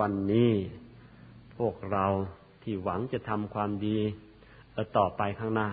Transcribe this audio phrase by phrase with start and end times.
[0.00, 0.52] วันนี้
[1.58, 2.06] พวกเรา
[2.62, 3.98] ที่หวังจะทำความดี
[4.96, 5.70] ต่อไปข้างหน้า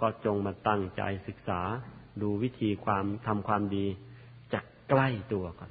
[0.00, 1.60] ก็จงมาตั้งใจศึกษา
[2.22, 3.86] ดูวิธีความทำความดี
[4.52, 5.70] จากใกล้ตัวก่อน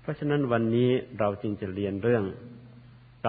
[0.00, 2.24] เพราะฉะนั้นวันนี้เราจึงจะเรียนเรื่อง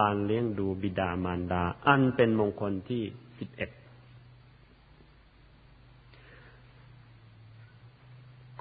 [0.08, 3.02] ารเลี้ยงดูบิดามารดา อันเป็นมงคลที่
[3.38, 3.70] สิบเอ็ด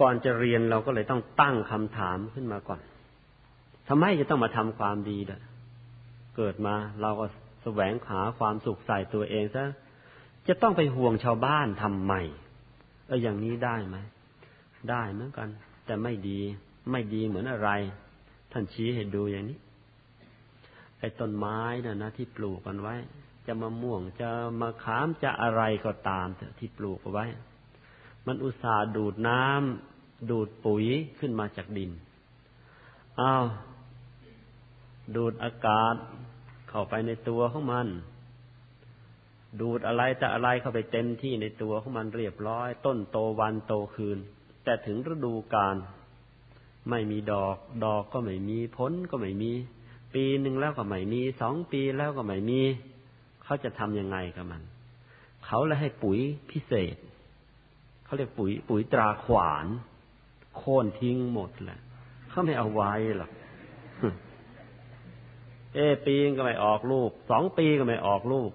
[0.01, 2.79] ก่อนจะเรียนเราก็เลยต้องตั้งคำถามขึ้นมาก่อน
[3.87, 5.39] ทำไมจะต้องมาทำความดีล่ะ
[6.37, 7.25] เกิดมาเราก็
[7.63, 9.65] แสวงหาความสุขใส่ตัวเองซะ
[10.47, 12.13] จะต้องไปห่วงชาวบ้านทำไม
[13.07, 13.97] เอออย่างนี้ได้ไหม
[14.89, 15.49] ได้เหมือนกัน
[15.85, 16.39] แต่ไม่ดี
[16.91, 17.69] ไม่ดีเหมือนอะไร
[18.51, 19.57] ท่านชี้ให้ดูอย่างนี้
[20.99, 22.95] ไอ้ต้นไม้น่ะนะที่ปลูกกันไว้
[23.47, 24.29] จะมะม่วงจะ
[24.61, 26.27] มะขามจะอะไรก็ตาม
[26.59, 27.25] ที่ปลูกเอาไว้
[28.25, 30.85] มันอุตส่าห์ดูดน้ำดูดปุ๋ย
[31.19, 31.91] ขึ้นมาจากดิน
[33.19, 33.45] อ้าว
[35.15, 35.95] ดูดอากาศ
[36.69, 37.87] เข้าไปในตัวของมัน
[39.61, 44.17] ดูดอะไรจะอะไรเข้าไปเต็มที่ในตัวของมันเรียบร้อย ต้นโตวันโตคืน
[44.63, 45.75] แต่ถึงฤดูกาล
[46.89, 49.51] ไม่มีดอก ดอกก็ไม่มีผลก็ไม่มี
[50.13, 52.61] ปีหนึ่งแล้วก็ไม่มีสองปีแล้วก็ไม่มี
[53.43, 54.61] เขาจะทำยังไงกับมัน
[55.45, 56.19] เขาเลยให้ปุ๋ย
[56.51, 56.95] พิเศษ
[58.05, 59.65] เขาเรียกปุ๋ย ปุ๋ยตราขวาน
[60.57, 61.79] โค่นทิ้งหมดแหละ
[62.29, 63.31] เขาไม่เอาไว้หรอก
[65.75, 68.51] เอปีก็ไม่ออกลูก สองปีก็ไม่ออกลูก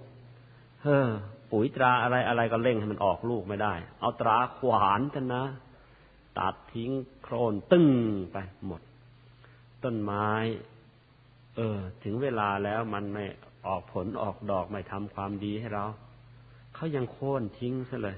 [0.82, 1.08] เฮ้อ
[1.50, 5.44] ปุ๋ยตราอะไรอะไรก็เร่งให้มันออกลูกไม่ได้ เอาตราขวานกันนะ
[6.38, 6.91] ตัดทิ้ง
[7.22, 7.86] โครนตึ้ง
[8.32, 8.80] ไปหมด
[9.84, 10.28] ต้นไม้
[11.56, 13.24] เออ ถึงเวลาแล้วมันไม่
[13.66, 15.84] ออกผลออกดอกไม่ทำความดีให้เรา
[16.74, 18.16] เขายังโค่นทิ้งซะเลย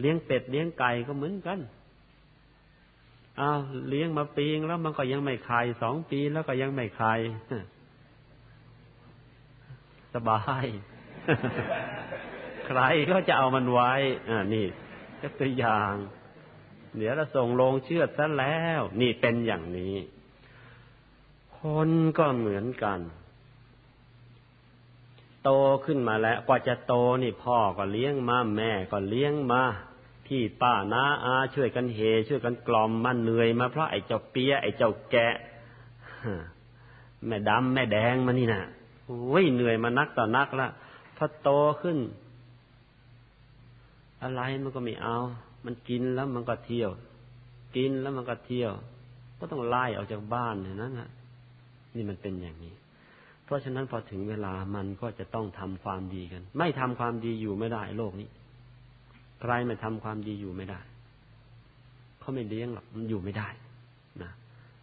[0.00, 1.58] เลี้ยงเป็ดเลี้ยงไก่ก็เหมือนกัน
[3.40, 7.12] อ้าวเลี้ยงมาปีงแล้วมันก็ยังไม่ไข่สองปีแล้วก็ยังไม่ไข่
[10.14, 10.64] สบาย
[12.66, 12.80] ใคร
[13.10, 13.92] ก็จะเอามันไว้
[14.28, 14.66] อ่านี่
[15.20, 15.94] ก็ตัวอย่าง
[16.96, 19.94] เดี๋ยวเราส่งลงเชื่อซะแล้ว นี่เป็นอย่างนี้
[21.58, 23.00] คนก็เหมือนกัน
[25.44, 25.50] โต
[25.84, 29.62] ขึ้นมาแล้ว กว่าจะโตนี่พ่อก็เลี้ยงมาแม่ก็เลี้ยงมา
[30.26, 31.98] พี่ป้าน้าอาช่วยกันเฮ
[32.28, 35.34] ช่วยกันกล่อมมันเหนื่อยมาเพราะไอ้เจ้าเปียไอ้เจ้าแกะ
[37.26, 38.62] แม่ดำแม่แดงมานี่นะ่ะ
[39.42, 40.68] ยเหนื่อยมานักต่อนักละ
[41.16, 41.50] พอโต
[41.82, 41.98] ขึ้น
[44.22, 45.18] อะไรมันก็ไม่เอา
[45.64, 46.90] มันกินแล้วมันก็เที่ยว
[47.76, 48.72] กินแล้วมันก็เที่ยว
[49.38, 51.10] ก็ต้องไล่ออกจากบ้านเนี่ยนั่นนะ
[51.94, 52.74] นี่มันเป็นอย่างนี้
[53.44, 58.28] เพราะฉะนั้นพอถึงเวลามันก็จะต้องทำความดีกัน ไม่ทำความดีอยู่ไม่ได้โลกนี้
[59.40, 60.80] ใครไม่ทำความดีอยู่ไม่ได้
[62.20, 63.48] เขาไม่เลี้ยงหรอกมันอยู่ไม่ได้
[64.22, 64.32] นะ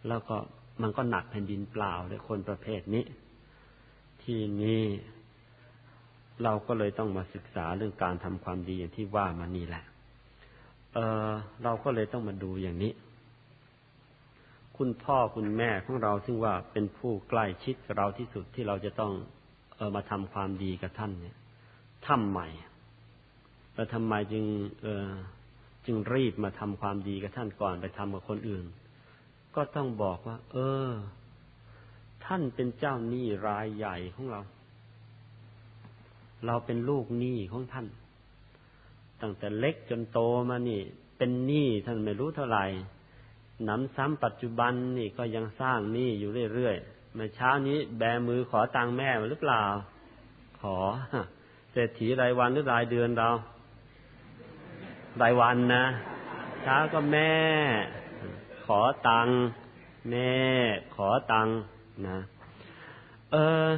[0.08, 0.36] แล้วก็
[0.82, 3.04] มันก็หนักแผ่นดินเปล่าเลยคนประเภทนี้
[4.24, 4.82] ที่นี้
[6.42, 9.84] เราก็เลยต้องมาศึกษาเรื่องการทำความดีอย่างที่ว่ามานี่แหละ
[10.94, 10.98] เอ
[11.28, 11.30] อ
[11.62, 12.92] เราก็เลยต้องมาดูอย่างนี้
[14.76, 19.12] คุณพ่อคุณแม่ของเราซึ่งว่าเป็นผู้ใกล้ชิดกับเราที่สุดที่เราจะต้อง
[19.76, 21.36] เออมาทำความดีกับท่านเนี่ย
[22.06, 22.48] ทำใหม่
[23.74, 24.44] แล้วทำไมจึง
[24.82, 25.10] เออ
[25.86, 28.64] จึงรีบมาทำความดีกับท่านก่อนไปทำกับคนอื่น
[29.56, 30.88] ก็ต้องบอกว่า เออ
[32.32, 34.40] ท่านเป็นเจ้าหนี้รายใหญ่ของเรา
[36.46, 37.86] เราเป็นลูกหนี้ของท่าน
[39.20, 40.18] ตั้งแต่เล็กจนโต
[40.48, 40.80] มานี่
[41.18, 42.64] เป็นหนี้ท่านไม่รู้เท่าไหร่
[43.68, 49.64] นำซ้ำปัจจุบันนี่ก็ยังสร้างหนี้อยู่เรื่อยๆเมื่อเช้านี้แบมือขอตังค์แม่มาหรือเปล่า
[50.60, 50.76] ขอ
[51.72, 53.30] เศรษฐีรายวันหรือรายเดือนเรา
[55.22, 55.84] รายวันนะ
[56.62, 57.34] เช้าก็แม่
[58.66, 59.36] ขอตังค์
[60.10, 60.32] แม่
[60.96, 61.54] ขอตังค์
[62.08, 62.18] นะ
[63.32, 63.68] เออ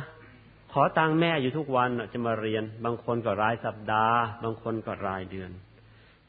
[0.72, 5.50] ขอตังแม่อยู่ทุกวันจะมาเรียน บางคนก็รายสัปดาห์ บางคนก็รายเดือน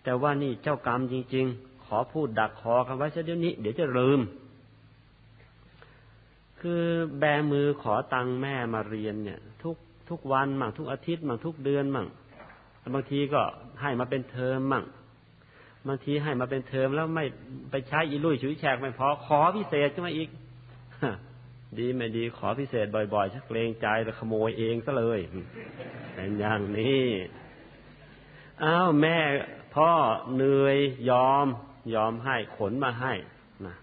[0.03, 4.19] แต่ว่านี่เจ้ากรรมจริง ๆ ขอพูดดักคอกันไว้เดี๋ยวนี้ เดี๋ยวจะลืม
[6.61, 6.83] คือ
[7.19, 9.75] แบมือขอตังแม่มาเรียนเนี่ย ทุก
[10.09, 12.07] ทุกวันมั่งทุกอาทิตย์มั่งทุกเดือนมั่ง
[12.93, 13.41] บางทีก็
[13.81, 14.83] ให้มาเป็นเทอมมั่ง
[15.87, 17.25] บางทีให้มาเป็นเทอมแล้วไม่
[17.71, 20.29] ไปใช้อีลุยฉุยแฉกไม่พอขอพิเศษขึ้นมาอีก
[21.79, 25.19] ดีไม่ดีขอพิเศษบ่อยๆชักเกรงใจแล้วขโมยเองซะเลย
[26.13, 27.05] เป็นอย่างนี้
[28.63, 29.17] อ้าวแม่
[29.75, 29.91] พ่อ
[30.35, 30.77] เหนื่อย
[31.09, 31.47] ยอม
[31.95, 33.13] ยอมให้ขนมาให้
[33.65, 33.75] นะ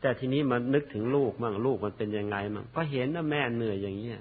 [0.00, 4.20] แต่ทีนี้มันนึกถึงลูกมั่งลูกมันเป็นยังไงมั่งก็เห็นว่าแม่เหนื่อยอย่างเงี้ย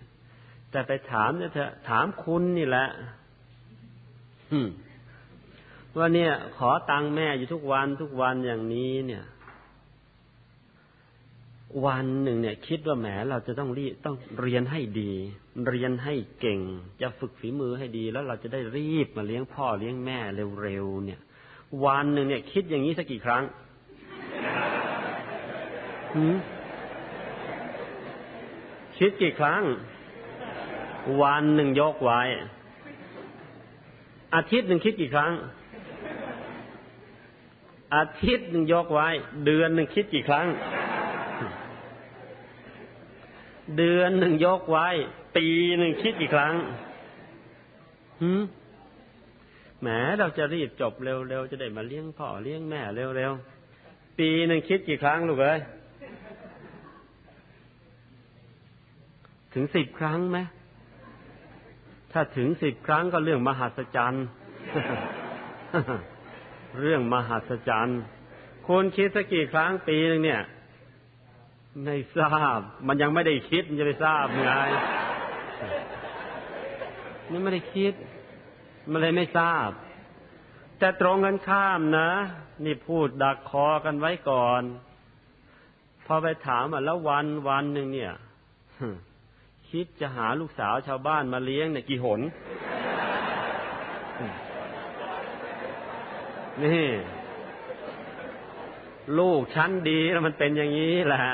[0.71, 2.87] แต่ไปถามเนี่ยเถอะถามคุณนี่แหละ
[5.97, 9.23] ว่าเนี่ย ขอตังค์แม่อยู่ทุกวันทุกวันอย่างนี้เนี่ย
[11.85, 15.11] วันหนึ่งเนี่ย คิดว่าแหมเราจะต้องรีต้องเรียนให้ดี
[15.69, 16.59] เรียนให้เก่ง
[17.01, 20.19] จะฝึกฝีมือให้ดี แล้วเราจะได้รีบมาเลี้ยงพ่อเลี้ยงแม่
[20.63, 21.19] เร็วๆเนี่ย
[21.85, 23.43] วันหนึ่งเนี่ย คิดอย่างนี้สักกี่ครั้ง
[28.97, 29.61] คิดกี่ครั้ง
[31.21, 32.21] วันหนึ่งยกไว้
[34.35, 35.33] อาทิตย์หนึ่งคิดกี่ครั้ง
[37.95, 39.07] อาทิตย์หนึ่งยกไว้
[39.45, 40.47] เดือนหนึ่งคิดกี่ครั้ง
[43.77, 44.87] เดือนหนึ่งยกไว้
[45.35, 45.45] ปี
[45.77, 46.53] หนึ่งคิดกี่ครั้ง
[48.21, 48.41] หืม
[49.81, 49.87] แหม
[50.19, 55.59] เราจะรีบจบเร็วๆจะได้มาเลี้ยงพ่อเลี้ยงแม่เร็วๆปีหนึ่งคิดกี่ครั้งลูกเอ้ย
[59.53, 60.39] ถึงสิบครั้งไหม
[62.11, 64.25] ถ้าถึงสิบครั้งก็เรื่องมหัศจรรย์
[66.79, 67.99] เรื่องมหัศจรรย์
[68.67, 70.41] คุณคิดสักกี่ครั้งปีหนึ่งเนี่ย
[71.83, 74.51] ไม่ทราบ มันยังไม่ได้คิดมันจะไปทราบไง
[77.31, 77.93] นี่ไม่ได้คิด
[78.91, 79.69] มันเลยไม่ทราบ
[80.79, 82.09] แต่ตรงกันข้ามนะ
[82.65, 84.61] นี่พูดดักคอกันไว้ก่อน
[86.05, 88.13] พอไปถามอะแล้ววันวันหนึ่งเนี่ย
[89.69, 92.21] คิดจะหาลูกสาวชาวบ้านมาเลี้ยงเนี่ยกี่หน
[96.63, 96.87] นี่
[99.19, 101.25] ลูกชั้นดีแล้วมันเป็นอย่างนี้แหละ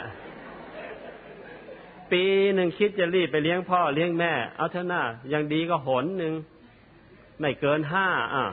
[2.11, 2.23] ปี
[2.53, 5.01] หนึ่งคิดจะรีบไปเลี้ยงพ่อเลี้ยงแม่ เอาเท่าน้า
[5.33, 6.33] ยังดีก็หนหนึ่ง
[7.39, 8.45] ไม่เกินห้าอะ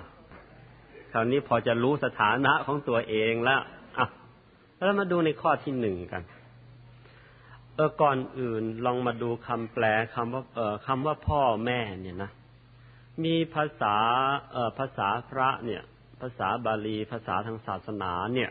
[1.13, 3.61] คราวนี้พอจะรู้สถานะของตัวเองแล้ว
[3.99, 4.07] อะ
[4.85, 6.23] แล้วมาดูในข้อที่หนึ่งกัน
[7.75, 9.85] เออก่อนอื่นลองมาดูคำแปล
[10.15, 12.31] คำว่าเออคำว่าพ่อแม่เนี่ยนะ
[13.25, 13.97] มีภาษา
[14.53, 15.83] เออภาษาพระเนี่ย
[16.21, 18.51] ภาษาบาลีภาษาทางศาสนาเนี่ย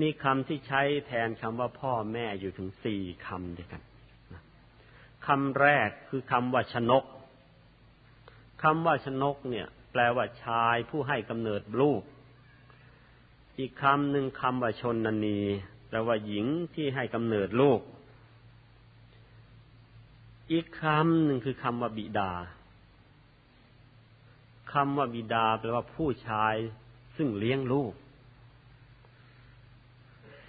[0.00, 3.82] มีคำที่ใช้แทนคำว่าพ่อแม่อยู่ถึงสี่คำด้วยกัน
[5.26, 7.04] คำแรกคือคำว่าชนก
[8.62, 12.02] คำว่าชนกเนี่ย แปลว่าชายผู้ให้กำเนิดลูก
[13.58, 14.96] อีกคำหนึ่งคำว่าชน
[15.26, 15.40] นี
[15.88, 17.80] แปลว่าหญิงที่ให้กำเนิดลูก
[20.52, 22.32] อีกคำหนึ่งคือคำว่าบิดา
[24.72, 26.54] คำว่าบิดาแปลว่าผู้ชาย
[27.16, 27.92] ซึ่งเลี้ยงลูก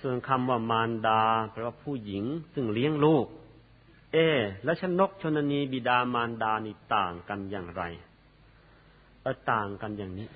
[0.05, 1.21] ส่วนคำว่ามารดา
[1.51, 2.23] แปลว่าผู้หญิง
[2.53, 3.25] ซึ่งเลี้ยงลูก
[4.13, 4.17] เอ
[4.63, 7.83] และชนกชนนีบิดามารดานี่ต่างกันอย่างไร
[9.21, 10.27] เออต่างกันอย่างนี้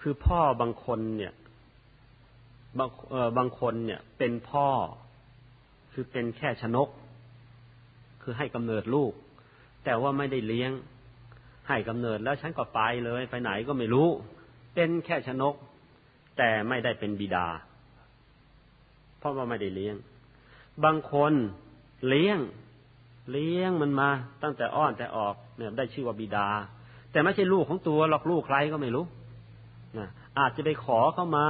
[0.00, 1.32] คือพ่อบางคนเนี่ย
[2.78, 4.68] บางเออบางคนเนี่ย เป็นพ่อ
[5.92, 6.88] คือเป็นแค่ชนก
[8.22, 9.12] คือให้กำเนิดลูก
[9.84, 10.70] แต่ว่าไม่ได้เลี้ยง
[11.68, 14.08] ให้กำเนิดแล้วฉันก็ไปเลย ไปไหนก็ไม่รู้
[14.74, 15.54] เป็นแค่ชนก
[16.36, 17.46] แต่ไม่ได้เป็นบิดา
[19.18, 19.96] เพราะว่าไม่ได้เลี้ยง
[20.84, 21.32] บางคน
[22.08, 22.38] เลี้ยง
[23.30, 24.10] เลี้ยงมันมา
[24.42, 26.48] ตั้งแต่อ้อนแต่ออกเนี่ยได้ชื่อว่าบิดา
[27.12, 29.04] แต่ไม่ใช่ลูกของตัวหรอกลูกใครก็ไม่รู้
[29.98, 31.46] นะอาจจะไปขอเข้ามา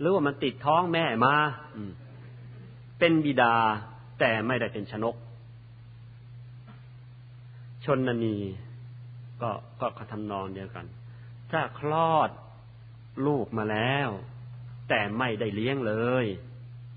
[0.00, 1.34] หรือว่ามันติดท้องแม่มา
[2.98, 3.54] เป็นบิดา
[4.20, 5.16] แต่ไม่ได้เป็นชนก
[7.84, 8.36] ชนนี
[9.42, 9.50] ก็
[9.80, 10.86] ก็ทำนองเดียวกัน
[11.50, 12.30] ถ้าคลอด
[13.26, 14.08] ลูกมาแล้ว
[14.88, 15.94] แต่ไม่ได้เลี้ยงเล
[16.24, 16.26] ย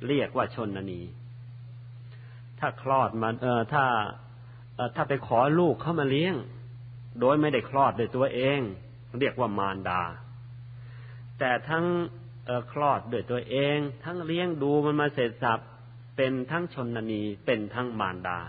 [0.07, 1.01] เรียกว่าชนนี
[2.59, 3.85] ถ้าคลอดมาเออถ้า
[4.95, 6.35] ถ้าไปขอลูกเข้ามาเลี้ยง
[7.19, 8.59] โดยไม่ได้คลอดโดยตัวเอง
[9.19, 10.01] เรียกว่ามารดา
[11.39, 11.85] แต่ทั้ง
[12.71, 15.59] คลอดโดยตัวเอง ทั้งเลี้ยงดูมันมาเสร็จสับ
[16.17, 18.39] เป็นทั้งชนนีเป็นทั้งมารดา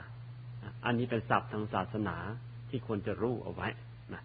[0.84, 2.16] อันนี้เป็นศัพท์ทางศาสนา
[2.68, 3.68] ที่ควรจะรู้เอาไว้
[4.14, 4.22] นะ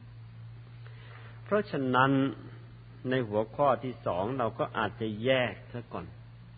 [1.43, 2.11] เพราะฉะนั้น
[3.09, 6.05] ในหัวข้อที่สองเราก็อาจจะแยกซะก่อน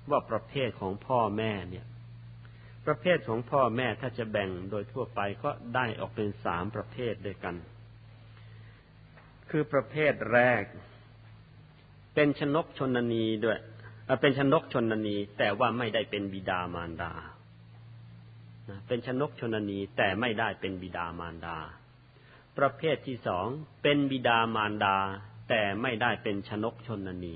[0.10, 1.86] ว่าประเภทของพ่อแม่เนี่ย
[2.86, 7.56] ประเภทของพ่อแม่ถ้าจะแบ่งโดยทั่วไปก็ได้ออกเป็นสามประเภทด้วยกัน
[9.50, 10.64] คือประเภทแรก
[12.16, 13.60] เป็นชนกชนนีด้วย
[14.22, 17.14] เป็นชนกชนนีแต่ว่าไม่ได้เป็นบิดามารดา
[18.88, 21.58] เป็นชนกชนนีแต่ไม่ได้เป็นบิดามารดา
[22.58, 23.48] ประเภทที่สอง
[23.82, 24.98] เป็นบิดามารดา
[25.50, 27.36] แต่ไม่ได้เป็นชนกชนนี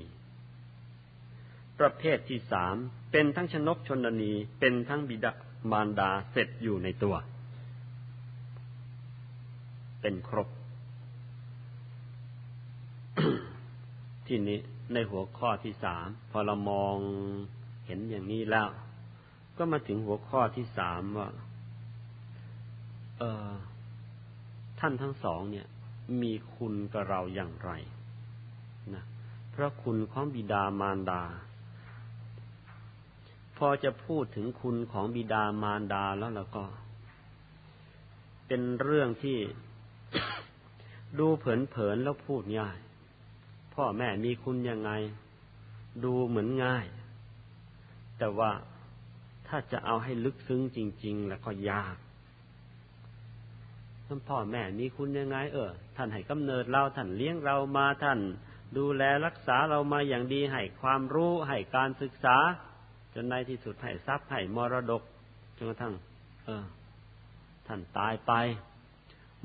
[1.78, 2.74] ประเภทที่สาม
[3.12, 5.32] เป็นทั้งชนกชนนีเป็นทั้งบิดา
[5.70, 7.16] มารดาเสร็จอยู่ในตัว
[10.00, 10.48] เป็นครบ
[14.26, 14.58] ที่นี้
[14.92, 16.96] ในหัวข้อที่สามพอเรามอง
[17.86, 18.68] เห็นอย่างนี้แล้ว
[19.56, 21.28] ก็มาถึงหัวข้อที่สามว่า
[23.18, 23.50] เออ
[24.80, 25.66] ท่านทั้งสองเนี่ย
[26.22, 27.70] มีคุณกับเราอย่างไร
[29.60, 31.22] ระคุณของบิดามารดา
[33.56, 36.64] พอจะพูดถึงคุณของบิดามารดาแล้วแล้วก็
[38.46, 39.38] เป็นเรื่องที่
[41.18, 42.78] ดูเผินๆแล้วพูดง่าย
[43.74, 44.90] พ่อแม่มีคุณยังไง
[46.04, 46.86] ดูเหมือนง่าย
[48.18, 48.50] แต่ว่า
[49.46, 51.96] ถ้าจะเอาให้ลึกซึ้งจริง ๆ แล้วก็ยาก
[54.06, 58.18] ท่านพ่อแม่มีคุณยังไง เออ ท่านให้กำเนิดเราท่านเลี้ยงเรามาท่าน
[58.76, 62.36] ดูแลรักษาเรามาอย่างดีให้ความรู้ให้การศึกษา
[63.14, 65.02] จนในที่สุดให้ทรัพย์ให้มรดก
[65.56, 65.94] จนกระทั่ง
[66.44, 66.64] เออ
[67.66, 68.32] ท่านตายไป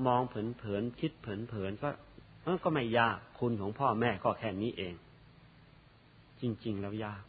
[0.05, 1.89] มองเผินๆคิดเผินๆก็
[2.43, 4.95] เออก็ไม่ยากคุณของพ่อแม่ก็แค่นี้เอง
[6.41, 7.23] จริง ๆ แล้วยาก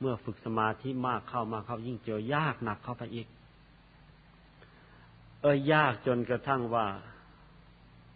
[0.00, 3.26] เมื่อฝึกสมาธิมากเข้ามาเข้ายิ่งเจอยากหนักเข้าไปอีก
[5.40, 6.86] เออยากจนกระทั่งว่า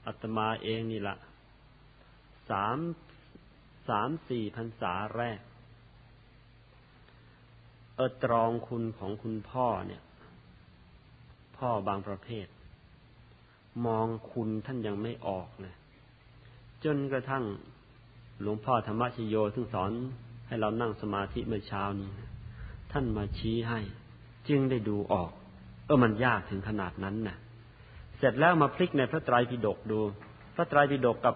[0.07, 1.17] อาตมาเองนี่ละ
[2.51, 2.79] สาม
[3.89, 5.41] สามสี่พรรษาแรก
[7.97, 10.03] เออตรองคุณของคุณพ่อเนี่ย
[11.57, 12.47] พ่อบางประเภท
[13.87, 15.75] มองคุณท่านยังไม่ออกเลย
[16.85, 17.45] จนกระทั่ง
[18.41, 19.91] หลวงพ่อธรรมชโยซึ่งสอน
[20.49, 22.11] ให้เรานั่งสมาธิเมื่อเช้านี้
[22.93, 23.81] ท่านมาชี้ให้
[24.49, 25.31] จึงได้ดูออก
[25.87, 27.39] เออมันยากถึงขนาดนั้นนะ่ะ
[28.19, 30.01] เสร็จแล้วมาพลิกในพระไตรปิฎกดู
[30.55, 31.35] พระไตรปิฎกกับ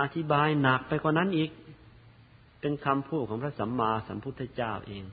[0.00, 1.50] อธิบายหนักไปกว่านั้นอีก
[2.60, 5.04] เป็นคำพูดของพระสัมมาสัมพุทธเจ้าเอง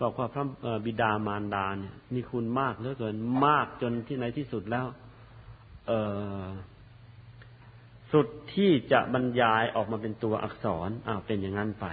[0.00, 0.44] บอกว่าพระ
[0.86, 4.86] บิดามารดาเนี่ย มีคุณมากเหลือเกินมากจนที่ในที่สุดแล้ว
[5.86, 5.92] เอ
[6.42, 6.46] อ
[8.12, 11.86] สุดที่จะบรรยายออกมาเป็นตัวอักษรอ้าวเป็นอย่างนั้นไป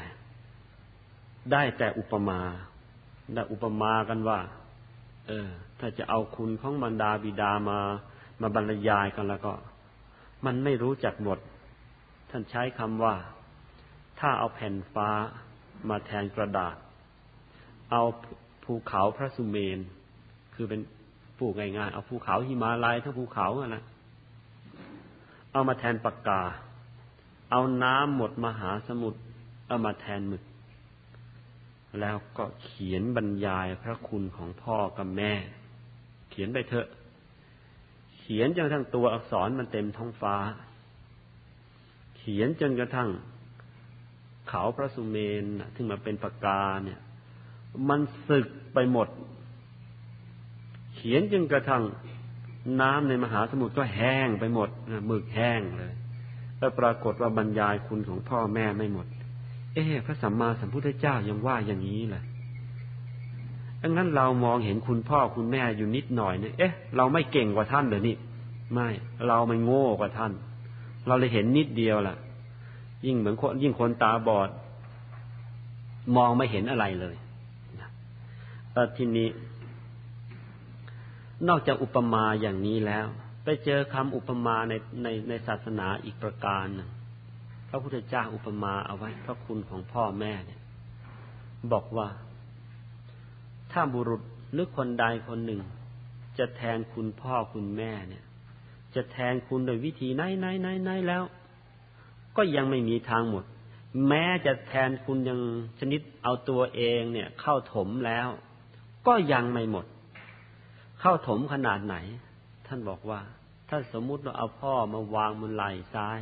[1.52, 2.40] ได้แต่อุปมา
[3.34, 4.40] ได้อุปมากันว่า
[5.28, 7.80] เออ ถ้าจะเอาคุณของบรรดาบิดามา
[8.42, 9.54] มาบรรยายกันแล้วก็
[10.46, 11.40] มันไม่รู้จักหมด
[12.36, 13.16] ท่านใช้คำว่า
[14.20, 15.10] ถ้าเอาแผ่นฟ้า
[15.90, 16.76] มาแทนกระดาษ
[17.92, 18.02] เอา
[18.64, 19.80] ภูเขาพระสุเมน
[20.54, 20.82] คือเป็น
[21.38, 23.84] ปูกง่ายๆเอาภูเขาหิมาลัยทั้งภูเขาอะนะ
[25.52, 26.42] เอามาแทนปากกา
[27.52, 29.20] เอาน้ำหมดมหาสมุทร
[29.68, 30.44] เอามาแทนหมึก
[32.00, 35.32] แล้วก็เขียนบรรยายพระคุณของพ่อกับแม่
[36.30, 36.88] เขียนไปเถอะ
[38.18, 40.36] เขียนจนทั่งตัวอักษรมันเต็มท้องฟ้า
[42.24, 43.10] ขียนจนกระทั่ง
[44.50, 47.00] เขาพระสุเมนที่มาเป็นปากกาเนี่ย
[47.90, 48.00] มัน
[48.30, 49.08] สึกไปหมด
[50.96, 51.84] เขียนจนกระทั่ง
[52.82, 54.70] น้ำในมหาสมุทรก็แห้งไปหมด
[55.08, 55.94] หมึกแห้งเลย
[56.60, 59.08] แล้วปรากฏว่าบรรยายคุณของพ่อแม่ไม่หมด
[59.74, 62.24] เอ๊พระสัมมาสัมพุทธเจ้ายังว่าอย่างนี้แหละ
[63.82, 68.16] ดังนั้นเรามองเห็นคุณพ่อคุณแม่อยู่นิดหน่อยเนี่ยเอ๊ะ เราไม่เก่งกว่าท่านเหรอนี่
[68.74, 68.90] ไม่
[69.28, 70.32] เรามันโง่กว่าท่าน
[71.08, 72.16] เราเลยเห็นนิดเดียวล่ะ
[73.06, 74.50] ยิ่งเหมือนคนยิ่งคนตาบอด
[76.16, 77.16] มองไม่เห็นอะไรเลย
[78.74, 79.30] เทีนี้
[81.48, 83.06] นอกจากอุปมาอย่างนี้แล้ว
[83.44, 86.90] ไปเจอคำอุปมาในในในศาสนาอีกประการหนึ่ง
[87.70, 90.62] พระพุทธเจ้าอุปมาเอาไว้พระคุณของพ่อแม่เนี่ย
[91.72, 92.08] บอกว่า
[93.72, 94.22] ถ้าบุรุษ
[94.54, 95.62] หรือคนใดคนหนึ่ง
[96.38, 98.24] จะแทนคุณพ่อคุณแม่เนี่ย
[98.96, 101.24] จะแทนคุณโดยวิธีไหนไหนไหนไหนแล้ว
[102.38, 103.46] ก็ยังไม่มีทางหมด
[104.08, 105.40] แม้จะแทนคุณยัง
[105.80, 108.28] ชนิดเอาตัวเองเนี่ย เข้าถมแล้ว
[109.08, 109.86] ก็ยังไม่หมด
[111.00, 111.96] เข้าถมขนาดไหน
[112.68, 113.22] ท่านบอกว่า
[113.70, 116.20] ถ้าสมมุติว่าเอาพ่อมาวางบนไหล่ซ้าย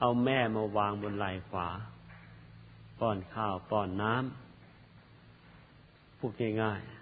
[0.00, 1.68] เอาแม่มาวางบนไหล่ขวา
[3.00, 6.99] ป้อนข้าวป้อนน้ำพูดง่ายๆ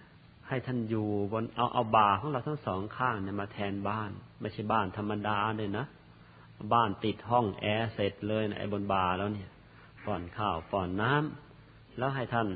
[0.48, 5.86] ให้ท่านอยู่บนเอาเอาบาของเราทั้งสองข้างเนี่ยมาแทนบ้าน ไม่ใช่บ้านธรรมดาเลยนะ
[6.74, 9.50] บ้านติดห้องแอร์เสร็จเลยนะไอ้บนบาแล้วเนี่ย
[10.04, 12.48] ป้อนข้าวป้อนน้ำแล้วให้ท่าน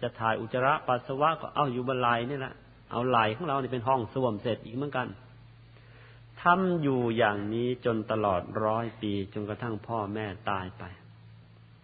[0.00, 2.54] จะถ่ายอุจจาระปัสสาวะก็เอาอยู่บนไหล่นี่แหละ
[2.92, 5.08] เอาไหล่ของเราเนี่เป็นห้องส้วมเสร็จอีกเหมือนกัน
[6.42, 10.84] ทำอยู่อย่างนี้จนตลอดร้อยปีจนกระทั่งพ่อแม่ตายไป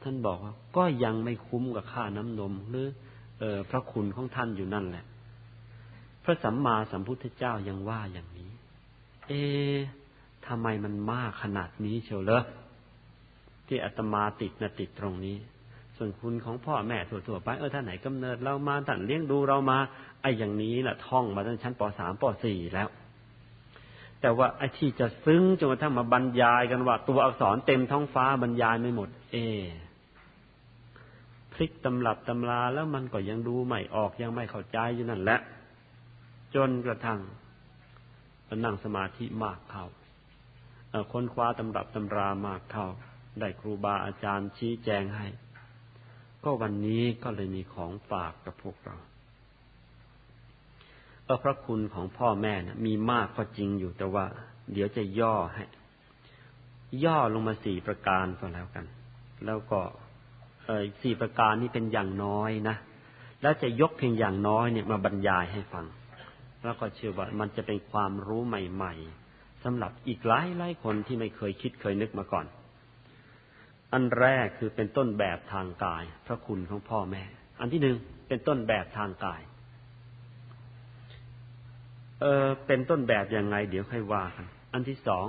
[0.02, 2.86] ท่านบอกว่าก็ยังไม่คุ้มกับค่าน้ำนมหรือ
[3.38, 5.04] เออพระคุณของท่านอยู่นั่นแหละ
[6.24, 8.50] พระสัมมาสัมพุทธเจ้ายังว่าอย่างนี้
[9.28, 9.42] เอ๊
[10.46, 12.44] ทำไมมันมากขนาดนี้เชียวเลย
[13.66, 15.36] ที่อาตมาติดนะติดตรงนี้
[15.96, 19.78] ส่วนคุณของพ่อแม่ทั่วๆไปเออท่านไหนกำเนิดเรามาท่านเลี้ยงดูเรามา
[20.22, 22.88] ไอ้อย่างนี้แหละท่องมาตั้งชั้นปสามปสี่แล้ว
[24.20, 29.36] แต่ว่าไอ้ที่จะซึ้งจนกระทั่งมาบรรยายกันว่า ตัวอักษรเต็มท้องฟ้าบรรยายไม่หมด เอ
[31.52, 35.40] พลิกตำรับตำราแล้วมันก็ยังดูไม่ออกยังไม่เข้าใจอยู่นั่นแหละ
[36.54, 37.20] จนกระทั่ง
[38.64, 39.86] นั่งสมาธิมากเข้า
[41.12, 42.86] ค้นคว้าตำรับตำรามากเข้า
[43.40, 45.26] ได้ครูบาอาจารย์ชี้แจงให้
[46.44, 48.96] ก็วันนี้ก็เลยมีของฝากกับพวกเรา
[51.24, 54.26] เออพระคุณของพ่อแม่นะมีมากก็จริงอยู่แต่ว่า
[54.72, 55.64] เดี๋ยวจะย่อให้
[57.04, 58.84] ย่อลงมาสี่ประการก็แล้วกัน
[59.46, 59.80] แล้วก็
[60.66, 62.76] เออสี่ประการนี้เป็นอย่างน้อยนะ
[63.42, 65.86] แล้วจะยกเพียงอย่างน้อยเนี่ยมาบรรยายให้ฟัง
[66.64, 72.46] แล้วก็เชื่อว่ามันจะเป็นความรู้ใหม่ๆสำหรับอีกหลายหลายคนที่ไม่เคยคิดเคยนึกมาก่อน
[73.92, 77.24] อันแรกคือเป็นต้นแบบทางกาย พระคุณของพ่อแม่
[77.60, 77.96] อันที่หนึ่ง
[78.28, 79.42] เป็นต้นแบบทางกาย
[82.20, 85.26] เออเป็นต้นแบบยังไง เดี๋ยวค่อยว่ากัน อันที่สอง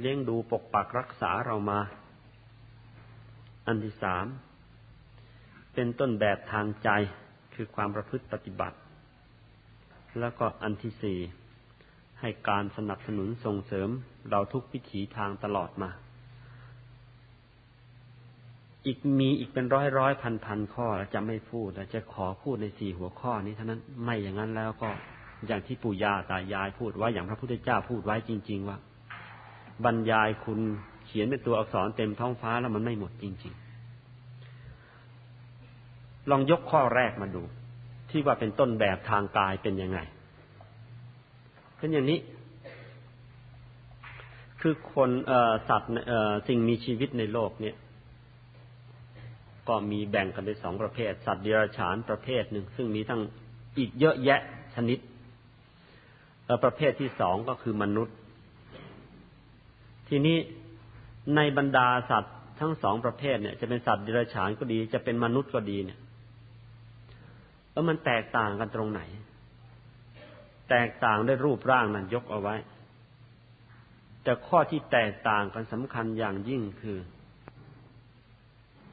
[0.00, 1.80] เลี้ยงดูปกปักรักษาเรามา
[3.66, 4.26] อันที่สาม
[5.74, 6.88] เป็นต้นแบบทางใจ
[7.54, 8.76] คือความประพฤติปฏิบัติ
[10.20, 11.18] แล้วก็อันที่สี่
[12.20, 13.88] ให้การสนับสนุนส่งเสริม
[14.30, 15.90] เราทุกวิถีทางตลอดมา
[18.86, 24.90] อีกมีอีกเป็นร้อยร้อยพันพันข้อแล้วจะไม่พูดแล้วจะขอพูดในสี่หัวข้อนี้เท่านั้นไม่อย่างนั้นแล้วก็
[25.46, 28.78] อย่างที่ปู่ย่าตายายพูดไว้อย่างพระพุทธเจ้าพูดไว้จริง ๆ ว่า
[29.84, 30.60] บรรยายคุณ
[31.06, 33.54] เขียนเป็นตัวอักษรเต็มท้องฟ้าแล้วมันไม่หมดจริง
[35.50, 37.42] ๆ ลองยกข้อแรกมาดู
[38.16, 39.98] ที่ว่าเป็นต้นแบบทางกายเป็นยังไง
[41.78, 42.18] เป็นอย่างนี้
[44.60, 45.10] คือคน
[45.68, 45.92] สัตว์
[46.48, 47.76] สิ่งมีชีวิตในโลกเนี่ย
[49.68, 53.20] ก็มีแบ่งกันเป็นสองประเภท สัตว์เดรัจฉานประเภทหนึ่ง ซึ่งมีทั้ง
[53.78, 54.40] อีกเยอะแยะ
[54.74, 54.98] ชนิด
[56.64, 58.16] ประเภทที่สองก็คือมนุษย์
[60.08, 60.38] ทีนี้
[61.36, 65.98] ในบรรดาสัตว์ทั้งสองประเภทเนี่ย จะเป็นสัตว์เดรัจฉานก็ดี จะเป็นมนุษย์ก็ดีเนี่ย
[67.74, 69.02] แล้วมันแตกต่างกันตรงไหน
[70.70, 72.56] แตกต่างด้วยรูปร่างนั้นยกเอาไว้
[74.22, 76.98] แต่ข้อที่แตกต่างกันสำคัญอย่างยิ่งคือ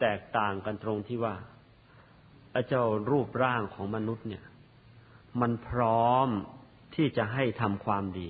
[0.01, 1.35] แตกต่างกันตรงที่ว่า
[2.67, 4.43] เจ้ารูปร่างของมนุษย์เนี่ย
[5.41, 6.27] มันพร้อม
[6.95, 8.29] ที่จะให้ทำความดี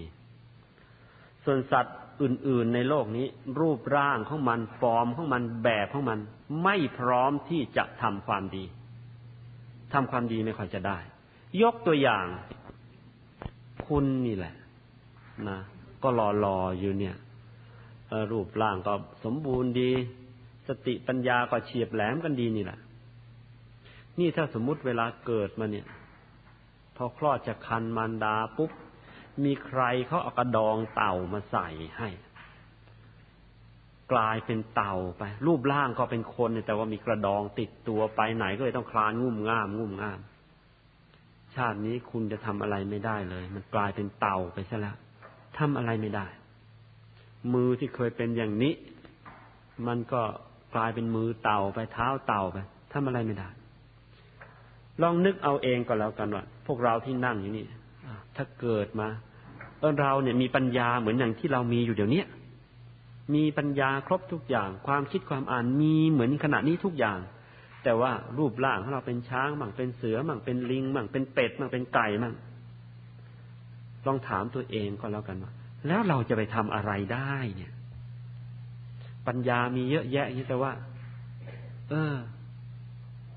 [1.43, 3.27] ส่วนสัตว์อื่น ๆ ในโลกนี้
[3.59, 6.19] รูปร่างของมันฟอร์มของมันแบบของมัน
[6.63, 8.65] ไม่พร้อมที่จะทำความดี
[9.93, 10.97] ทำความดีไม่ค่อยจะได้
[11.61, 12.25] ยกตัวอย่าง
[13.87, 14.55] คุณนี่แหละ
[15.49, 15.59] นะ
[16.03, 17.15] ก็รอรออยู่เนี่ย
[18.31, 18.93] รูปร่างก็
[19.25, 19.91] สมบูรณ์ดี
[20.67, 22.79] สติปัญญาก็เฉียบแหลมกันดีนี่แหละ
[24.19, 25.87] นี่ถ้าสมมุติเวลาเกิดมาเนี่ย
[26.95, 28.71] พอคลอดจากคันมารดาปุ๊บ
[29.43, 32.09] มีใครเขาเอากระดองเต่ามาใส่ให้
[34.11, 40.19] กลายเป็นเต่าไป รูปร่างก็เป็นคนแต่ว่ามีกระดองติดตัวไปไหนก็เลยต้องคลานงุ่มง่ามงุ่มง่าม
[41.55, 44.97] ชาตินี้คุณจะทำอะไรไม่ได้เลย มันกลายเป็นเต่าไปซะแล้ว
[45.57, 46.25] ทำอะไรไม่ได้
[47.53, 48.73] มือที่เคยเป็นอย่างนี้
[49.87, 50.21] มันก็
[50.75, 52.57] กลายเป็นมือเต่าไปเท้าเต่าไป
[52.93, 53.49] ทำอะไรไม่ได้
[55.01, 57.65] ลองนึกเอาเองก็แล้วกันว่าพวกเราที่นั่งอยู่นี่
[58.35, 59.07] ถ้าเกิดมา
[59.79, 62.23] เออเราเนี่ยมีปัญญาเหมือนอย่างที่เรามีอยู่เดี๋ยวนี้
[63.33, 67.19] มีปัญญาครบทุกอย่าง ความคิดความอ่านมีเหมือนขณะนี้ทุกอย่าง
[67.83, 72.33] แต่ว่ารูปร่างของเราเป็นช้างมั่งเป็นเสือมั่งเป็นลิงมั่งเป็นเป็ดมั่งเป็นไก่มั่ง
[74.05, 75.51] ลองถามตัวเองก็แล้วกันว่า
[75.87, 77.73] แล้วเราจะไปทำอะไรได้เนี่ย
[79.27, 80.71] ปัญญามีเยอะแยะนี่แต่ว่า
[81.89, 82.15] เออ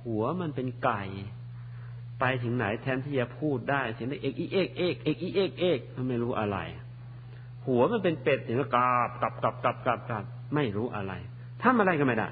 [0.02, 1.02] หัวมันเป็นไก่
[2.20, 6.58] ไปถึงไหนแทนที่จะพูดได้เสียงเอกอีเอกเอกเอกอีเอกเอกมันไม่รู้อะไร
[7.66, 10.24] หัวมันเป็นเป็ดอย่างกราบกลับกลับกลับกลับกลับ
[10.54, 11.12] ไม่รู้อะไร
[11.62, 12.28] ทำอะไรก็ไม่ได้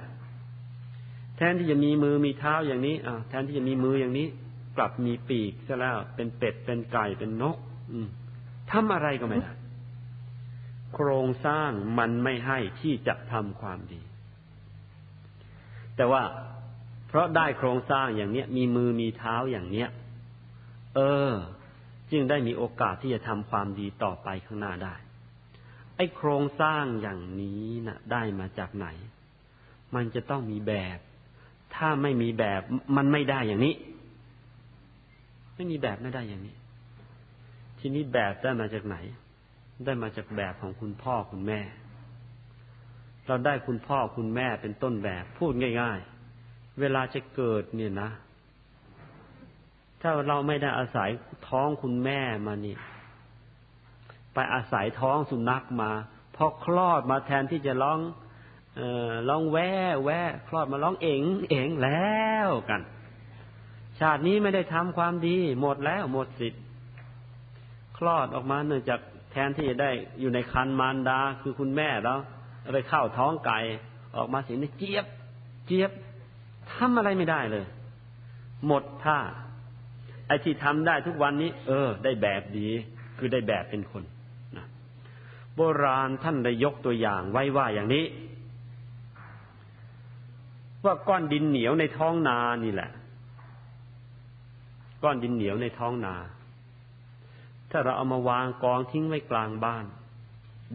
[1.36, 4.26] แทนที่จะมีมือมีเท้าอย่างนี้อ่าแทนที่จะมีมืออย่างนี้
[4.76, 7.56] กลับมีปีกซะแล้ว เป็นเป็ดเป็นไก่เป็นนก
[7.92, 8.08] อืม
[8.70, 9.52] ทำอะไรก็ไม่ได้
[10.94, 14.00] โครงสร้างมันไม่ให้ที่จะทำความดี
[15.96, 16.22] แต่ว่า
[17.08, 19.88] เพราะได้โครงสร้างอย่างเนี้ย มีมือมีเท้าอย่างเนี้ย
[20.96, 21.30] เออ
[22.10, 24.94] จึงได้มีโอกาสที่จะทำความดีต่อไปข้างหน้าได้
[26.02, 28.86] อ้โครงสร้างอย่างนี้นะ่ะ ได้มาจากไหน
[29.94, 30.98] มันจะต้องมีแบบ
[31.74, 32.62] ถ้าไม่มีแบบ
[32.96, 33.74] มันไม่ได้อย่างนี้
[35.54, 36.54] ไม่มีแบบไม่ได้อย่างนี้
[37.78, 38.96] ทีนี้แบบได้มาจากไหน
[39.84, 41.60] ได้มาจากแบบของคุณพ่อคุณแม่
[43.26, 45.98] เราได้คุณพ่อคุณแม่เป็นต้นแบบ พูดง่าย
[46.38, 48.10] ๆ เวลาจะเกิดเนี่ยนะ
[50.00, 51.10] ถ้าเราไม่ได้อาศัย
[51.48, 52.76] ท้องคุณแม่มานี่
[54.34, 55.90] ไปอาศัยท้องสุนัขมา
[56.36, 57.98] พอคลอดมาแทนที่จะร้อง
[58.76, 59.72] เออร้องแว่
[60.04, 62.80] แว่คลอดมาร้องเอ๋งเอ๋งแล้วกัน
[64.00, 66.62] ชาตินี้ไม่ได้ทำความดี หมดแล้วหมดสิทธิ์
[67.96, 69.00] คลอดออกมาเนื่องจาก
[69.32, 69.90] แทนที่จะได้
[70.20, 72.18] อยู่ในคันมารดาคือคุณแม่แล้ว
[72.74, 73.58] ไปเข้าท้องไก่
[74.16, 75.06] ออกมาเสียงนี่เจี๊ยบ
[75.66, 75.90] เจี๊ยบ
[76.72, 77.64] ทำอะไรไม่ได้เลย
[78.66, 79.18] หมดท่า
[80.26, 82.68] ไอ้ที่ทำได้ทุกวันนี้ เออ ได้แบบดี
[83.18, 84.02] คือได้แบบเป็นคน
[85.56, 88.04] โบราณท่านได้ยกตัวอย่างไว้ว่าอย่างนี้
[90.84, 92.90] ว่าก้อนดินเหนียวในท้องนานี่แหละ
[95.02, 96.14] ก้อนดินเหนียวในท้องนา
[97.70, 99.84] ถ้าเราเอามาวางกองทิ้งไว้กลางบ้าน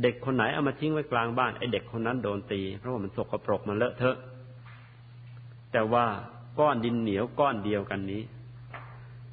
[0.01, 4.17] เด็กคนไหนเอามาทิ้งไว้กลางบ้านไอ้เด็กคนนั้นโดนตี เพราะว่ามันสกปรกมันเลอะเทอะ
[5.71, 6.05] แต่ว่า
[6.59, 8.21] ก้อนดินเหนียวก้อนเดียวกันนี้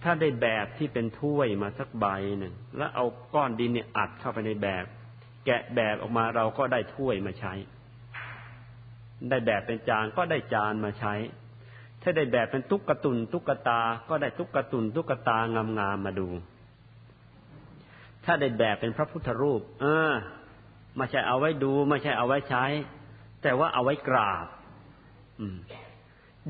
[0.02, 2.06] ถ้าได้แบบที่เป็นถ้วยมาสักใบ
[2.38, 3.04] หนึ่งแล้วเอา
[3.34, 4.84] ก้อนดินเนี่ยอัดเข้าไปในแบบ
[5.44, 7.52] แกะแบบออกมาเราก็ได้ถ้วยมาใช้
[9.30, 11.14] ได้แบบเป็นจานก็ได้จานมาใช้
[12.02, 16.28] ถ้าได้แบบเป็นตุ๊กตุนตุ๊กตา ก็ได้ตุ๊กตุนตุ๊กตางามๆมาดู
[18.24, 20.12] ถ้าได้แบบเป็นพระพุทธรูป เออ
[20.96, 22.64] ไม่ใช่เอาไว้ดูไม่ใช่เอาไว้ใช้
[23.42, 24.46] แต่ว่าเอาไว้กราบ
[25.40, 25.56] อืม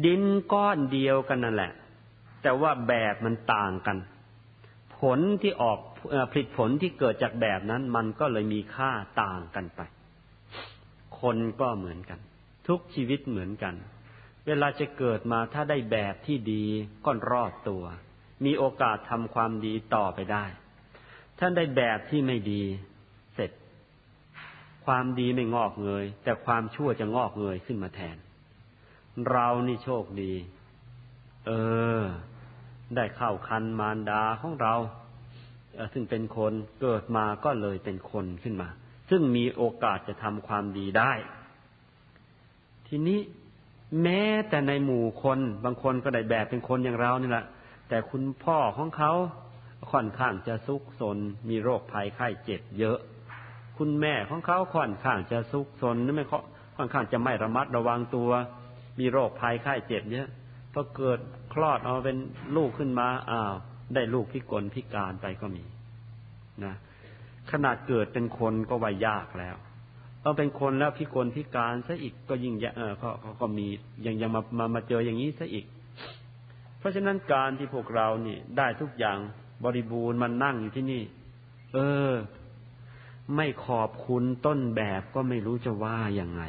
[0.04, 1.72] ดินก้อนเดียวกันนั่นแหละ
[2.42, 3.96] แต่ว่าแบบมันต่างกัน
[5.00, 5.78] ผลที่ออก
[6.32, 8.90] ผลิตผลที่เกิดจากแบบนั้น มันก็เลยมีค่า
[9.22, 9.80] ต่างกันไป
[11.20, 12.18] คนก็เหมือนกัน
[12.68, 13.74] ทุกชีวิตเหมือนกัน
[14.46, 16.64] เวลาจะเกิดมาถ้าได้แบบที่ดี
[17.04, 17.84] ก็รอดตัว
[18.44, 20.44] มีโอกาสทำความดีต่อไปได้
[21.38, 22.62] ท่านได้แบบที่ไม่ดี
[23.34, 23.50] เสร็จ
[24.86, 28.16] ความดีไม่งอกเงย แต่ความชั่วจะงอกเงยขึ้นมาแทน
[29.30, 30.32] เรานี่โชคดี
[31.46, 31.52] เอ
[32.00, 32.02] อ
[32.96, 34.74] ได้เข้าคันมารดาของเรา
[35.92, 38.68] ซึ่งเป็นคนเกิดมาก็เลยเป็นคนขึ้นมา
[39.10, 41.12] ซึ่งมีโอกาสจะทำความดีได้
[42.88, 43.20] ทีนี้
[44.02, 47.44] แม้แต่ในหมู่คนบางคนก็ได้แบบเป็นคนอย่างเรานี่แหละ
[47.88, 49.12] แต่คุณพ่อของเขา
[49.92, 51.18] ค่อนข้างจะซุกซน
[51.48, 52.98] มีโรคภัยไข้เจ็บเยอะ
[53.78, 56.26] คุณแม่ของเขาค่อนข้างจะซุกซนไม่
[56.76, 58.30] ค่อนข้างจะไม่ระมัดระวังตัว
[59.00, 60.28] มีโรคภัยไข้เจ็บเยอะ
[60.72, 61.18] พอเกิด
[61.54, 62.18] คลอดเอาเป็น
[62.56, 63.54] ลูกขึ้นมาอ้าว
[63.94, 65.64] ได้ลูกพิกลพิการไปก็มี
[66.64, 66.74] นะ
[67.50, 69.56] ขนาดเกิดเป็นคนก็ว่ายากแล้ว
[70.22, 73.66] เอาเป็นคนแล้วพิกลพิการซะอีกก็ยิ่งเออเขาเขาก็มี
[74.06, 75.66] ยังยังมามามาเจออย่างนี้ซะอีก
[76.78, 79.18] เพราะฉะนั้นการที่พวกเรานี่ได้ทุกอย่าง
[79.64, 81.02] บริบูรณ์มันนั่งอยู่ที่นี่
[81.74, 81.78] เอ
[82.10, 82.12] อ
[83.36, 86.42] ไม่ขอบคุณต้นแบบก็ไม่รู้จะว่ายังไง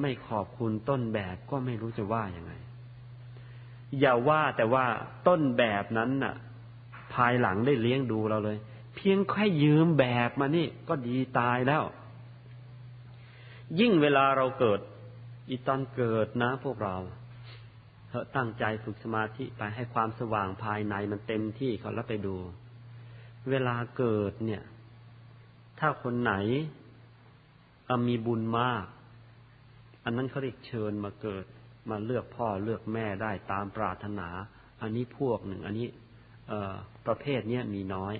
[0.00, 2.52] ไม่ขอบคุณต้นแบบก็ไม่รู้จะว่ายังไง
[4.00, 4.84] อย่าว่าแต่ว่า
[5.28, 6.34] ต้นแบบนั้นน่ะ
[7.14, 8.58] ภายหลังได้เลี้ยงดูเราเลย
[8.96, 11.84] เพียงแค่ยืมแบบมานี่ก็ดีตายแล้ว
[13.80, 14.80] ยิ่งเวลาเราเกิด
[15.48, 16.96] อีตอนเกิดนะพวกเรา
[18.08, 22.36] เถอะตั้งใจฝึกสมาธิไปให้ความสว่างภายในมันเต็มที่เขาแล้วไปดู
[23.50, 24.62] เวลาเกิดเนี่ย
[25.78, 26.34] ถ้าคนไหน
[28.08, 28.84] มีบุญมาก
[30.06, 31.44] อันนั้นเขาเรียกเชิญมาเกิด
[31.90, 34.28] มาเลือกพ่อเลือกแม่ได้ตามปรารถนา
[34.82, 35.88] อันนี้พวกหนึ่ง อันนี้
[36.48, 36.52] เอ
[37.06, 38.14] ประเภทเนี้ยมีน้อย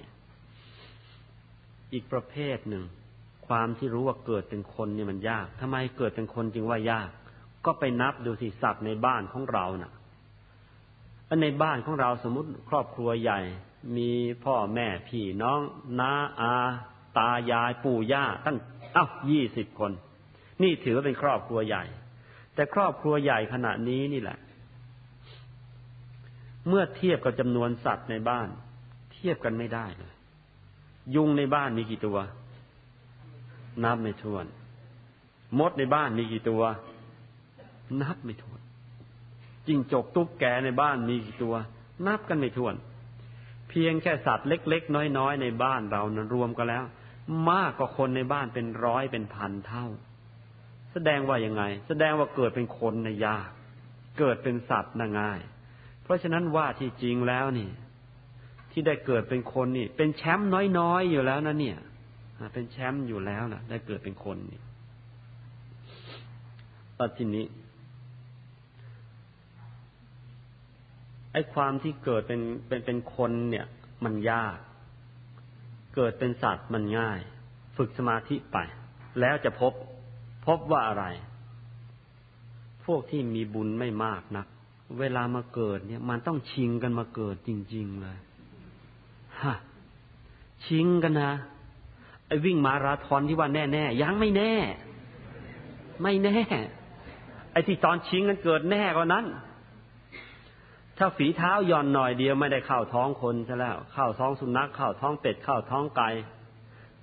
[1.93, 2.85] อีกประเภทหนึ่ง
[3.49, 7.09] ความที่รู้ว่าเกิดเป็นคนเนี่ยมันยากทำไมเกิดเป็นคนจึงว่ายาก
[7.67, 9.93] ก็ไปนับดูสิสัตว์ในบ้านของเรานะ่ะ
[11.29, 13.41] อันในบ้านของเราสมมติครอบครัวใหญ่
[13.97, 14.11] มี
[14.45, 15.61] พ่อแม่พี่น้อง
[16.01, 16.55] น้าอา
[17.19, 18.57] ตายายปู่ย่าตั้ง
[18.95, 19.93] เอ้ายี่สิบคน
[20.63, 21.85] นี่ถือว่าเป็นครอบครัวใหญ่
[22.55, 24.39] แต่ครอบครัวใหญ่ขณะนี้นี่แหละ
[26.69, 28.49] เมื่อเทียบกับจำนวนสัตว์ในบ้าน
[29.13, 30.13] เทียบกันไม่ได้เลย
[31.15, 32.19] ยุงในบ้านมีกี่ตัว
[33.85, 34.47] นับไม่ถ้วน
[35.59, 36.63] มดในบ้านมีกี่ตัว
[38.03, 38.61] นับไม่ถ้วน
[39.67, 41.55] จิงจกตุ๊กแกในบ้านมีกี่ตัว
[42.07, 42.75] นับกันไม่ถ้วน
[43.69, 46.85] เพียงแค่สัตว์เล็ก ๆ น้อย ๆ ในบ้านเรานั้นรวมกันแล้ว
[47.51, 49.87] มากกว่าคนในบ้านเป็นร้อยเป็นพันเท่า
[50.99, 53.51] แสดงว่ายังไง แสดงว่าเกิดเป็นคนในยาก
[54.19, 55.41] เกิดเป็นสัตว์น่าง่าย
[56.03, 57.71] เพราะฉะนั้นว่าที่จริงแล้วนี่
[58.71, 61.79] ที่ได้เกิดเป็นคนนี่ เป็นแชมป์น้อยๆอยู่แล้วนะเนี่ย
[62.55, 64.61] เป็นแชมป์อยู่แล้วนะได้เกิดเป็นคนนี่
[67.01, 67.37] ปัจจุบัน
[71.33, 73.67] ไอ้ความที่เกิดเป็นเป็นเป็นคนเนี่ย
[74.05, 74.57] มันยาก
[75.97, 77.21] เกิดเป็นสัตว์มันง่าย
[77.77, 78.59] ฝึกสมาธิไป
[79.21, 79.73] แล้วจะพบ
[80.47, 81.05] พบว่าอะไร
[82.87, 84.47] พวกที่มีบุญไม่มากนัก
[85.01, 88.19] เวลามาเกิดเนี่ย มันต้องชิงกันมาเกิดจริง ๆ เลย
[89.43, 89.55] ฮะ
[90.67, 91.33] ชิงกันนะ
[92.27, 94.55] ไอ้วิ่งมาราธอนที่ว่าแน่ๆยังไม่แน่
[96.03, 96.39] ไม่แน่
[97.53, 99.25] ไอ้ที่ตอนชิงกันเกิดแน่กว่านั้น
[100.99, 106.09] ถ้าฝีเท้าย่อนหน่อยเดียวไม่ได้เข้าท้องคนซะแล้ว เข้าท้องสุนัขเข้าท้องเป็ดเข้าท้องไก่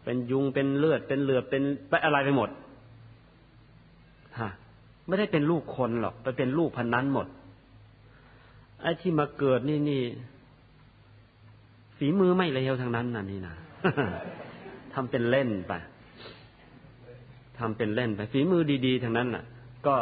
[0.03, 2.49] เป็นยุงเป็นเลือดเป็นเหลือดเป็นไปอะไรไปหมด
[5.07, 7.27] ไม่ได้เป็นลูกคนหรอก ไปเป็นลูกพันนั้นหมด
[8.81, 10.03] ไอ้ที่มาเกิดนี่นี่
[11.97, 13.55] ฝีมือไม่เลวทางนั้นน่ะนี่นะ
[14.93, 15.73] ทำเป็นเล่นไป
[17.59, 19.43] ทำเป็นเล่นไป ฝีมือดีๆทางนั้นน่ะ
[19.87, 19.95] ก็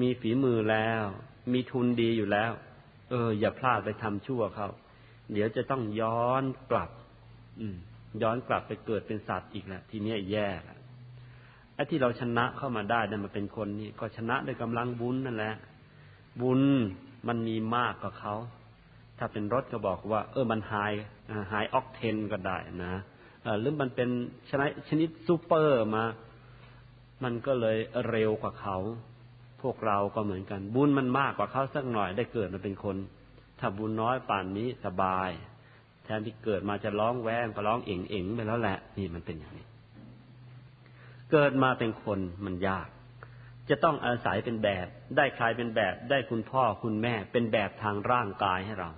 [0.00, 1.02] มีฝีมือแล้ว
[1.52, 2.52] มีทุนดีอยู่แล้ว
[3.10, 4.68] เออ อย่าพลาดไปทำชั่วเขา
[5.32, 6.90] เดี๋ยวจะต้องย้อนกลับ
[7.60, 7.76] อืม
[8.22, 10.76] ย้อนกลับไปเกิดเป็นสัตว์อีกแหละทีนี้แย่ละ
[11.80, 15.54] อ้ที่เราชนะเข้ามาได้นั่นมาเป็นคนนี่ก็ชนะด้วยกำลังบุญนั่นแหละ
[16.40, 16.60] บุญ
[17.28, 18.34] มันมีมากกว่าเขา
[19.18, 20.74] ถ้าเป็นรถก็บอกว่า เออมันไฮ
[21.48, 22.94] ไฮออกเทนก็ได้นะ
[23.60, 24.08] หรือมันเป็น
[24.50, 26.04] ชนิดชนิดซูเปอร์มา
[27.24, 28.76] มันก็เลยเร็วกว่าเขา
[29.62, 32.96] พวกเราก็เหมือนกัน บุญมันมากกว่าเขาสักหน่อยได้เกิดมาเป็นคน
[33.58, 35.30] ถ้าบุญน้อยป่านนี้สบาย
[36.04, 39.66] แทนที่เกิดมาจะร้องแวงก็ร้องเอ่งเอ่งไปแล้วแหละ นี่มันเป็นอย่างนี้
[41.32, 42.88] เกิดมาเป็นคนมันยาก
[43.70, 48.90] จะต้องอาศัยเป็นแบบ ได้ใครเป็นแบบ ได้คุณพ่อคุณแม่ เป็นแบบทางร่างกายให้เรา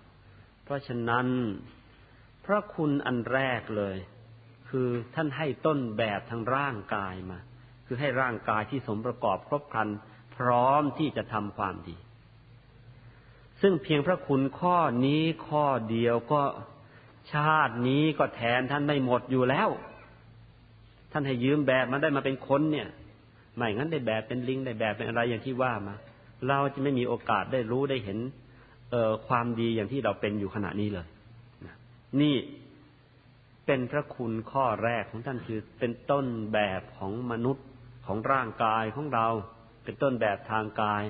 [0.65, 1.27] เพราะฉะนั้น
[2.45, 3.97] พระคุณอันแรกเลย
[4.69, 7.39] คือท่านให้ต้นแบบทางร่างกายมา
[7.87, 9.89] คือให้ร่างกายที่สมประกอบครบครัน
[10.37, 11.97] พร้อมที่จะทำความดี
[13.61, 16.43] ซึ่งเพียงพระคุณข้อนี้ข้อเดียวก็
[17.33, 19.69] ชาตินี้ก็แทนท่านไม่หมดอยู่แล้ว
[21.13, 22.89] ท่านให้ยืมแบบมาได้มาเป็นคนเนี่ย
[23.57, 25.95] ไม่งั้นได้แบบเป็นลิงได้แบบเป็นอะไรอย่างที่ว่ามา
[26.49, 28.19] เราจะไม่มีโอกาสได้รู้ได้เห็น
[28.91, 31.07] เออความดีอย่างที่เราเป็นอยู่ขณะนี้เลย
[32.21, 32.37] นี่
[33.67, 37.65] เป็นพระคุณข้อแรกของท่านคือเป็นต้นแบบของมนุษย์
[38.07, 39.27] ของร่างกายของเรา
[39.85, 41.03] เป็นต้นแบบทางกาย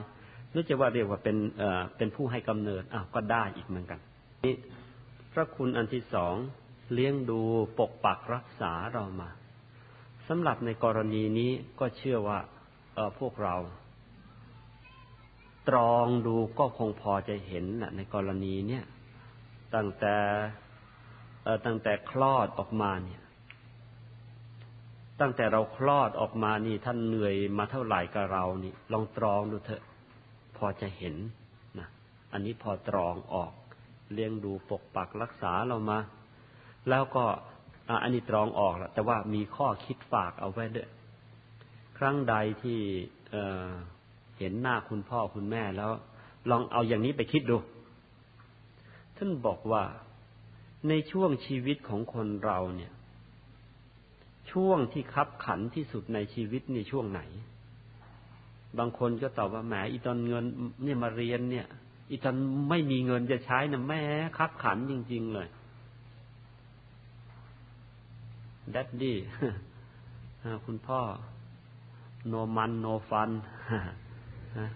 [0.55, 4.01] นึกจะว่าเรียกว่าเป็นเอ่อเป็นผู้ให้กำเนิดอ้าวก็ได้อีกเหมือนกัน
[4.45, 4.55] นี่
[5.33, 6.35] พระคุณอันที่สอง
[6.95, 7.41] เลี้ยงดู
[7.79, 12.39] ปกปักรักษาเรามาำหรับในกรณีนี้ก็เชื่อว่า
[12.95, 13.57] เออพวกเรา
[15.69, 18.85] ตรองดูก็คงพอจะเห็นนะในกรณีเนี้ย
[19.75, 20.17] ตั้งแต่
[21.67, 23.21] ตั้งแต่คลอดออกมาเนี่ย
[25.21, 29.83] ตั้งแต่เราคลอดออกมานี่ท่านเหนื่อยมาเท่าไหร่กับเรานี่ ลองตรองดูเถอะ
[30.57, 31.17] พอจะเห็น
[31.79, 31.89] นะ
[32.33, 33.53] อันนี้พอตรองออก
[34.13, 35.99] เลี้ยงดูปกปักรักษาเรามา
[36.89, 37.25] แล้วก็
[38.03, 40.89] อันนี้ตรองออกแล้วแต่ว่ามีข้อคิดฝากเอาไว้ด้วย
[41.99, 42.79] ครั้งใดที่
[43.31, 45.91] เเห็นหน้าคุณพ่อคุณแม่แล้ว
[46.51, 47.57] ลองเอาอย่างนี้ไปคิดดู
[49.17, 49.85] ท่านบอกว่า
[50.89, 52.93] ในช่วงชีวิตของคนเราเนี่ย
[54.53, 57.21] ช่วงที่คับขันที่สุดในชีวิตในช่วงไหน
[58.79, 60.45] บางคนก็ตอบว่าแหมอีตอนเงิน
[60.85, 61.67] เนี่ยมาเรียนเนี่ย
[62.11, 62.37] อีตอน
[62.71, 64.03] ไม่มีเงินจะใช้นะแม่
[64.39, 65.49] คับขันจริง ๆ เลย
[68.75, 69.17] ดัดดี้
[70.67, 71.01] คุณพ่อ
[72.29, 73.31] โนมันโนฟัน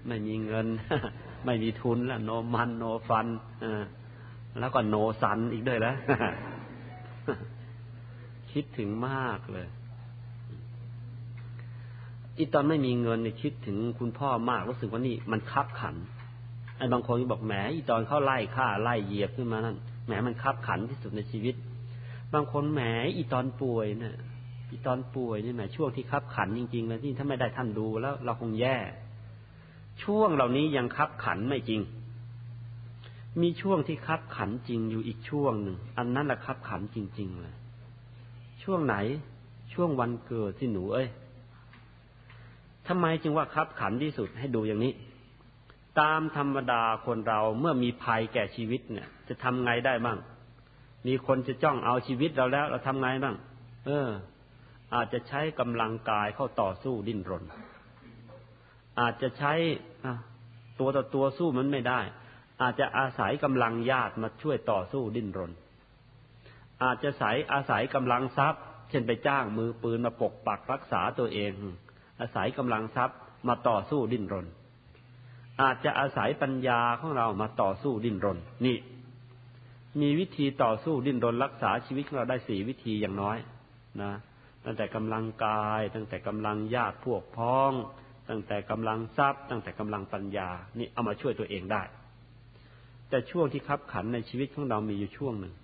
[0.07, 0.67] ไม่มีเงิน
[1.45, 3.27] ไม่มีทุนแล้วโนมันโนฟัน
[4.59, 5.97] แล้วก็โนสันอีกด้วยแล้ว
[8.53, 9.67] คิดถึงมากเลย
[12.39, 15.97] อีตอนไม่มีเงินเนี่ยคิดถึงคุณพ่อมากรู้สึกว่านี่มันคับขัน
[16.77, 21.55] ไอ้บางคนก็บอกแหมอีตอนเข้าไล่ฆ่าไล่เหยียบขึ้นมานั่นแหมมันคับขันที่สุดในชีวิต
[22.35, 22.81] บางคนแหม
[23.17, 24.17] อีตอนป่วยเนี่ย
[24.71, 28.77] อีตอนป่วยนี่แหมช่วงที่คับขันจริงๆเลยที่ถ้าไม่ได้ท่านดูแล้ว เราคงแย่
[30.03, 31.81] ช่วงเหล่านี้ยังคับขันไม่จริง
[33.41, 37.55] มีช่วงที่คับขันจริงอยู่อีกช่วงหนึ่งอันนั้นแหละคับขันจริง ๆ เลย
[38.63, 38.97] ช่วงไหน
[39.73, 41.09] ช่วงวันเกิดที่หนูเอ้ย
[42.89, 44.93] ทำไมจึงว่าคับขันที่สุดให้ดูอย่างนี้
[46.01, 50.19] ตามธรรมดาคนเราเมื่อมีภัยแก่ชีวิตเนี่ย จะทำไงได้บ้าง
[51.07, 53.37] มีคนจะจ้องเอาชีวิตเราแล้ว เราทำไงบ้าง
[53.87, 54.09] เออ
[54.95, 57.45] อาจจะใช้กำลังกายเข้าต่อสู้ดิ้นรน
[59.01, 59.53] อาจจะใช้
[60.81, 62.01] ตัวต่อตัวสู้มันไม่ได้
[62.63, 65.53] อาจจะอาศัยกำลังญาติมาช่วยต่อสู้ดิ้นรน
[66.85, 71.53] อาจจะใสายอาศัยกำลังทรัพย์ เช่นไปจ้างมือปืนมาปกปักรักษาตัวเอง
[72.21, 74.47] อาศัยกำลังทรัพย์มาต่อสู้ดิ้นรน
[75.63, 78.77] อาจจะอาศัยปัญญาของเรามาต่อสู้ดิ้นรน นี่
[80.01, 83.39] มีวิธีต่อสู้ดิ้นรนรักษาชีวิตของเราได้สี่วิธีอย่างน้อย
[84.03, 84.13] นะ
[84.65, 87.73] ตั้งแต่กำลังกาย ตั้งแต่กำลังญาติพวกพ้อง
[88.29, 91.83] ตั้งแต่กำลังทรัพย์ ตั้งแต่กำลังปัญญา นี่เอามาช่วยตัวเองได้
[93.09, 95.55] แต่ช่วงที่คับขันในชีวิตของเรามีอยู่ช่วงหนึ่ง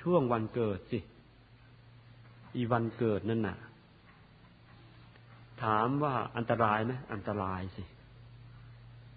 [0.00, 0.98] ช่วงวันเกิดสิ
[2.56, 3.58] อีวันเกิดนั่นน่ะ
[5.62, 7.84] ถามว่าอันตรายไหมอันตรายสิ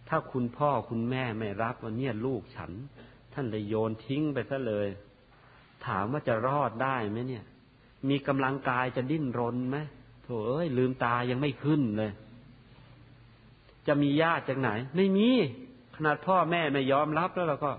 [0.10, 2.72] ถ้าคุณพ่อคุณแม่ไม่รับว่าเนี่ยลูกฉัน
[3.34, 4.88] ท่านเลยโยนทิ้งไปซะเลย
[5.86, 7.43] ถามว่าจะรอดได้ไหมเนี่ย
[8.10, 9.78] มีกำลังกายจะดิ้นรนไหม
[10.24, 12.12] โถเอ้ย ลืมตายังไม่ขึ้นเลย
[13.88, 15.30] จะมีญาติจากไหน ไม่มี
[15.96, 17.72] ขนาดพ่อแม่ไม่ยอมรับแล้วเราก็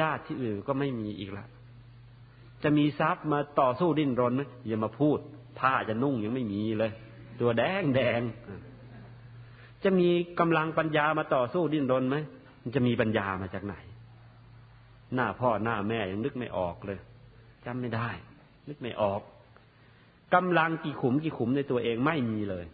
[0.00, 1.46] ญาติที่อื่นก็ไม่มีอีกละ
[2.62, 5.18] จะมีทรัพย์มาต่อสู้ดิ้นรนไหมอย่ามาพูด
[5.58, 6.92] ผ้าจะนุ่งยังไม่มีเลย
[7.40, 8.20] ตัวแดงแดง
[9.84, 10.08] จะมี
[10.40, 12.16] กำลังปัญญามาต่อสู้ดิ้นรนไหม
[12.62, 13.74] มันจะมีปัญญามาจากไหน
[15.14, 16.98] หน้าพ่อหน้าแม่ยังนึกไม่ออกเลย
[17.66, 18.08] จำไม่ได้
[18.68, 19.20] นึกไม่ออก
[20.34, 22.66] กำลังกี่ขุมกี่ขุมในตัวเองไม่มีเลย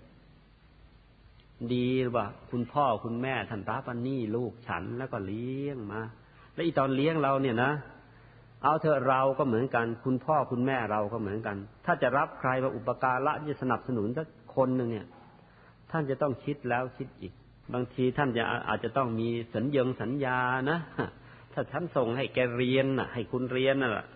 [1.75, 6.01] ดีว่า คุณพ่อคุณแม่ท่านตาปันนี่ลูกฉันแล้วก็เลี้ยงมา
[6.55, 7.73] แล้วอีตอนเลี้ยงเราเนี่ยนะ
[8.63, 15.07] เอาเถอะเราก็เหมือนกัน คุณพ่อคุณแม่เราก็เหมือนกัน ถ้าจะรับใครมาอุปการะจะสนับสนุนสักคนหนึ่งเนี่ย
[15.91, 17.33] ท่านจะต้องคิดแล้วคิดอีก
[17.75, 20.39] บางทีท่านจะอาจจะต้องมีสัญญงสัญญา
[20.71, 20.79] นะ
[21.53, 24.07] ถ้าท่านส่งให้แกเรียนน่ะ ให้คุณเรียนน่ะ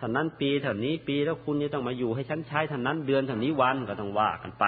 [0.00, 4.64] ท่านั้นปีเท่านี้ปีแล้วคุณจะต้องมาอยู่ให้ฉันใช้ท่านั้นเดือนเท่านี้วันก็ต้องว่ากันไป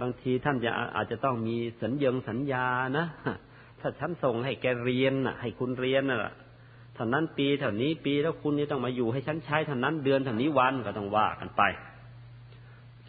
[0.00, 2.66] บางทีท่านจะอาจจะต้องมีสัญญงสัญญา
[2.98, 3.06] นะ
[3.80, 6.32] ถ้าฉันส่งให้แกเรียนน่ะ ให้คุณเรียนน่ะ
[6.96, 11.62] ท่านั้นปีเท่านี้ปีแล้วคุณจะต้องมาอยู่ให้ฉันใช้ท่านั้นเดือนเท่านี้วันก็ต้องว่ากันไป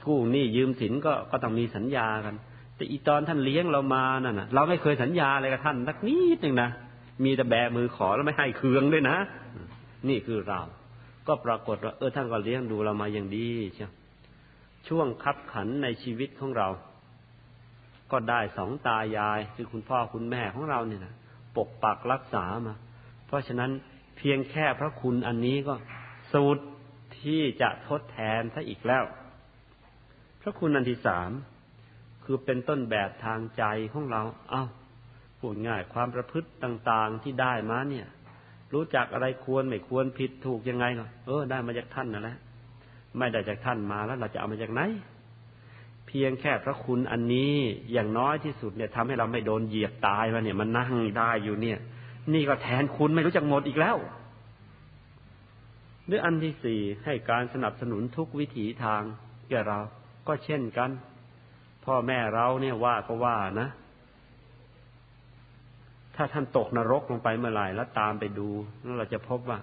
[0.07, 2.35] กู้นี่ยืมสินก็ก็ต้องมีสัญญากัน
[2.77, 6.69] แต่อีตอนท่านเลี้ยงเรามานั่นนะเราไม่เคยสัญญาอะไรกับท่านสักนิดหนึ่งนะ
[7.23, 9.17] มีแต่แบมือขอแล้วไม่ให้เคืองด้วยนะ
[10.09, 10.61] นี่คือเรา
[11.27, 13.91] ก็ปรากฏว่าเออท่านก็เลี้ยงดูเรามาอย่างดีเชียว
[14.87, 16.67] ช่วงคับขันในชีวิตของเรา
[18.11, 21.13] ก็ได้สองตายายคือคุณพ่อคุณแม่ของเราเนี่ยนะ
[21.55, 22.75] ปกปักรักษามา
[23.27, 23.71] เพราะฉะนั้น
[24.17, 25.75] เพียงแค่พระคุณอันนี้ก็
[26.33, 26.63] สูตร
[27.21, 29.03] ที่จะทดแทนซะอีกแล้ว
[30.41, 31.31] พระคุณอันที่สาม
[32.29, 33.63] คือเป็นต้นแบบทางใจ
[33.93, 34.63] ของเรา เอา้า
[35.39, 38.07] พูดง่ายความประพฤติต่างๆที่ได้มาเนี่ย
[38.73, 42.37] รู้จักอะไรควรไม่ควรผิดถูกยังไงเนาะเออได้มาจากท่านนั่นแหละ
[43.17, 44.81] ไม่ได้จากท่านมาแล้วเราจะเอามาจากไหน
[46.07, 47.53] เพียงแค่พระคุณอันนี้
[47.91, 51.79] อย่างน้อยที่สุดเนี่ยทำให้เราไม่โดนเหยียบตายมาเนี่ยมันนั่งได้อยู่เนี่ย
[52.33, 53.97] นี่ก็แทนคุณไม่รู้จักหมดอีกแล้ว
[56.05, 59.01] หรืออันที่สี่ให้การสนับสนุนทุกวิถีทาง
[59.49, 59.79] แก่เรา
[60.27, 60.89] ก็เช่นกัน
[61.87, 63.69] พ่อแม่เราเนี่ยว่าก็ว่านะ
[66.15, 68.47] ถ้าท่านตกนรกลงไปเมื่อไหร่แล้วตามไปดู
[68.83, 69.59] แล้วเราจะพบว่า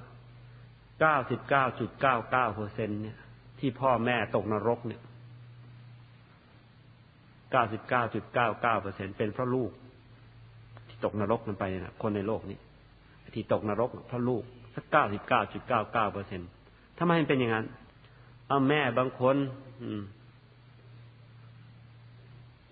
[1.00, 3.16] เก้าสิบเก้าจุดเก้าเก้าเปอร์เซ็นเนี่ย
[3.58, 5.02] ที่พ่อแม่ตกนรกเนี่ย
[7.50, 9.70] เก้าสิบเก้าจุดเก้าเก้าเปอร์เซ็นเป็นเพราะลูก
[10.88, 12.58] ที่ตกนรกมันไปนะคนในโลกนี้
[13.34, 14.42] ที่ตกนรกเพราะลูก
[14.74, 16.40] สักเก้าสิบเก้าจุดเก้าเก้าเปอร์เซ็น
[16.98, 17.66] ทำไมมันเป็นอย่างนั้น
[18.48, 19.36] เอาแม่บางคน
[19.82, 20.02] อืม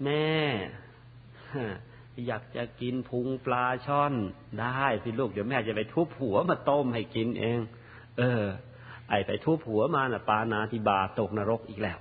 [0.04, 0.32] แม่
[2.26, 4.14] อยากจะกินพุงปลาช่อน
[4.60, 7.58] ได้สิลูกเดี๋ยวแม่จะไปทุบหัวมาต้มให้กินเอง
[8.18, 8.44] เออ
[9.08, 11.98] ไอไปทุบหัวมาน่ะปานาธิบาตกนรกอีกแล้ว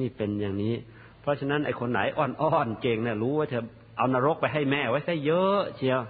[0.00, 0.74] นี่เป็นอย่างนี้
[1.20, 3.64] เพราะฉะนั้นไอคนไหนอ่อนๆเก่งเนี่ยรู้ว่าเธอ
[3.96, 6.00] เอานรกไปให้แม่ไว้ซะเยอะเชียว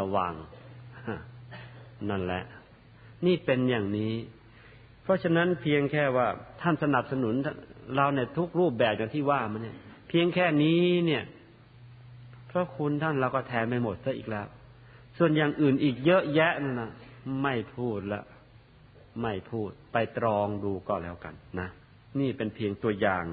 [0.00, 0.34] ระวัง
[2.10, 2.42] นั่นแหละ
[3.26, 4.14] นี่เป็นอย่างนี้
[5.02, 6.26] เพราะฉะนั้นเพียงแค่ว่า
[6.60, 7.34] ท่านสนับสนุน
[7.96, 9.76] เราในทุกรูปแบบอย่างที่ว่ามันเนี่ย
[10.12, 11.24] เพียงแค่นี้เนี่ย
[12.50, 14.46] พระคุณท่านเราก็แทนไม่หมดซะอีกแล้ว
[15.18, 16.90] ส่วนอย่างอื่นอีกเยอะแยะนั่นนะ
[17.42, 18.22] ไม่พูดละ
[19.22, 21.68] ไม่พูดไปตรองดูก็แล้วกันนะ
[22.20, 23.24] นี่เป็นเพียงตัวอย่าง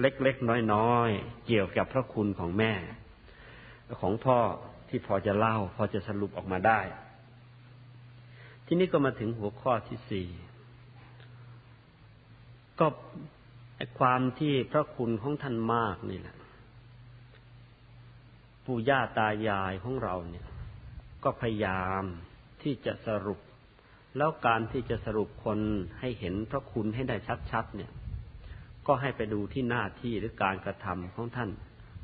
[0.00, 2.72] เล็กๆน้อยๆเกี่ยวกับพระคุณของแม่
[4.00, 4.38] ของพ่อ
[4.88, 6.80] ที่พอจะเล่า พอจะสรุปออกมาได้
[8.66, 10.26] ที่นี้ก็มาถึงหัวข้อที่สี่
[12.80, 12.86] ก็
[13.98, 16.36] ความที่พระคุณของท่านมากนี่แหละ
[18.64, 20.46] ปู่ย่าตายายของเราเนี่ย
[21.24, 22.02] ก็พยายาม
[22.62, 23.40] ที่จะสรุป
[24.16, 25.58] แล้วการที่จะสรุปคน
[26.00, 27.16] ให้เห็นพระคุณให้ได้
[27.50, 27.90] ชัดๆเนี่ย
[28.86, 31.50] ก็ให้ไปดูที่หน้าที่หรือการกระทำของท่าน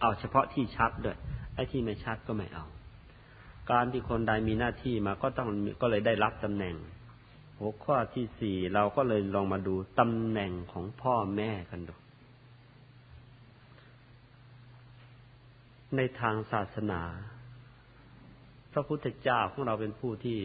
[0.01, 1.17] เอาเฉพาะที่ชัดด้วย
[1.55, 2.67] ไอ้ที่ไม่ชัดก็ไม่เอา
[3.73, 5.49] การที่คนใดมีหน้าที่มาก็ต้อง
[5.81, 6.75] ก็เลยได้รับตำแหน่ง
[7.61, 11.95] หัวข้อที่สี่เราก็เลยลองมาดูตำแหน่งของพ่อแม่กันดู
[15.97, 17.03] ในทางศาสนา
[18.73, 20.39] พระพุทธเจ้าของเราเป็นผู้ที่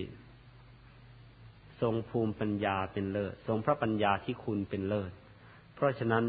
[1.81, 5.11] ทรงภูมิปัญญาเป็นเลิศ ทรงพระปัญญาที่คุณเป็นเลิศ
[5.75, 6.23] เพราะฉะนั้น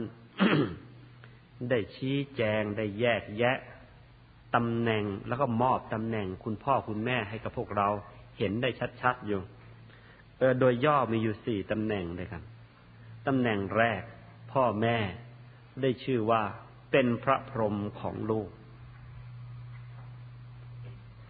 [1.70, 3.57] ได้ชี้แจงได้แยกแยะ
[4.55, 7.89] ตำแหน่งแล้วก็มอบตำแหน่งคุณพ่อคุณแม่ให้กับพวกเรา
[8.39, 8.68] เห็นได้
[9.03, 9.43] ชัดๆอยู่
[10.61, 12.43] โดยย่อมีอยู่สี่ตำแหน่งเลยครับ
[13.26, 14.03] ตำแหน่งแรก
[14.53, 14.97] พ่อแม่
[15.82, 16.43] ได้ชื่อว่า
[16.93, 18.51] เป็นพระพรหมของลูก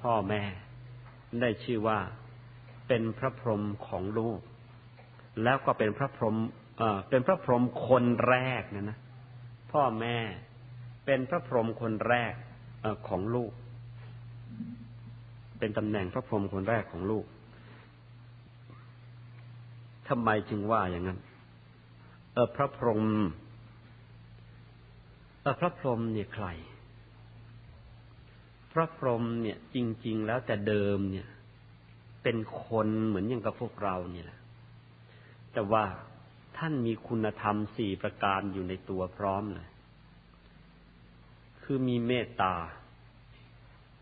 [0.02, 0.42] พ่อแม่
[1.40, 1.98] ได้ชื่อว่า
[2.88, 4.40] เป็นพระพรหมของลูก
[5.42, 6.36] แล้วก็เป็นพระพรหม
[6.78, 8.98] เออเป็นพระพรหมคนแรกนะนะ
[9.72, 10.16] พ่อแม่
[11.06, 12.34] เป็นพระพรหมคนแรก
[13.08, 13.52] ของลูก
[15.58, 17.24] เป็นตำแหน่งพระพรหมคนแรกของลูก
[20.08, 21.18] ทำไมจึงว่าอย่างนั้น
[22.32, 23.04] เออพระพรหม
[25.42, 26.46] เออพระพรหมเนี่ยใคร
[28.72, 29.76] พระพรหมเนี่ย จ
[30.06, 31.28] ริง ๆ แล้วแต่เดิมเนี่ย
[32.22, 34.40] เป็นคนเหมือนอย่างกับพวกเราเนี่ยแหละ
[35.52, 35.84] แต่ว่า
[36.58, 39.68] ท่านมีคุณธรรมสี่ประการอยู่ในตัวพร้อมเลย
[41.62, 42.54] คือมีเมตตา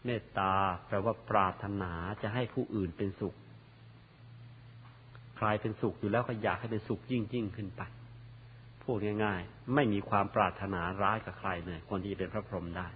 [0.05, 0.53] เมตตา
[0.87, 1.93] แปลว่าปรารถนา
[2.23, 3.35] จะให้ผู้อื่นเป็นสุข
[5.37, 7.83] ใครเป็นสุขอยู่แล้วก็อยากให้เป็นสุขยิ่งยิ่งขึ้นไป
[8.83, 12.89] พูดง่ายๆ ไม่มีความปรารถนาร้ายกับใครเลยคนที่เป็นพระพรหมได้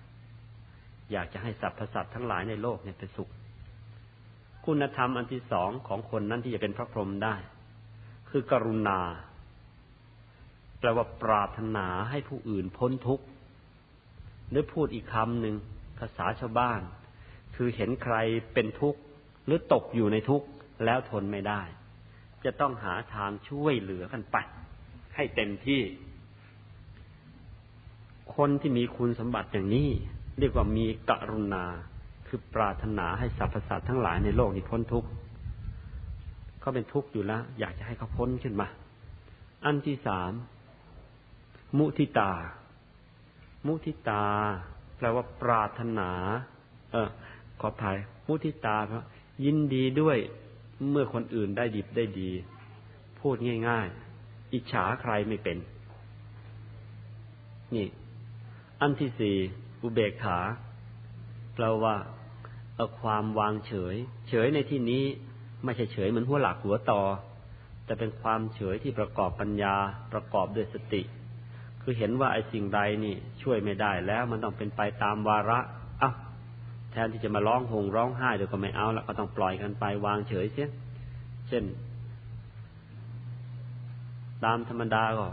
[1.12, 3.28] อยากจะให้สรรพสัตว์ทั้งหลายในโลกเนี่ยเป็นสุข
[4.66, 7.36] คุณธรรมอันที่สองของคนนั้นที่จะเป็นพระพรหมได้
[8.30, 9.00] คือกรุณา
[10.78, 13.24] แปลว่าปรารถนาให้ผู้อื่นพ้นทุกข์
[14.50, 15.54] หรือพูดอีกคำหนึ่ง
[15.98, 16.80] ภาษาชาวบ้าน
[17.56, 18.16] คือเห็นใคร
[18.54, 19.00] เป็นทุกข์
[19.46, 20.46] หรือตกอยู่ในทุกข์
[20.84, 21.62] แล้วทนไม่ได้
[22.44, 24.36] จะต้องหาทางช่วยเหลือกันไป
[25.16, 25.82] ให้เต็มที่
[28.36, 29.88] คนที่มีคุณสมบัติอย่างนี้
[30.38, 31.64] เรียกว่ามีกรุณา
[32.26, 35.08] คือปรารถนาให้สรรพสัตว์ทั้งหลายในโลกนี้พ้นทุกข์
[36.60, 38.68] เขาเป็นทุกข์อยู่แล้ว อยากจะให้เขาพ้นขึ้นมา
[39.64, 40.32] อันที่สาม
[41.78, 42.32] มุทิตา
[43.66, 44.24] มุทิตา
[44.96, 46.10] แปลว่าปรารถนา
[46.92, 47.08] เออ
[47.60, 49.04] ขออภัยมุทิตาเพราะ
[49.44, 50.18] ยินดีด้วย
[50.90, 52.30] เมื่อคนอื่นได้ดิบได้ดี
[53.20, 53.36] พูด
[53.68, 53.86] ง่าย
[54.20, 55.58] ๆ อิจฉาใครไม่เป็น
[57.74, 57.86] นี่
[58.80, 59.36] อันที่สี่
[59.82, 60.38] อุเบกขา
[61.54, 61.96] แปลว่า
[62.76, 63.94] เอาความวางเฉย
[64.28, 65.04] เฉยในที่นี้
[65.64, 67.02] ไม่ใช่เฉยเหมือนหัวหลักหัวต่อ
[67.84, 69.74] แต่เป็นความเฉยที่ประกอบปัญญา
[70.12, 71.02] ประกอบด้วยสติ
[71.82, 75.60] คือเห็นว่าไอ้สิ่งใดนี่ ช่วยไม่ได้แล้วมันต้องเป็นไปตามวาระ
[76.02, 76.10] อะ
[76.98, 80.70] ทนที่จะมาร้องหงร้องไห้เดี๋ยวก็ไม่เอาแล้วก็ต้องปล่อยกันไปวางเฉยเสีย
[81.48, 81.64] เช่น
[84.44, 85.26] ตามธรรมดาก็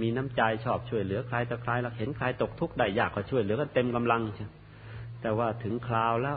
[0.00, 4.48] มีน้ำใจชอบช่วยเหลือใครต่อใครแล้วเห็นใครตกทุกข์ได้ยากก็ช่วยเหลือกันเต็มกำลังใช่
[5.22, 6.36] แต่ว่าถึงคราวแล้ว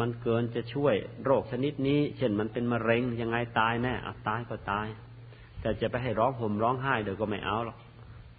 [0.00, 4.86] มันเกินจะช่วยโรคชนิดนี้ เช่นมันเป็นมะเร็งยังไงตายแน่อะตายก็ตาย
[5.60, 7.78] แต่จะไปให้ร้องห่มร้องไห้เดี๋ยวก็ไม่เอาหรอก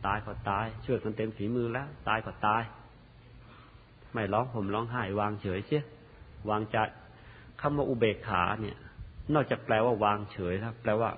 [0.05, 2.63] ตายก็ตาย ช่วยกันเต็มฝีมือแล้ว ตายก็ตาย
[4.13, 5.83] ไม่ร้องห่มร้องไห้วางเฉยเสีย
[6.49, 6.77] วางใจ
[7.61, 8.77] คำว่าอุเบกขาเนี่ย
[9.33, 11.09] นอกจากแปลว่าวางเฉยแล้วแปลว่า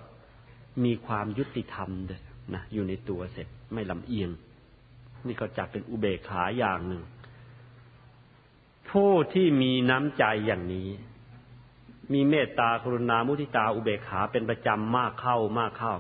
[0.84, 2.22] มีความยุติธรรมด้วย
[2.54, 4.30] นะอยู่ในตัวเสร็จไม่ลำเอียง
[5.28, 7.04] นี่ก็จัดเป็นอุเบกขาอย่างหนึ่ง
[8.90, 10.90] ผู้ที่มีน้ำใจอย่างนี้
[12.14, 15.96] มีเมตตากรุณามุทิตาอุเบกขาเป็นประจำมากเข้ามากเข้า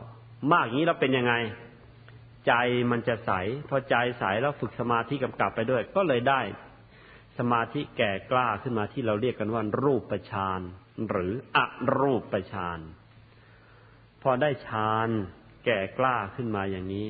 [0.51, 1.33] มากอย่างนี้แล้วเป็นยังไง
[2.47, 2.53] ใจ
[2.91, 3.31] มันจะใส
[3.69, 6.41] พอใจใสแล้วฝึกสมาธิกำกับไปด้วย ก็เลยได้
[7.51, 10.61] มาธิแก่กล้าขึ้นมาที่เราเรียกกันว่ารูปฌาน
[11.09, 11.57] หรืออ
[11.97, 12.79] รูปฌาน
[14.21, 15.09] พอได้ฌาน
[15.65, 17.07] แก่กล้าขึ้นมาอย่างนี้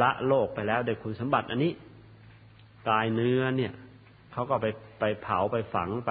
[0.00, 1.72] ละโลกไปแล้วโดยคุณสมบัติอันนี้
[2.88, 3.72] กายเนื้อเนี่ย
[4.32, 4.66] เขาก็ไป
[5.00, 6.10] ไปเผาไปฝังไป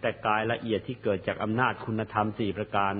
[0.00, 2.92] แต่กายละเอียดที่เกิดจากอำนาจคุณธรรมสี่ประการ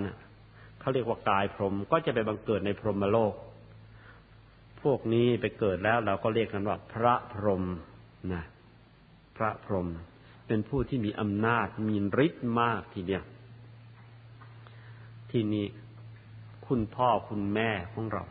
[0.80, 3.34] เขาเรียกว่ากายพรหมก็จะไปบังเกิดในพรหมโลก
[4.82, 7.64] พวกนี้ไปเกิดแล้วเราก็เรียกกันว่าพระพรหม
[8.32, 8.44] นะ
[9.36, 9.88] พระพรหม
[10.46, 13.24] เป็นผู้ที่มีอำนาจมีฤทธิ์มากทีเดียว
[15.30, 15.66] ที่นี้
[16.66, 18.24] คุณพ่อคุณแม่ของเรา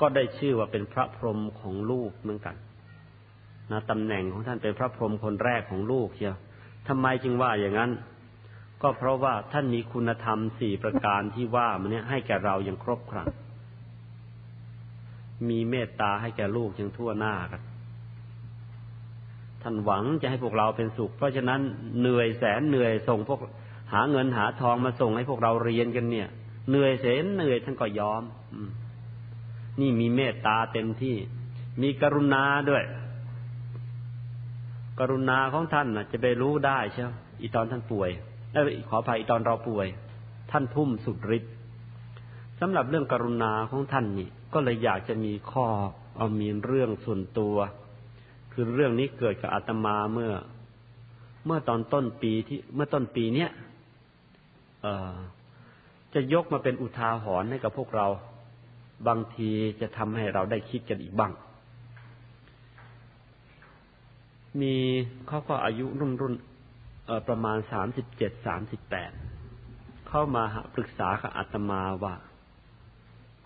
[0.00, 2.56] ก็ได้ชื่อว่าเป็นพระพรหมของลูกเหมือนกัน
[3.70, 6.36] นะตำแหน่งของท่านเป็นพระพรหมคนแรกของลูกเชียว
[6.88, 7.90] ทำไมจึงว่าอย่างนั้น
[8.82, 13.28] ก็เพราะว่าท่านมีคุณธรรมสี่ประการที่ว่ามันเนี้ยให้แก่เราอย่างครบครัน
[15.48, 17.60] มีเมตตาให้แก่ลูกยังทั่วหน้ากัน
[19.62, 21.60] ท่านหวังจะให้พวกเราเป็นสุข เพราะฉะนั้น
[22.00, 23.40] เหนื่อยแสนเหนื่อยส่งพวก
[23.92, 26.28] หาเงินหาทองมาส่งให้พวกเราเรียนกันเนี่ย
[26.70, 28.22] เหนื่อยเสนเหนื่อยท่านก็ยอม
[29.80, 31.16] นี่มีเมตตาเต็มที่
[31.82, 32.84] มีกรุณาด้วย
[35.00, 37.10] กรุณาของท่านนะจะไปรู้ได้ใช่ไหม
[37.40, 38.10] อีตอนท่านป่วย
[38.52, 39.86] เออขออภัยอีตอนเราป่วย
[40.50, 41.52] ท่านทุ่มสุดฤทธิ์
[42.60, 45.66] สำหรับเรื่องกรุณาของท่านนี่ก็เลยอยากจะมีข้อ
[46.16, 47.56] เอามีเรื่องส่วนตัว
[48.52, 50.32] คือเรื่องนี้เกิดกับอาตมาเมื่อ
[51.46, 53.50] เมื่อตอนต้นปีที่ เมื่อต้นปีเนี้ย
[56.14, 58.06] จะยกมาเป็นอุทาหรณ์ให้กับพวกเรา
[59.08, 59.50] บางที
[59.80, 61.32] จะทำให้เราได้คิดกันอีกบ้าง
[64.60, 64.74] มี
[65.28, 66.34] เขาก็อายุรุ่นรุ่น
[67.28, 69.10] ประมาณสามสิบเจ็ดสามสิบแปด
[70.08, 70.44] เข้ามา
[70.74, 72.14] ปรึกษากับอาตมาว่า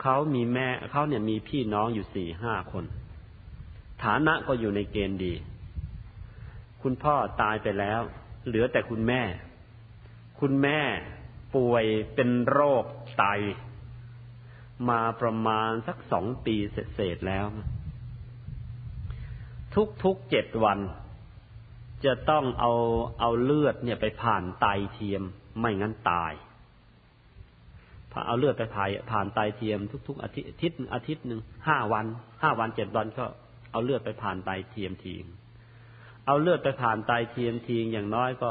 [0.01, 2.85] เขเขามีแม่เขาเนี่ยมีพี่น้องอยู่สี่ห้าคน
[4.05, 5.35] ฐานะก็อยู่ในเกณฑ์ดี
[6.83, 8.01] คุณพ่อตายไปแล้ว
[8.47, 9.23] เหลือแต่คุณแม่
[10.41, 10.81] คุณแม่
[11.55, 11.85] ป่วย
[12.15, 12.85] เป็นโรค
[13.19, 13.25] ไต
[14.89, 16.57] มาประมาณสักสองปี
[16.95, 17.47] เศษแล้ว
[20.05, 20.79] ทุกๆเจ็ดวัน
[22.05, 22.73] จะต้องเอา
[23.21, 25.23] เอาเลือดเนี่ยไปผ่านไตเทียม
[25.59, 26.33] ไม่งั้นตาย
[28.27, 29.79] เอาเลือดไปผ่านผ่านไตเทียม
[30.09, 32.07] ทุก ๆ อาทิตย์อาทิตย์อาทิตย์หนึ่งห้าวัน
[32.43, 33.27] ห้าวันเจ็ดวันก็
[33.71, 35.25] เอาเลือดไปผ่านไตเทียมทีง
[36.27, 38.51] เอาเลือดไปผ่านไตเทียมทีงอย่างน้อยก็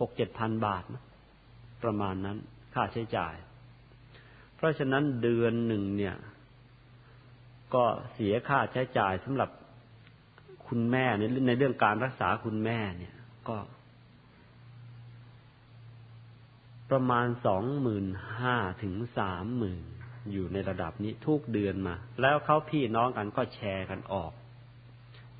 [0.00, 1.02] หกเจ็ดพันบาทนะ
[1.82, 2.36] ประมาณนั้น
[2.74, 3.34] ค่าใช้จ่าย
[4.56, 6.16] เพราะฉะนั้นเดือนหนึ่งเนี่ย
[7.74, 9.50] ก็เสียค่าใช้จ่ายสำหรับ
[10.66, 13.14] คุณแม่ในในเรื่องการรักษาคุณแม่เนี่ย
[13.48, 13.56] ก็
[16.90, 18.06] ประมาณสองหมื่น
[18.40, 19.82] ห้าถึงสามหมื่น
[20.32, 24.32] อยู่ในระดับนี้ทุกเดือนมา แล้วเขาพี่น้องกันก็แชร์กันออก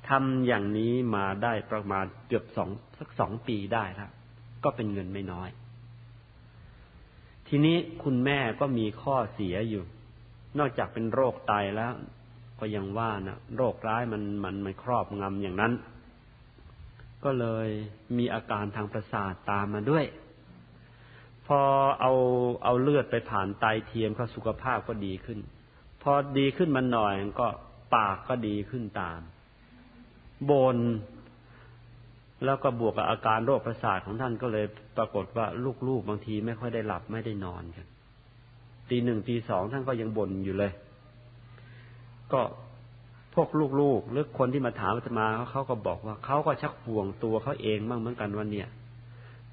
[0.09, 2.69] ทำอย่างนี้มาได้ประมาณเกือบสอง
[2.99, 4.11] สักสองปีได้แล้ว
[4.63, 5.49] ก็เป็นเงินไม่น้อย
[7.47, 9.83] ทีนี้คุณแม่ก็มีข้อเสียอยู่
[10.59, 11.93] นอกจากเป็นโรคไตแล้ว
[12.59, 15.73] ก็ยังว่านะโรคร้ายมันมันมันครอบงำอย่างนั้น
[17.23, 17.69] ก็เลย
[18.17, 20.05] มีอาการทางประสาทตามมาด้วย
[21.49, 21.61] พอ
[22.01, 22.13] เอา
[22.63, 25.39] เอาเลือดไปผ่านไตเทียมเขาสุขภาพก็ดีขึ้น
[26.01, 27.47] พอดีขึ้นมาหน่อยก็
[27.95, 29.19] ปากก็ดีขึ้นตาม
[30.49, 30.77] บน
[32.45, 34.65] แล้วก็บวกกับอาการโรคประสาทของท่านก็เลย
[34.97, 35.45] ปรากฏว่า
[35.87, 37.87] ลูกๆบางทีไม่ค่อยได้หลับไม่ได้นอนกัน
[38.89, 40.71] ตีหนึ่งตีสองท่านก็ยังบ่นอยู่เลย
[42.33, 42.41] ก็
[43.35, 43.49] พวก
[43.81, 48.67] ลูกๆหรือคนที่มาถามอาตมาเขาก็บอกว่าเขาก็ชักห่วงตัวเขาเองบ้างเหมือนกันวันเนี้ย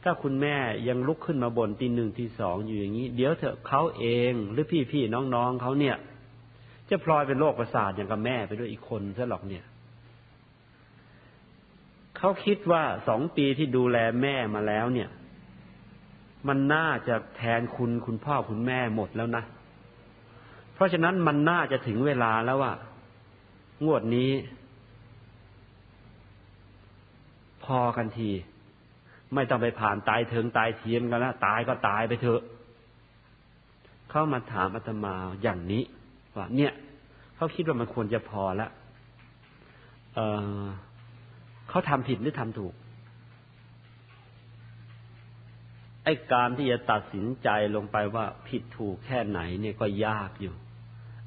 [0.08, 0.56] ถ้าคุณแม่
[0.88, 5.96] ยังลุกขึ้นมาบนตีหนึ่งตีสองอยู่อย่างนี้ เดี๋ยวเถอะเขาเองหรือพี่พี่น้องๆเขาเนี่ย
[6.90, 9.64] จะพลอยเป็นโรคประสาทอย่างกับแม่ไปด้วยอีกคนซะหรอกเนี่ย
[12.18, 15.08] เขาคิดว่าสองปีที่ดูแลแม่มาแล้วเนี่ย
[16.48, 19.44] มันน่าจะแทนคุณคุณพ่อคุณแม่หมดแล้วนะ
[20.74, 22.72] เพราะฉะนั้นมันน่าจะถึงเวลาแล้วว่า
[23.84, 24.30] งวดนี้
[27.64, 28.30] พอกันที
[29.34, 32.42] ไม่ต้องไปผ่านตายเถิงตายเทียมกันแล้วตายก็ตายไปเถอะ
[34.10, 35.82] เข้ามาถามอาตมาอย่างนี้
[36.36, 36.72] ว่าเนี่ย
[37.36, 38.70] เขาคิดว่ามันควรจะพอแล้ว
[40.14, 42.74] เเขาทำผิดหรือทำถูก
[46.04, 50.54] ไอ้การที่จะตัดสินใจลงไปว่าผิดถูกแค่ไหนเนี่ยก็ยากอยู่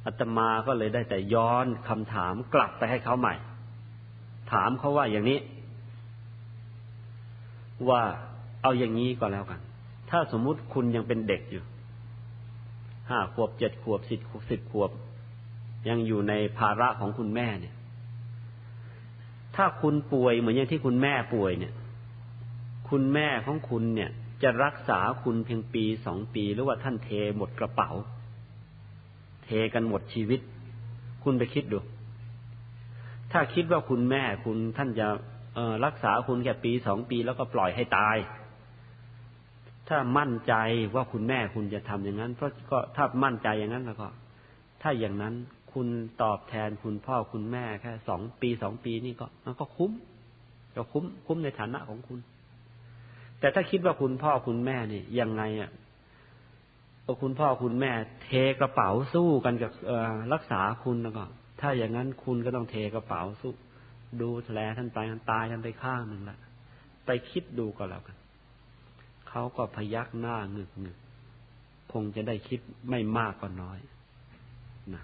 [0.06, 3.36] อาตมาก็เลยได้แต่ย้อนคำถามกลับไปให้เขาใหม่
[4.52, 5.40] ถามเขาว่าอย่างนี้
[7.90, 8.02] ว่า
[8.62, 9.60] เอาอย่างนี้ก็แล้วกัน
[10.10, 11.64] ถ้าสมมุติคุณยังเป็นเด็กอยู่
[13.10, 14.92] ห้าขวบเจ็ดขวบสิบขวบสิบขวบ
[15.90, 17.76] ยังอยู่ในภาระของคุณแม่เนี่ย
[19.56, 21.74] ถ้าคุณป่วยเหมือนอย่างที่คุณแม่ป่วยเนี่ย
[22.90, 24.10] คุณแม่ของคุณเนี่ย
[24.44, 27.90] จะรักษาคุณเพียงปีสองปีหรือว่าท่านเทหมดกระเป๋า
[29.46, 30.40] เทกันหมดชีวิต
[31.24, 31.80] คุณไปคิดดู
[33.32, 35.08] ถ้าคิดว่าคุณแม่คุณท่านจะ
[35.86, 38.18] รักษาคุณแค่ปีสองปีแล้วก็ปล่อยให้ตาย
[39.90, 40.54] ถ้ามั่นใจ
[40.96, 44.08] ว่าคุณแม่คุณจะทำอย่างนั้น เพราะก็ถ้ามั่นใจอย่างนั้นแล้วก็
[44.82, 45.34] ถ้าอย่างนั้น
[45.74, 45.88] คุณ
[46.24, 49.92] ตอบแทนคุณพ่อคุณแม่แค่สองปีสองปีนี่ก็มันก็คุ้ม
[50.76, 52.20] ก็คุ้มคุ้มในฐานะของคุณ
[53.40, 55.72] แต่ถ้าคิดว่าคุณพ่อคุณแม่นี่ยังไงอะ
[57.22, 57.92] คุณพ่อคุณแม่
[58.24, 58.30] เท
[58.60, 59.72] กระเป๋าสู้กันกับ
[60.34, 61.24] รักษาคุณแล้วก็
[61.62, 63.54] ถ้าอย่างนั้นคุณก็ต้องเทกระเป๋าสู้
[64.22, 66.38] ดูแผลท่านไปท่านตายท่านไปข้างหนึ่งละ
[67.06, 68.18] ไปคิดดูก็แล้วกัน
[69.30, 70.98] เขาก็พยักหน้างึกงึก
[71.94, 73.80] คงจะได้คิดไม่มากก็น้อย
[74.94, 75.04] นะ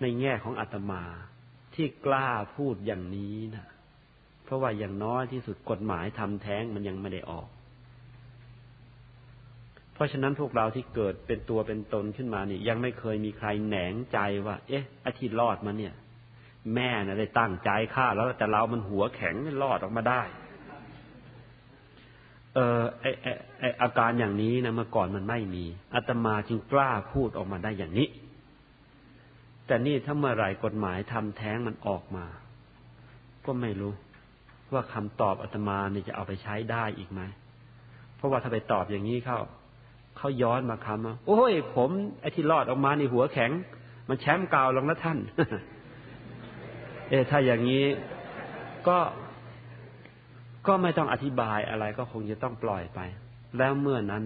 [0.00, 1.02] ในแง่ของอาตมา
[1.74, 3.66] ที่กล้าพูดอย่างนี้นะ
[4.44, 7.48] เพราะว่าอย่างน้อยที่สุดกฎหมายทำแท้งมันยังไม่ได้ออก
[9.94, 15.94] เพราะฉะนั้นพวกเราที่เกิดเป็นตัวเป็นตนขึ้นมานี่ ยังไม่เคยมีใครแหนงใจว่า เอ๊ะอาทิตย์รอดมาเนี่ย
[16.74, 20.22] แม่นะ่ะได้ตั้งใจฆ่าแล้วแต่เรามันหัวแข็งรอดออกมาได้
[22.54, 23.26] เออไอไอ
[23.60, 25.64] ไออาการอย่างนี้นะเมื่อก่อนมันไม่มี
[25.94, 28.08] อาตมาจึงกล้าพูดออกมาได้อย่างนี้
[29.66, 32.26] แต่นี่ถ้าเมื่อไหร่กฎหมายทำแท้งมันออกมา
[33.46, 33.92] ก็ไม่รู้
[34.72, 37.20] ว่าคำตอบอาตมาเนี่ยจะเอาไปใช้ได้อีกไหม
[38.16, 39.40] เพราะว่าถ้าไปตอบอย่างนี้เข้า
[40.16, 41.90] เขาย้อนมาคำว่าโอ้ย ผม
[42.20, 43.50] ไอ้ที่รอดออกมาในหัวแข็ง
[44.08, 45.18] มันแชมป์เก่าลงแล้วท่าน
[47.08, 47.84] เออถ้าอย่างนี้
[48.88, 48.98] ก็
[50.66, 53.00] ก็ไม่ต้องอธิบายอะไรก็คงจะต้องปล่อยไป
[53.58, 54.24] แล้วเมื่อนั้น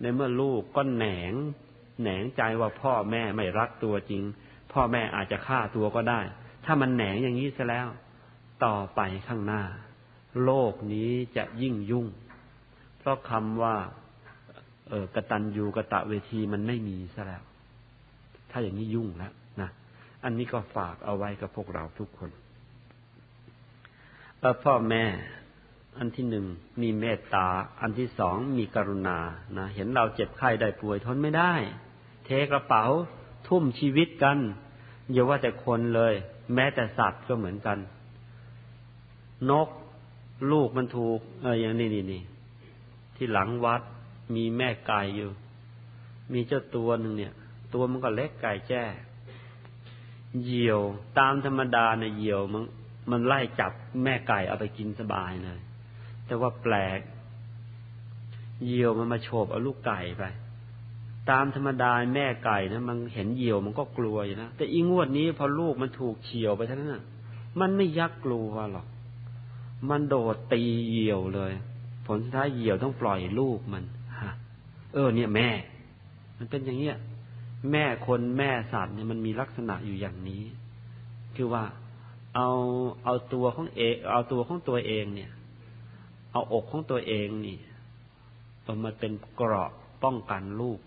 [0.00, 1.32] ในเมื่อลูกก็แหนง
[2.00, 4.22] แหนงใจว่าพ่อแม่ไม่รักตัวจริง
[4.72, 6.20] พ่อแม่อาจจะฆ่าตัวก็ได้
[6.64, 7.88] ถ้ามันแหนงอย่างนี้ซะแล้ว
[8.64, 9.62] ต่อไปข้างหน้า
[10.44, 12.06] โลกนี้จะยิ่งยุ่ง
[12.98, 13.76] เพราะคำว่า
[14.88, 17.42] เออกตัญญูกะตะเวทีมันไม่มีซะแล้ว
[18.50, 19.43] ถ้าอย่างนี้ยุ่งแล้วนะ
[20.24, 22.30] อันนี้ก็ฝากเอาไว้กับพวกเราทุกคน
[24.64, 25.04] พ่อแม่
[25.98, 26.46] อันที่หนึ่ง
[26.82, 27.46] มีเมตตา
[27.80, 29.18] อันที่สองมีกรุณา
[29.58, 31.52] นะเห็นเราเจ็บไข้ได้ป่วยทนไม่ได้
[32.24, 32.84] เทกระเป๋า
[33.48, 34.38] ทุ่มชีวิตกัน
[35.12, 36.14] อย่าว่าแต่คนเลย
[36.54, 37.78] แม้แต่สัตว์ก็เหมือนกัน
[39.50, 39.68] นก
[40.50, 42.22] ลูกมันถูก เอออย่างนี้นี่นี่
[43.16, 43.82] ที่หลังวัด
[44.34, 45.30] มีแม่ไก่อยู่
[46.32, 47.32] มีเจ้าตัวหนึ่งเนี่ย
[47.74, 48.82] ตัวมันก็เล็กไก่แจ้
[50.42, 50.80] เหยี่ยว
[51.18, 52.62] ตามธรรมดาเนี่ยเหยี่ยวมัน
[53.10, 53.72] มันไล่จับ
[54.04, 55.58] แม่ไก่เอาไปกินสบายเลย
[56.26, 57.00] แต่ว่าแปลก
[58.64, 60.24] เหยี่ยวมันมาโฉบเอาลูกไก่ไป
[61.30, 67.04] ตามธรรมดาแม่ไก่นะมันเห็นเหยี่ยวมันก็กลัวอยู่นะแต่อีงวดนี้พอลูกมันถูกเฉียวไปทั้งนั้นนะ
[67.60, 68.86] มันไม่ยักกลัวหรอก
[69.90, 71.52] มันโดดตีเหยี่ยวเลย
[72.06, 73.84] ผลสุดท้ายเหยี่ยวต้องปล่อยลูกมัน
[74.20, 74.32] ฮะ
[74.94, 75.48] เออ เนี่ยแม่
[76.38, 76.96] มันเป็นอย่างเงี้ย
[77.72, 80.42] แม่คนแม่สัตว์เนี่ยมันมีลักษณะอยู่อย่างนี้
[81.36, 81.64] คือว่า
[82.36, 82.50] เอา
[83.04, 85.30] เอาตัวของเองเอาตัวของตัวเองเนี่ย
[86.32, 87.58] เอาอกของตัวเองนี่
[88.62, 89.70] เอามาเป็นเกราะ
[90.04, 90.78] ป้องกันลูก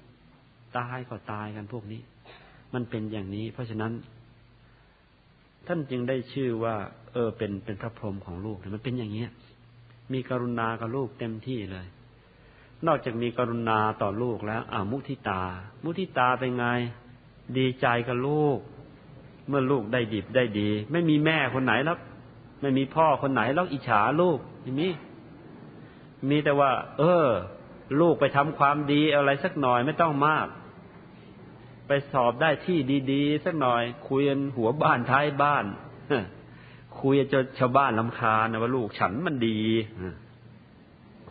[0.78, 2.02] ตายก็ตายกันพวกนี้
[2.74, 3.94] มันเป็นอย่างนี้ เพราะฉะนั้น
[5.68, 6.76] ท่านจึงได้ชื่อว่า
[7.14, 9.30] เออเป็นเป็นพระพรหมของลูกมันเป็นอย่างเนี้ย
[10.14, 11.88] มีกรุณากับลูกเต็มที่เลย
[12.86, 15.44] นอกจากมีกรุณาต่อลูกแล้วอามุทิตา
[15.84, 16.66] มุทิตาเป็นไง
[17.58, 18.58] ดีใจกับลูก
[19.48, 21.98] เมื่อลูกได้ดิบได้ดี ไม่มีแม่คนไหนแล้ว
[22.62, 24.92] ไม่มีพ่อคนไหนแล้วอิจฉาลูกอย่างนี้
[26.30, 27.28] มีแต่ว่า เออ
[28.00, 30.48] ลูกไปทำความดีอะไรสักหน่อยไม่ต้องมาก
[31.88, 32.78] ไปสอบได้ที่
[33.12, 35.66] ดีๆสักหน่อย คุยกันหัวบ้านท้ายบ้าน
[37.02, 39.60] คุยจนชาวบ้านลำคาญนะว่าลูกฉันมันดี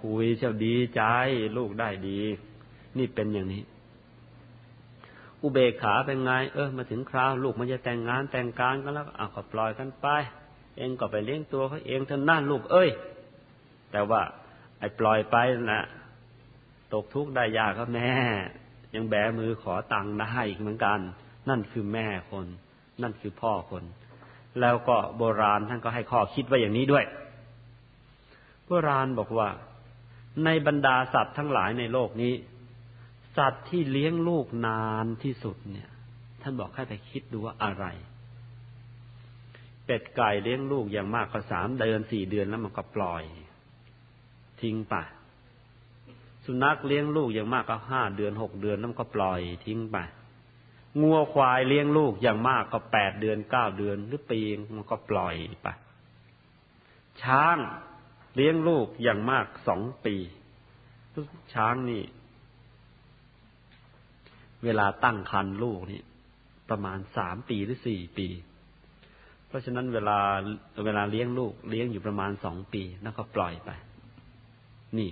[0.03, 1.03] คุยเจ้าดีใจ
[1.57, 2.20] ลูกได้ดี
[2.99, 3.62] นี่เป็นอย่างนี้
[5.40, 10.07] อุเบกขาเป็นไง เออ มาถึงคราว ลูกมันจะแต่งงานแต่งการกันแล้วอะก็ปล่อยกันไป
[10.78, 12.90] เองก็ไปเลี้ยงตัวเขาเองเท่านั้นลูกเอ้ย
[13.92, 14.22] แต่ว่า
[14.78, 15.36] ไอ้ปล่อยไป
[15.72, 15.82] นะ
[16.92, 18.11] ตกทุกข์ได้ยากก็แม่
[18.94, 20.99] ยังแบมือขอตังค์ได้อีกเหมือนกัน
[21.49, 22.47] นั่นคือแม่คน
[23.03, 23.84] นั่นคือพ่อคน
[24.61, 27.05] แล้วก็โบราณท่านก็ให้ข้อคิดไว้อย่างนี้ด้วย
[28.66, 29.49] โบราณบอกว่า
[30.45, 32.34] ในบรรดาสัตว์ทั้งหลายในโลกนี้
[33.37, 35.89] สัตว์ที่เลี้ยงลูกนานที่สุดเนี่ย
[36.43, 37.87] ท่านบอกให้ไปคิดดูว่าอะไร
[39.84, 43.22] เป็ดไก่เลี้ยงลูกอย่างมากก็สามเดือนสี่เดือนแล้วมันก็ปล่อย
[44.62, 44.95] ทิ้งไป
[46.45, 49.97] สุนัขเลี้ยงลูกอย่างมากก็ห้าเดือนหกเดือนแล้วมันก็ปล่อยทิ้งไป
[51.01, 54.41] งัวควายเลี้ยงลูกอย่างมากก็แปดเดือนเก้าเดือนหรือปี
[54.76, 55.68] มันก็ปล่อยไป
[57.22, 57.57] ช้าง
[58.37, 60.16] เลี้ยงลูกอย่างมากสองปี
[61.55, 62.03] ช้างนี่
[64.64, 66.03] เวลาตั้งครรภ์ลูกนี่
[66.68, 68.28] ประมาณสามปีหรือสี่ปี
[69.47, 70.18] เพราะฉะนั้นเวลา
[70.84, 73.70] เวลาเลี้ยงลูก เลี้ยงอยู่ประมาณสองปีแล้วก็ปล่อยไป
[74.99, 75.11] นี่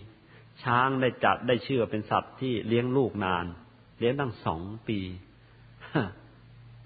[0.62, 3.47] ช้างได้จัดได้เชื่อเป็นสัตว์ที่เลี้ยงลูกนาน
[3.99, 4.99] เลี้ยงตั้งสองปี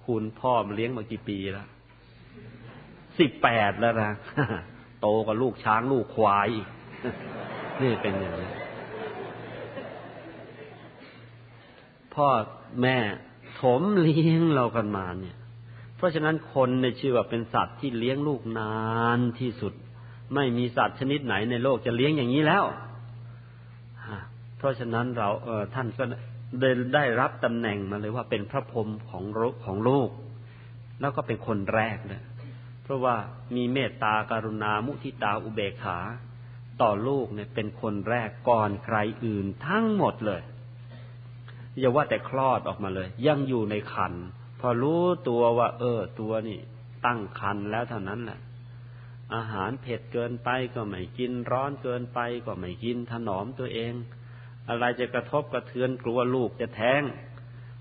[0.07, 1.69] คุณพ่อมาเลี้ยงมากี่ปีแล้ว
[3.19, 4.13] สิบแปดแล้วนะ
[5.01, 6.69] โตกว่าลูกช้างลูกควายอีก
[7.83, 8.51] นี่เป็นอย่างนี้
[12.15, 12.27] พ่อ
[12.83, 12.97] แม่
[13.61, 15.37] ถมเลี้ยงเรากันมาเนี่ย
[15.97, 18.77] เพราะฉะนั้นคนในชื่อว่าเป็นสัตว์ที่เลี้ยงลูกนา
[19.19, 19.73] นที่สุด
[20.35, 22.65] ไม่มีสัตว์ชนิดไหนในโลกจะเลี้ยงอย่างนี้แล้ว
[24.59, 26.05] เพราะฉะนั้นเราเออท่านก็
[26.61, 29.25] ได้ได้รับตำแหน่งมาเลยว่าเป็นพระพรหมของ
[29.65, 30.11] ของโลก
[31.01, 32.23] แล้วก็เป็นคนแรกเลย
[32.89, 33.17] เพราะว่า
[33.57, 35.99] มีเมตตาการุณา มุทิตาอุเบกขา
[36.83, 40.43] ต่อลูกเนี่ยเป็นคนแรกก่อนใครอื่นทั้งหมดเลย
[41.79, 44.15] อย่าว่าแต่คลอดออกมาเลย ยังอยู่ในคัน
[44.61, 46.59] พอรู้ตัวว่า เออ ตัวนี่
[47.07, 48.41] ตั้งคันแล้วเท่านั้นแหละ
[49.35, 53.93] อาหารเผ็ดเกินไปก็ไม่กินร้อนเกินไปก็ไม่กินถนอมตัวเอง
[54.69, 57.03] อะไรจะกระทบกระเทือนกลัวลูกจะแท้ง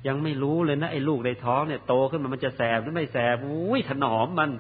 [0.08, 4.52] ยังไม่รู้เลยนะไอ้ลูกในท้องเนี่ยโตขึ้นมามันจะแสบหรือไม่แสบอุ้ยถนอมมัน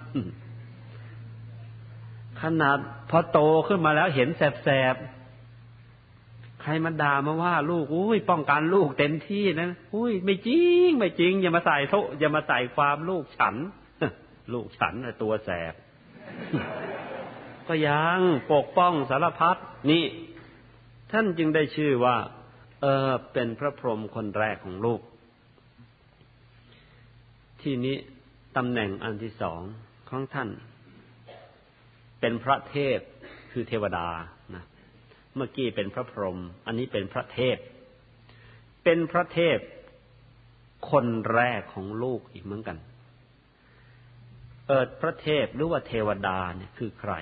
[2.41, 2.77] ขนาด
[3.09, 4.95] พอโตขึ้นมาแล้วเห็นแสบแสบ
[6.61, 13.55] ใครมาด่ามาว่า ลูกอุ้ยป้องกันลูกเต็มที่นะอุ้ยไม่จริง ไม่จริง อย่ามาใส่โทอย่ามาใส่ความลูกฉัน
[14.53, 15.73] ลูกฉันตัวแสบ
[17.67, 18.19] ก็ยัง
[18.53, 19.57] ปกป้องสารพัด
[19.91, 20.03] นี่
[21.11, 22.15] ท่านจึงได้ชื่อว่า
[22.81, 25.01] เออเป็นพระพรหมคนแรกของลูก
[27.61, 27.95] ที่นี้
[28.57, 29.61] ตำแหน่งอันที่สอง
[30.09, 30.49] ของท่าน
[32.19, 32.99] เป็นพระเทพ
[33.51, 34.07] คือเทวดา
[34.55, 34.63] นะ
[35.35, 37.57] เมื่อกี้เป็นพระพรหมอันนี้เป็นพระเทพ
[38.83, 39.57] เป็นพระเทพ
[40.91, 42.77] คนแรกของลูกอีกเหมือนกัน
[44.67, 47.13] เอิดพระเทพหรือว่าเทวดาเนี่ยคือใคร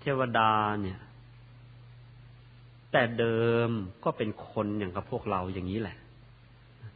[0.00, 0.50] เทวดา
[0.82, 0.98] เนี่ย
[2.92, 3.70] แต่เดิม
[4.04, 5.96] ก็เป็นคนอย่างกับพวกเราอย่างนี้แหละ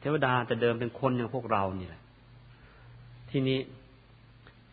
[0.00, 2.02] เทวดาแต่เดิมเป็นคนอย่างพวกเรานี่แหละ
[3.30, 3.58] ทีนี้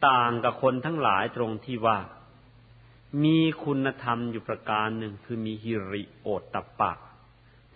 [0.08, 1.98] ต่างกับคนทั้งหลายตรงที่ว่า
[3.24, 6.92] มีคุณธรรมอยู่ประการหนึ่งคือมีฮิริโอตตปะ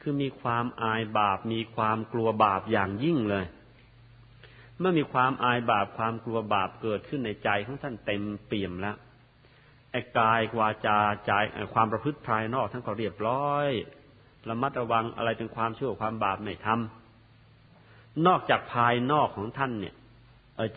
[0.01, 3.45] คือมีความอายบาป มีความกลัวบาปอย่างยิ่งเลย
[4.79, 8.97] เมื่อมีความอายบาปความกลัวบาปเกิดขึ้นในใจของท่านเต็มเปี่ยมแล้ว
[9.91, 11.31] ไอ้กายวาจาใจ
[11.73, 13.67] ความประพฤติภายนอกท่านก็เรียบร้อย
[14.49, 17.00] ระมัดระวังอะไรเป็นความชั่วความบาปไม่ทำ
[18.27, 19.95] นอกจากภายนอกของท่านเนี่ย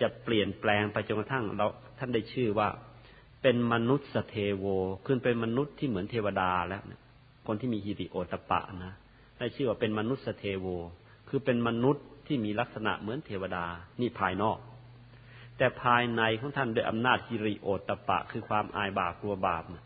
[0.01, 1.67] จะเปลี่ยนแปลงไปจนกระทั่งเรา
[1.99, 2.69] ท่านได้ชื่อว่า
[3.43, 4.65] เป็นมนุษย์สเทโว
[5.07, 6.83] ขึ้นเป็นมนุษย์ที่เหมือนเทวดาแล้ว
[7.47, 8.95] คนที่มีฮิริโอตปะนะ
[9.39, 10.67] ได้ชื่อว่าเป็นมนุษย์สเทโว
[11.29, 13.65] คือเป็นมนุษย์ที่มีลักษณะเหมือนเทวดา
[14.01, 14.59] นี่ภายนอก
[15.59, 19.85] แต่ภายในของท่านด้วยอำนาจฮิริโอตปะ คือความอายบาปกลัวบาปนะ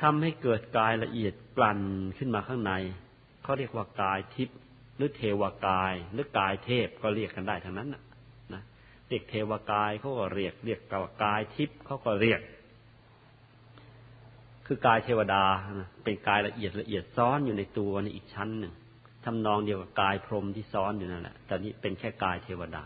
[0.00, 1.80] ทำให้เกิดกายละเอียดกลั่น
[2.18, 2.72] ขึ้นมาข้างใน
[3.42, 4.58] เขาเรียกว่ากายทิพย์
[5.02, 8.02] รือเทวกายหรือกายเทพก็เรียกกันได้ทั้งนั้นนะ
[9.08, 10.80] เรียกเทวกายเขาก็เรียก เรียก
[11.22, 12.40] กายทิพย์เขาก็เรียก
[14.66, 15.42] คือกายเทวดา
[16.04, 18.72] เป็นกายละเอียดละเอียดซ้อนอยู่ในตัวในอีกชั้นหนึ่ง
[19.24, 22.84] ทำนองเดียวกับกายพรหมที่ซ้อนอยู่นั่นแหละแต่นี้เป็นแค่กายเทวดา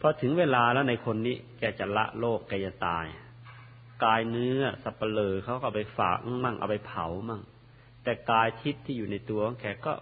[0.00, 3.06] พอถึงเวลาแล้วในคนนี้แกจะละโลกแกจะตาย
[4.04, 7.42] กายเนื้อสับเปลือเขาก็ไปฝากมั่งเอาไปเผามั่ง
[8.04, 9.92] แต่กายทิพย์ที่อยู่ในตัวของแกก็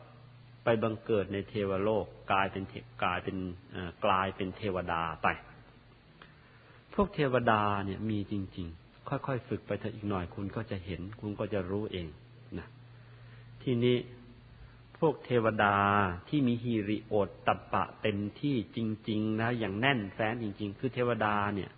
[0.65, 2.65] ไปบังเกิดในเทวโลกกลายเป็น
[3.03, 3.37] กลายเป็น
[4.05, 5.29] กลายเป็นเทวดาไป
[6.95, 12.09] พวกเทวดาเนี่ยมีจริง ๆ ค่อยๆฝึกไปเถอะอีกหน่อยคุณก็จะเห็น คุณก็จะรู้เอง
[12.59, 12.67] นะ
[13.63, 13.97] ทีนี้
[14.99, 15.77] พวกเทวดา
[16.29, 21.71] ที่มีฮิริโอตตปะเต็มที่จริง ๆ นะ อย่างแน่นแฟ้นจริง ๆ คือเทวดาเนี่ย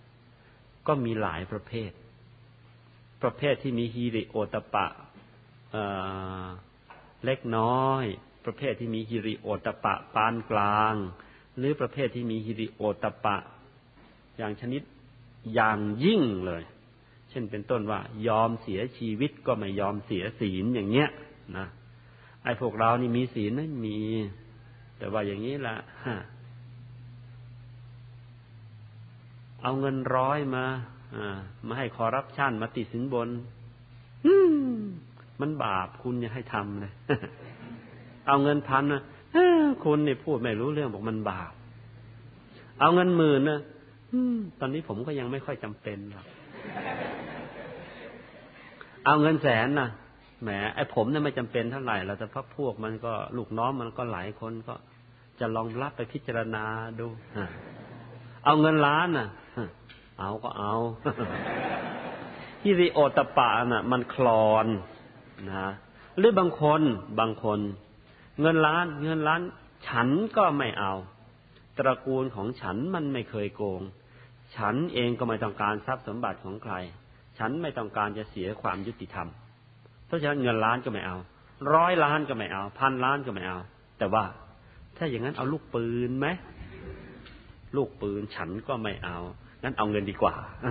[0.86, 1.90] ก็มีหลายประเภท
[3.22, 4.86] ประเภทที่มีฮิริโอตปะ
[7.24, 8.04] เล็กน้อย
[8.46, 10.94] ประเภทที่มีฮิริโอตปะปานกลาง
[11.58, 13.36] หรือประเภทที่มีฮิริโอตปะ
[14.36, 14.82] อย่างชนิด
[15.54, 16.62] อย่างยิ่งเลย
[17.30, 21.08] เช่นเป็นต้นว่ายอมเสียชีวิตก็ไม่ยอมเสียศีลอย่างเงี้ย
[21.56, 21.66] นะ
[22.42, 23.98] ไอ้พวกเรานี่มีศีลไม่มี
[24.98, 25.76] แต่ว่าอย่างนี้ละ
[26.06, 26.16] ฮะ
[29.62, 30.66] เอาเงินร้อยมา
[31.14, 33.28] อ่ามาให้คอรับชั่นมาติดสินบน
[35.40, 36.92] มันบาปคุณอย่าให้ทำเลย
[38.26, 39.02] เอาเงินพันนะ
[39.84, 41.52] คุณนี่พูดไม่รู้เรื่องบอกมันบาป
[42.80, 43.60] เอาเงินหมื่นนะ
[44.60, 46.26] ตอนนี้ผมก็ยังไม่ค่อยจำเป็นหรอก
[49.04, 49.88] เอาเงินแสนนะ
[50.42, 54.74] แหมไอ้ผมเนี่ยไม่จำเป็นเท่าไหร่เราแต่พักพวกมันก็ลูกน้องมันก็หลายคนก็
[55.40, 56.64] จะลองรับไปพิจารณา
[57.00, 57.06] ดู
[58.44, 59.28] เอาเงินล้านน่ะ
[60.18, 60.74] เอาก็เอา
[62.60, 64.66] ที่ริโอตปะน่ะ มันคลอน
[65.52, 65.68] นะ
[66.18, 66.82] หรือบางคน
[67.20, 67.60] บางคน
[68.40, 69.40] เงินล้านเงินล้าน
[69.88, 70.92] ฉันก็ไม่เอา
[71.78, 73.82] ตระกูลของฉันมันไม่เคยโกง
[74.56, 76.74] ฉันเองก็ไม่ต้องการทรัพย์สมบัติของใคร
[77.38, 79.28] ฉันไม่ต้องการจะเสียความยุติธรรม
[80.06, 81.16] เพราะฉะนั้นเงินล้านก็ไม่เอา
[81.74, 83.58] ร้อยล้านก็ไม่เอา พันล้านก็ไม่เอา
[83.98, 84.24] แต่ว่า
[84.96, 86.26] ถ้าอย่างนั้นเอาลูกปืนไหม
[87.76, 89.18] ลูกปืนฉันก็ไม่เอา
[89.62, 90.34] งั้นเอาเงินดีกว่า
[90.66, 90.68] อ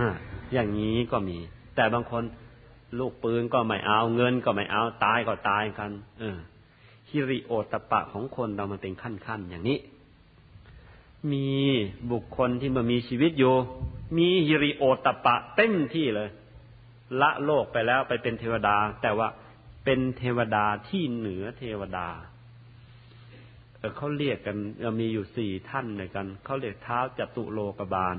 [0.52, 1.38] อย่างนี้ก็มี
[1.76, 2.22] แต่บางคน
[2.98, 5.90] ลูกปืนก็ไม่เอา เงินก็ไม่เอา ตายก็ตายกัน
[6.20, 6.36] เออ
[7.10, 9.78] ฮิริโอตปะของคนเรามันเป็นขั้นๆอย่างนี้
[11.32, 11.48] มี
[12.12, 13.54] บุคคลที่มามีชีวิตอยู่
[14.16, 16.28] มีฮิริโอตปะเต็มที่เลย
[17.20, 19.28] ละโลกไปแล้วไปเป็นเทวดา แต่ว่า
[19.84, 22.08] เป็นเทวดาที่เหนือเทวดา
[23.96, 24.56] เขาเรียกกัน
[25.00, 28.16] มีอยู่สี่ท่านในกันเขาเรียกเท้าจตุโลกบาล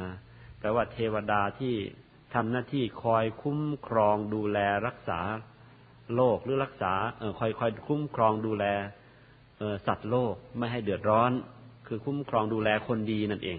[0.00, 0.10] นะ
[0.58, 1.74] แปลว่าเทวดาที่
[2.34, 5.20] ทำหน้าที่คอยคุ้มครองดูแลรักษา
[6.14, 6.92] โลกหรือรักษา
[7.38, 8.64] คอยคอยคุ้มครองดูแล
[9.86, 11.30] สัตว์โลกไม่ให้เดือดร้อน
[11.86, 13.58] คือคุ้มครองดูแลคนดีนั่นเอง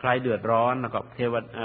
[0.00, 1.64] ใครเดือดร้อนนะก็เทวดา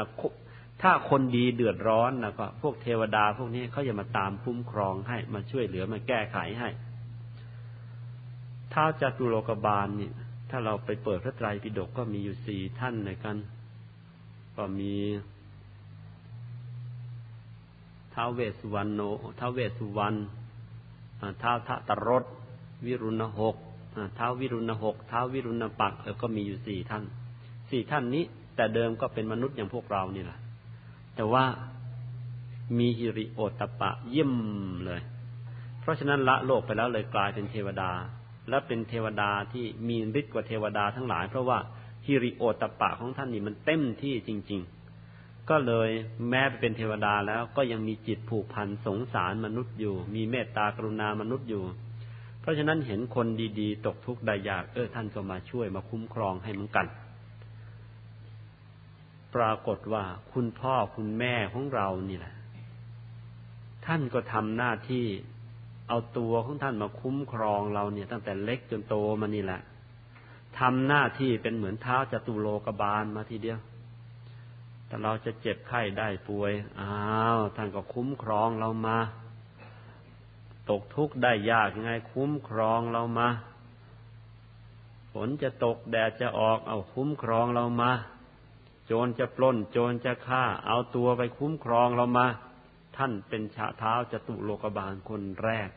[0.81, 6.69] ถ้าคนดีเดือดร้อนนะก็พวกเทวดาพวกนี้เขาจะมาตามคุ้มครองให้มาช่วยเหลือมาแก้ไขให้
[8.73, 10.13] ถ้าจตุโลกบาลเนี่ย
[10.49, 13.37] ถ้าเราไปเปิดพระไตรปิฎกก็มีอยู่สี่ท่านในกัน
[14.57, 14.93] ก็มี
[18.13, 19.01] ท้าวเวสสุวรรณโน
[19.39, 20.17] ท้าวเวสสุวรรณ
[21.41, 22.23] ท้าวทะตรส
[22.85, 23.55] วิรุณหก
[24.17, 27.03] ท้าววิรุณหกท้าววิรุณปักเออก็มีอยู่สี่ท่าน
[27.69, 28.23] สี่ท่านนี้
[28.55, 30.39] แต่เดิมก็เป็นมนุษย์อย่างพวกเรานี่แหละ
[31.15, 31.43] แต่ว่า
[32.77, 34.33] มีฮิริโอตปะเยี่ยม
[34.85, 35.01] เลย
[35.81, 37.91] เพราะฉะนั้นละโลกไปแล้วเลยกลายเป็นเทวดา
[38.49, 41.57] และเป็นเทวดาที่มีฤทธิ์กว่าเทวดาทั้งหลาย เพราะว่า
[42.07, 44.82] ฮิริโอตปะของท่านนี่มันเต็มที่จริง ๆ
[45.49, 45.89] ก็เลย
[46.29, 51.63] แม้เป็นเทวดาแล้วก็ยังมีจิตผูกพันสงสารมนุษย์อยู่ มีเมตตากรุณามนุษย์อยู่
[52.41, 53.27] เพราะฉะนั้นเห็นคน
[53.59, 56.85] ดีๆ ตกทุกข์ได้ยากเออท่านก็มาช่วยมาคุ้มครองให้เหมือนกัน
[59.35, 62.33] ปรากฏว่าคุณพ่อคุณแม่ของเรานี่แหละ
[63.85, 65.05] ท่านก็ทำหน้าที่
[65.89, 69.61] เอาตัวของท่านมาคุ้มครองเราเนี่ย ตั้งแต่เล็กจนโตมานี่แหละ
[70.59, 73.59] ทำหน้าที่เป็นเหมือนเท้าจตุโลกบาลมาทีเดียว
[74.93, 78.97] แต่เราจะเจ็บไข้ได้ป่วย อ้าวท่านก็คุ้มครองเรามา
[80.69, 83.27] ตกทุกข์ได้ยากยังไงคุ้มครองเรามา
[85.13, 87.91] ฝนจะตกแดดจะออกเอาคุ้มครองเรามา
[88.85, 92.27] โจรจะปล้น โจรจะฆ่า เอาตัวไปคุ้มครองเรามา
[92.97, 95.69] ท่านเป็นชาเท้าจตุโลกบาลคนแรก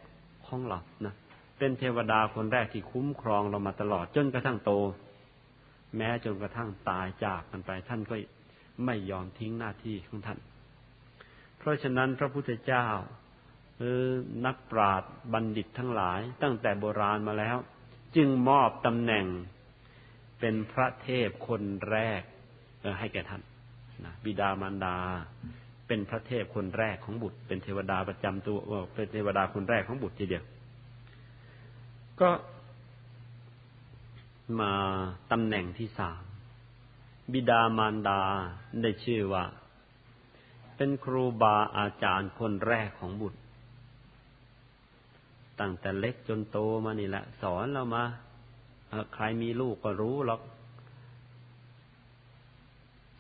[0.47, 1.14] ของเรานะ
[1.59, 4.73] เป็นเทวดาคนแรกที่คุ้มครองเรามาตลอดจนกระทั่งโต
[5.97, 8.17] แม้จนกระทั่งตายจากกันไปท่านก็
[8.85, 10.39] ไม่ยอมทิ้งหน้าที่ของท่าน
[11.59, 12.87] เพราะฉะนั้นพระพุทธเจ้า
[13.79, 14.11] เออ
[14.47, 17.57] นักปราชญ์บัณฑิตทั้งหลายตั้งแต่โบราณมาแล้ว
[18.16, 19.27] จึงมอบตำแหน่ง
[20.41, 22.22] เป็นพระเทพคนแรก
[22.99, 23.43] ให้แก่ท่าน
[24.05, 24.97] นะบิดามารดา
[25.87, 28.59] เป็นพระเทพคนแรกของบุตร เป็นเทวดาประจำตัว
[28.95, 30.45] เป็นเทวดาคนแรกของบุตรทีเดียว
[32.20, 32.31] ก็
[34.61, 34.72] มา
[35.33, 36.22] ตำแหน่งที่สาม
[37.33, 38.20] บิดามารดา
[38.83, 39.45] ได้ชื่อว่า
[40.77, 43.41] เป็นครูบาอาจารย์คนแรกของบุตร
[45.61, 48.05] ตั้งแต่เล็กจนโตมานี่แหละ สอนเรามา
[49.14, 50.41] ใครมีลูกก็รู้หรอก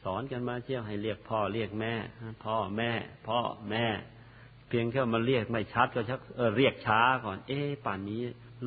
[0.04, 1.92] สอนกันมาเที่ยวให้เรียกพ่อเรียกแม่
[2.44, 2.90] พ่อแม่
[3.28, 3.40] พ่อ
[3.70, 3.86] แม่
[4.68, 8.20] เพียงแค่มาเรียกไม่ชัดก็ชักเออเรียกช้าก่อน เอ๊ป่านนี้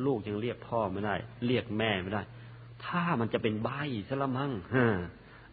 [0.06, 1.14] ลูกยังเรียกพ่อไม่ได้
[1.46, 2.22] เรียกแม่ไม่ได้
[2.84, 3.68] ถ้ามันจะเป็นใบ
[4.08, 4.52] ซะละมั้ง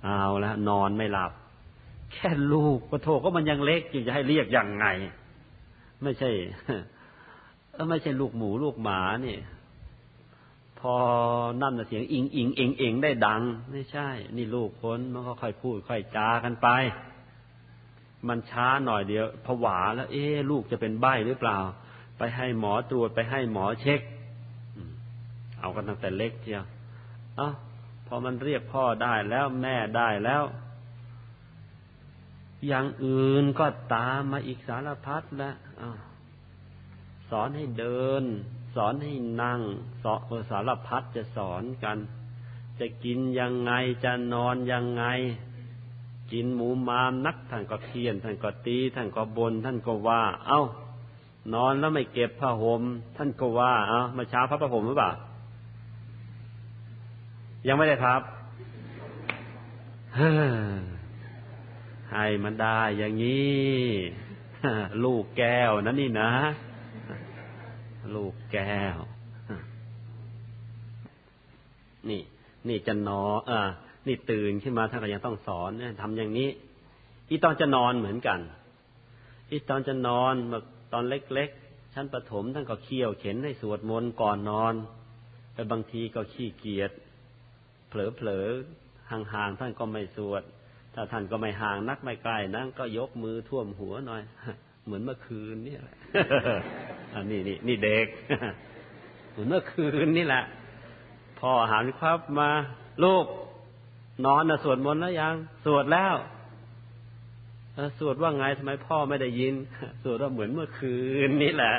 [0.07, 1.31] เอาแล้วนอนไม่หลับ
[2.13, 4.87] แค่ลูกก็โทก็มันยังเล็กอยู่จะให้เรียกยังไง
[6.03, 6.29] ไม่ใช่
[7.89, 9.39] ไม่ใช่ลูกหมูลูกหมาเนี่ย
[10.79, 10.95] พอ
[11.61, 13.41] นั่นเสียงอิงอิงเองเองได้ดัง
[13.71, 16.67] ไม่ใช่ นี่ลูกคนมันก็ค่อยพูด ค่อยจากันไป
[18.27, 21.57] มันช้าหน่อยเดียวผวาแล้ว เอ๊ลูกจะเป็นใบหรือเปล่า
[22.17, 24.01] ไปให้หมอตรวจไปให้หมอเช็ค
[25.59, 26.65] เอากันตั้งแต่เล็กเทียว
[27.37, 27.49] เอ้า
[28.07, 30.43] พอมันเรียกพ่อได้แล้วแม่ได้แล้ว
[32.67, 35.55] อย่างอื่นก็ตามมาอีกสารพัดแล้ว
[37.29, 38.23] สอนให้เดิน
[38.75, 39.61] สอนให้นั่ง
[40.03, 40.19] สอน
[40.51, 41.97] สารพัดจะสอนกัน
[42.79, 43.71] จะกินยังไง
[44.03, 45.05] จะนอนยังไง
[46.31, 50.61] กินหมูมามนักท่านก็เทียนท่านก็ตีท่านก็บนท่านก็ว่า เอา้า
[51.53, 52.81] นอนแล้วไม่เก็บผ้าห่ม
[53.17, 55.11] ท่านก็ว่า เอา้ามาเช้าพระผ้าห่มหรือเปล่า
[57.68, 58.22] ยังไม่ได้ครับ
[62.11, 63.78] ให้มันได้อย่างนี้
[65.03, 66.32] ลูกแก้วนั่นนี่นะ
[68.15, 68.97] ลูกแก้ว
[72.09, 72.22] นี่
[72.68, 73.61] นี่จะนอนอ่า
[74.07, 76.49] นี่ตื่นขึ้นมาท่านก็ยังต้องสอนเนี่ยทำอย่างนี้
[77.30, 78.39] อีตอนจะนอนเหมือนกัน
[79.51, 80.61] อีตอนจะนอนเมื่อ
[80.93, 84.74] ตอนเล็กๆชั้นประถมท่านก็เคี่ยวเข็นให้สวดมนต์ก่อนนอน
[85.53, 86.91] แต่บางทีก็ขี้เกียจ
[87.89, 87.93] เผ
[88.27, 90.43] ลอๆห่างๆท่านก็ไม่สวด
[90.93, 94.21] ถ้าท่านก็ไม่ห่างนักไม่ไกลนั่งก็ยกมือท่วมหัวหน่อย
[94.85, 95.95] เหมือนเมื่อคืนนี่แหละ
[97.15, 98.07] อันนี้นี่นี่เด็ก
[99.31, 100.43] เหมือนเมื่อคืนนี่แหละ
[101.39, 102.49] พ่อหันครับมา
[103.03, 103.25] ลูก
[104.25, 105.35] นอนนะสวดมนต์แล้วยัง
[105.65, 106.15] สวดแล้ว
[107.99, 109.53] สวดว่าไงทำไมพ่อไม่ได้ยิน
[110.03, 111.75] สวดว่าเหมือนเมื่อคืนนี่แหละ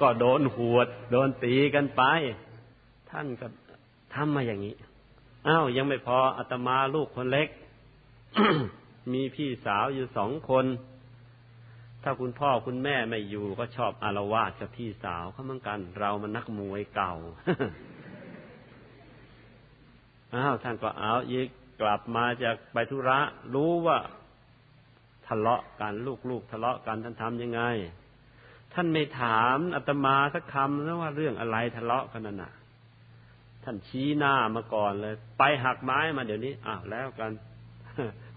[0.00, 2.02] ก็โดนหวด โดนตีกันไป
[3.10, 3.46] ท่านก็
[4.14, 4.74] ทำมาอย่างนี้
[5.48, 7.48] อ้าวยังไม่พออาตมาลูกคนเล็ก
[9.12, 10.66] มีพี่สาวอยู่สองคน
[12.02, 17.14] ถ้าคุณพ่อคุณแม่ไม่อยู่ก็ชอบอารวาสกับพี่สาวเขาเหมือนกัน เรามันนักมวยเก่า
[20.34, 21.48] อ้าวท่านก็เอาอีก
[21.80, 23.18] กลับมาจากไปธุระ
[23.54, 23.98] รู้ว่า
[25.26, 25.92] ทะเลาะกัน
[26.30, 27.60] ลูกๆทะเลาะกันท่านทำยังไง
[28.74, 32.52] ท่านไม่ถามอาตมาสักคำนะว่าเรื่องอะไรทะเลาะกันน่ะ
[33.64, 37.30] ท่านชี้หน้ามาก่อนเลย ไปหักไม้มาเดี๋ยวนี้อ้าวแล้วกัน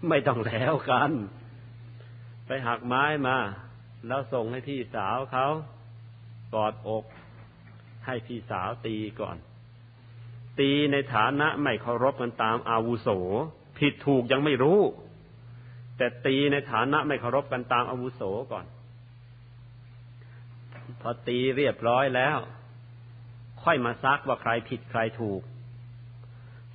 [0.08, 1.10] ไม่ต้องแล้วกัน
[2.46, 3.36] ไปหักไม้มา
[4.06, 5.46] แล้วส่งให้พี่สาวเขา
[6.54, 7.04] กอดอก
[8.06, 9.36] ให้พี่สาวตีก่อน
[10.60, 13.08] ตีในฐานะไม่เคารพกันตามอาวุโส
[13.78, 14.80] ผิดถูกยังไม่รู้
[15.96, 18.22] แต่ตีในฐานะไม่เคารพกันตามอาวุโส
[18.52, 18.66] ก่อน
[21.00, 22.38] พอตีเรียบร้อยแล้ว
[23.66, 25.42] ค่อยมาซักว่าใครผิดใครถูก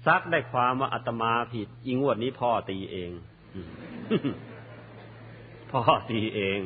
[0.06, 3.12] ซักได้ความว่าอาตมาผิดอิงวดนี้พ่อตีเอง
[5.72, 6.60] พ่อตีเอง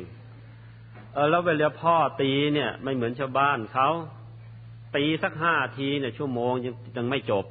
[1.14, 3.88] เออแล้วเวลาพ่อตีเนี่ย ไม่เหมือนชาวบ้านเขา
[4.96, 7.44] ตีสักห้าทีเนี่ยชั่วโมงยังยังไม่จบ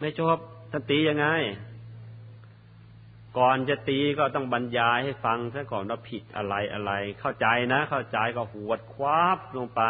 [0.00, 0.38] ไม่จบ
[0.70, 1.26] ท่านตียังไง
[3.38, 9.20] ก่อนจะตีก็ต้องบรรยายให้ฟังซะก่อนว่าผิดอะไรอะไร เข้าใจนะ เข้าใจก็หวดคว้า
[9.56, 9.82] ลงไป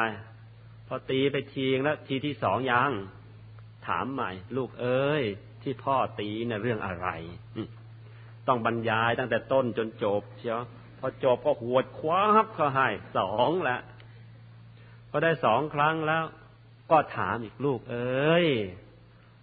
[0.89, 2.91] พอตีไปทีแล้วทีที่สองยัง
[3.87, 5.23] ถามใหม่ ลูกเอ้ย
[5.63, 7.09] ที่พ่อตีเนี่ยเรื่องอะไร
[8.49, 10.61] ต้องบรรยายตั้งแต่ต้นจนจบเชียว
[10.99, 13.79] พอจบก็หวดคว้าบเขาให้สองละ
[15.11, 16.25] พอได้สองครั้งแล้ว
[16.91, 18.47] ก็ถามอีกลูกเอ้ย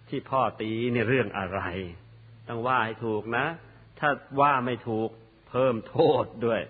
[0.08, 1.60] ที่พ่อตีเนี่ยเรื่องอะไร
[2.48, 3.46] ต้องว่าให้ถูกนะ
[3.98, 5.10] ถ้าว่าไม่ถูก
[5.50, 6.60] เพิ่มโทษด้วย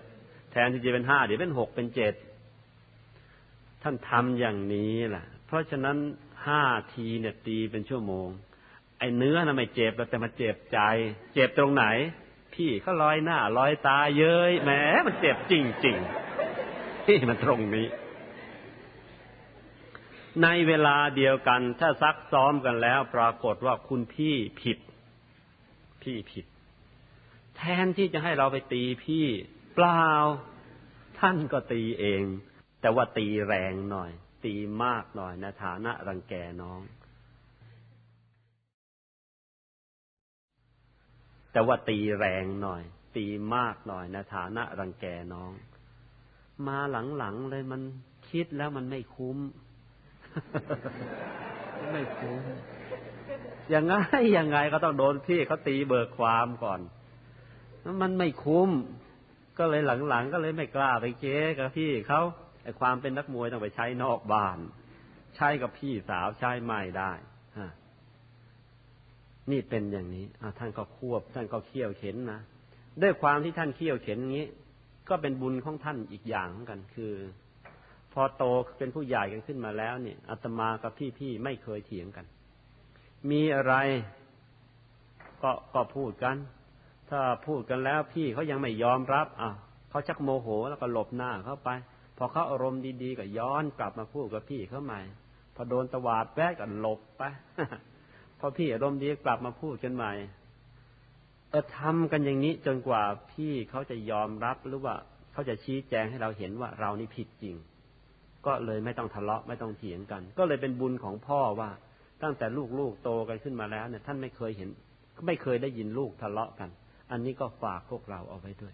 [0.51, 2.13] แทนที่จะเป็นห้าเดี๋ยวเป็นหกเป็นเจ็ด
[3.89, 5.97] ท่านทำอย่างนี้แหละเพราะฉะนั้น
[6.47, 6.63] ห้า
[6.93, 8.27] ทีเนี่ยตีเป็นชั่วโมง
[8.99, 10.79] ไอ้เนื้อนะไม่เจ็บแต่มาเจ็บใจ
[11.33, 11.85] เจ็บตรงไหน
[12.53, 14.71] พี่เขาลอยหน้าลอยตาเย้ยแหม
[15.05, 15.53] มันเจ็บจ
[15.85, 17.87] ริงๆที่มันตรงนี้
[20.43, 24.77] ในเวลาเดียวกัน ถ้าซักซ้อมกันแล้ว ปรากฏว่าคุณพี่ผิด
[26.01, 26.45] พี่ผิด
[27.57, 29.25] แทนที่จะให้เราไปตีพี่
[29.75, 30.07] เปล่า
[31.19, 32.23] ท่านก็ตีเอง
[32.87, 34.11] แต่ว่าตีแรงหน่อย
[34.45, 36.81] ตีมากหน่อยในฐานะรังแกน้อง
[41.51, 42.81] แต่ว่าตีแรงหน่อย
[43.17, 43.25] ตี
[43.55, 45.51] มากหน่อยนะฐานะรังแกน้อง
[46.67, 46.77] มา
[47.17, 47.81] หลังๆเลยมัน
[48.29, 49.37] คิดแล้วมันไม่คุ้ม
[51.93, 52.41] ไม่คุ้ม
[53.73, 53.93] ยังไง
[54.37, 56.79] ยังไงก็ต้องโดนพี่เขาตีเบิกความก่อน
[58.01, 58.69] มันไม่คุ้ม
[59.57, 62.21] ก็เลยหลังๆก็เลยไม่กล้าไปเจ๊กับพี่เขา
[62.79, 64.57] ความเป็นนักมวยต้องไปใช้นอกบ้าน
[65.35, 67.11] ใช้กับพี่สาวใช้ไม่ได้
[69.51, 70.25] นี่เป็นอย่างนี้
[70.59, 72.41] ท่านก็ควบ ท่านก็เขี่ยวเข็นนะ
[73.01, 74.47] ด้วยความที่ท่านเขี่ยวเข็นอย่างนี้
[75.09, 77.13] ก็เป็นบุญของท่านอีกอย่างกัน คือ
[78.13, 78.43] พอโต
[78.77, 82.25] เป็นผู้ใหญ่กันขึ้นมาแล้วเนี่ยอาตมากับพี่ๆไม่เคยเถียงกัน
[83.31, 83.73] มีอะไร
[85.43, 86.35] ก็ก็พูดกัน
[87.09, 89.49] ถ้าพูดกันแล้วพี่เขายังไม่ยอมรับอะ
[89.89, 91.69] เขาชักโมโหแล้วก็หลบหน้าเข้าไป
[92.17, 95.01] พอเขาอารมณ์ดีๆก็ย้อนกลับมาพูดกับพี่เขาใหม่
[95.55, 97.23] พอโดนตวาดแป๊กก็หลบไป
[98.39, 100.13] พอพี่อารมณ์ดีกลับมาพูดกันใหม่
[101.49, 104.95] เออทำกันอย่างนี้จนกว่าพี่เขาจะยอมรับหรือว่า
[105.33, 107.55] เขาจะชี้แจงให้เราเห็นว่าเรานี่ผิดจริง
[108.45, 111.69] ก็เลยไม่ต้องทะเลาะไม่ต้องเถียงกัน ก็เลยเป็นบุญของพ่อว่า
[112.23, 112.45] ตั้งแต่
[112.79, 114.69] ลูกๆโตกันขึ้นมาแล้วเนี่ยท่านไม่เคยเห็น
[115.27, 116.69] ไม่เคยได้ยินลูกทะเลาะกัน
[117.11, 118.73] อันนี้ก็ฝากพวกเราเอาไว้ด้วย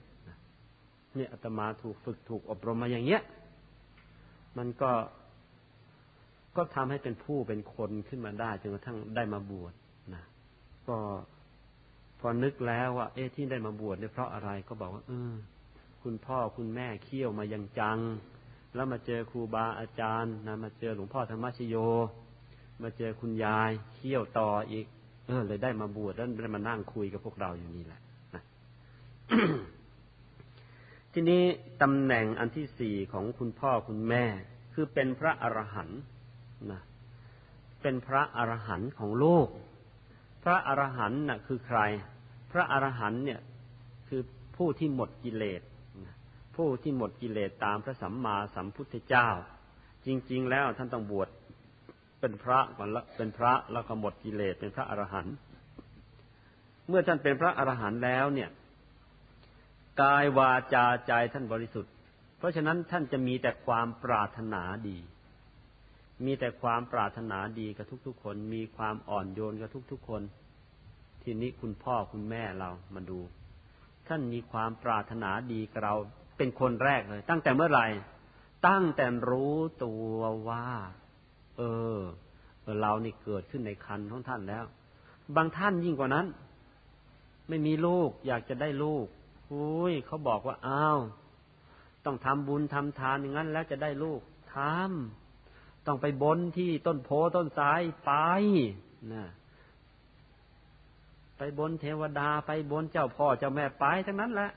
[1.16, 3.22] เนี่ยอาตมาถูกฝึกถูกอบรมมาอย่างเงี้ย
[4.58, 4.92] มันก็
[6.58, 9.74] ก็ทำให้เป็นผู้เป็นคนขึ้นมาได้จนกระทั่งได้มาบวช
[10.14, 10.24] นะ
[10.88, 10.98] ก็
[12.20, 15.34] พอนึกแล้วว่า เอ๊ะที่ได้มาบวชเนี่ยเพราะอะไรก็บอกว่าเออ
[16.04, 18.00] คุณพ่อคุณแม่เคี่ยวมายังจัง
[18.76, 21.76] แล้วมาเจอครูบาอาจารย์นะมาเจอหลวงพ่อธรรมชโย
[22.84, 24.86] มาเจอคุณยายเคี่ยวต่ออีก
[25.28, 28.00] เออ เลยได้มาบวชแล้วได้มานั่งคุยกับพวกเราอยู่นี่แหละ
[28.36, 28.44] นะ
[31.14, 31.44] ทีนี้
[31.82, 34.26] ตำแหน่งอันที่สี่ของคุณพ่อคุณแม่
[34.74, 36.00] คือเป็นพระอรหันต์
[36.72, 36.82] นะ
[37.82, 39.48] เป็นพระอรหันต์ของโลก
[40.44, 41.80] พระอรหันต์น่ะคือใคร
[42.52, 43.40] พระอรหันต์เนี่ย
[44.08, 44.22] คือ
[44.58, 45.62] ผู้ที่หมดกิเลส
[46.56, 49.30] ผู้ที่หมดกิเลสตามพระสัมมาสัมพุทธเจ้า
[50.06, 51.30] จริง ๆ แล้วท่านต้องบวช
[52.20, 55.34] เป็นพระก่อนละเป็นพระแล้วก็หมดกิเลสเป็นพระอรหันต์
[56.88, 58.50] เมื่อท่านเป็นพระอรหันต์แล้วเนี่ย
[60.02, 61.92] กายวาจาใจท่านบริสุทธิ์
[62.38, 64.98] เพราะฉะนั้นท่านจะมีแต่ความปรารถนาดี
[66.26, 70.22] มีแต่ความปรารถนาดีกับทุกๆคน มีความอ่อนโยนกับทุกๆคน
[71.24, 73.20] ทีนี้คุณพ่อคุณแม่เรามาดู
[74.08, 75.96] ท่านมีความปรารถนาดีกับเรา
[76.38, 77.88] เป็นคนแรกเลย ตั้งแต่เมื่อไหร่
[78.68, 80.20] ตั้งแต่รู้ตัว
[80.50, 80.68] ว่า
[81.58, 81.62] เอ
[81.96, 81.98] อ
[82.82, 84.66] เรานี่เกิดขึ้นในคันของท่านแล้ว
[85.36, 86.28] บางท่านยิ่งกว่านั้น
[87.50, 89.06] ไม่มีลูกอยากจะได้ลูก
[89.52, 91.00] อุ้ยเขาบอกว่าอ้าว
[92.06, 94.22] ต้องทำบุญทำทานอย่างนั้น แล้วจะได้ลูก
[94.56, 98.12] ทำต้องไปบนที่ต้นโพต้นสายไป
[99.14, 99.26] นะ
[101.38, 104.52] ไปบนเทวดาไปบนเจ้าพ่อเจ้าแม่ไปทั้งนั้นแหละ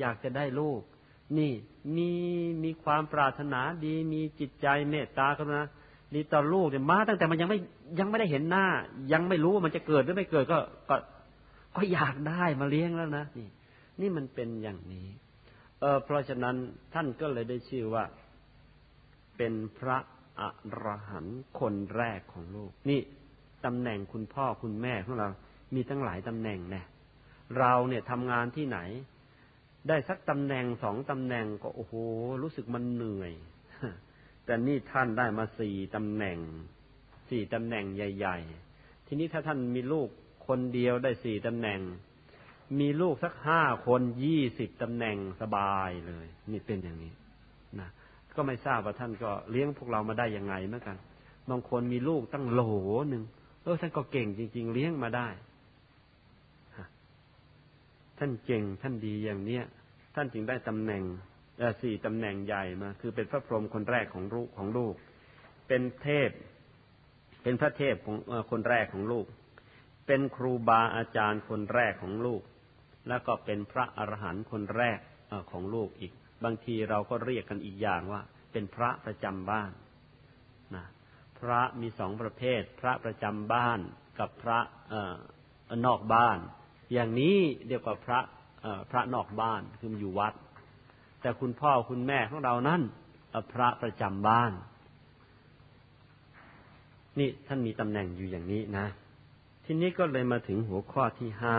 [0.00, 0.80] อยากจะได้ลูก
[1.38, 1.52] นี่
[1.96, 2.10] มี
[2.64, 5.64] มีความปรารถนาดีมีจิตใจเมตตากรุณา
[6.14, 7.58] ดีต่อลูกเนี่ยมา ตั้งแต่มันยังไม่
[7.98, 8.66] ยังไม่ได้เห็นหน้า
[9.12, 10.58] ยังไม่รู้ว่ามันจะเกิดหรือไม่เกิดก็
[10.88, 10.96] ก็
[11.76, 13.48] ก็อยากได้มาเลี้ยงแล้วนะนี่
[14.00, 15.08] นี่มันเป็นอย่างนี้
[15.80, 16.56] เออเพราะฉะนั้น
[16.94, 18.04] ท่านก็เลยได้ชื่อว่า
[19.36, 19.98] เป็นพระ
[20.40, 20.42] อ
[20.84, 23.00] รหันต์คนแรกของโลก นี่
[23.64, 25.28] ตำแหน่งคุณพ่อคุณแม่ของเรา
[25.74, 26.82] มีตั้งหลายตำแหน่งแน่
[27.58, 28.78] เราเนี่ยทำงานที่ไหน
[29.88, 31.94] ได้สักตำแหน่งสองตำแหน่งก็โอ้โห
[32.42, 33.32] รู้สึกมันเหนื่อย
[34.44, 36.38] แต่นี่ท่านได้มาสี่ตำแหน่ง
[37.30, 38.38] สี่ตำแหน่งใหญ่
[38.72, 40.08] ๆ ทีนี้ถ้าท่านมีลูก
[40.46, 41.80] คนเดียวได้สี่ตำแหน่ง
[42.80, 47.12] มีลูกสักห้าคนยี่สิบตำแหน่งสบายเลย นี่เป็นอย่างนี้
[47.80, 47.88] นะ
[48.36, 50.96] ก็ไม่ทราบว่าท่านก็เลี้ยงพวกเรามาได้ยังไงเหมือนกัน
[51.50, 52.62] บางคนมีลูกตั้งโหล
[53.08, 53.22] หนึ่ง
[53.62, 55.28] เออท่านก็เก่งจริง ๆ เลี้ยงมาได้
[58.18, 59.64] ท่านเก่งท่านดีอย่างเนี้ย
[60.14, 61.02] ท่านจึงได้ตำแหน่ง
[61.80, 64.94] สี่ตำแหน่งใหญ่มา คือเป็นพระพรหมคนแรกของลูกของลูก
[65.68, 66.30] เป็นเทพ
[67.42, 68.16] เป็นพระเทพของ
[68.50, 69.26] คนแรกของลูก
[70.06, 72.42] เป็นครูบาอาจารย์คนแรกของลูก
[73.08, 74.98] แล้วก็เป็นพระอรหันต์คนแรก
[75.50, 76.12] ของโลกอีก
[76.44, 79.70] บางทีเราก็เรียกกันอีกอย่างว่า เป็นพระประจำบ้าน
[80.74, 80.84] นะ
[81.38, 83.78] พระมีสองประเภท พระประจำบ้าน
[84.18, 84.58] กับพระ
[85.86, 86.38] นอกบ้าน
[86.92, 87.38] อย่างนี้
[87.68, 88.20] เรียกว่าพระ
[88.90, 90.34] พระนอกบ้านคืออยู่วัด
[91.20, 92.80] แต่คุณพ่อคุณแม่ของเรานั้น
[93.52, 94.52] พระประจำบ้าน
[97.18, 98.86] นี่ท่านมีตำแหน่งอยู่อย่างนี้นะ
[99.64, 101.58] ทีนี้ก็เลยมาถึงหัวข้อที่ห้า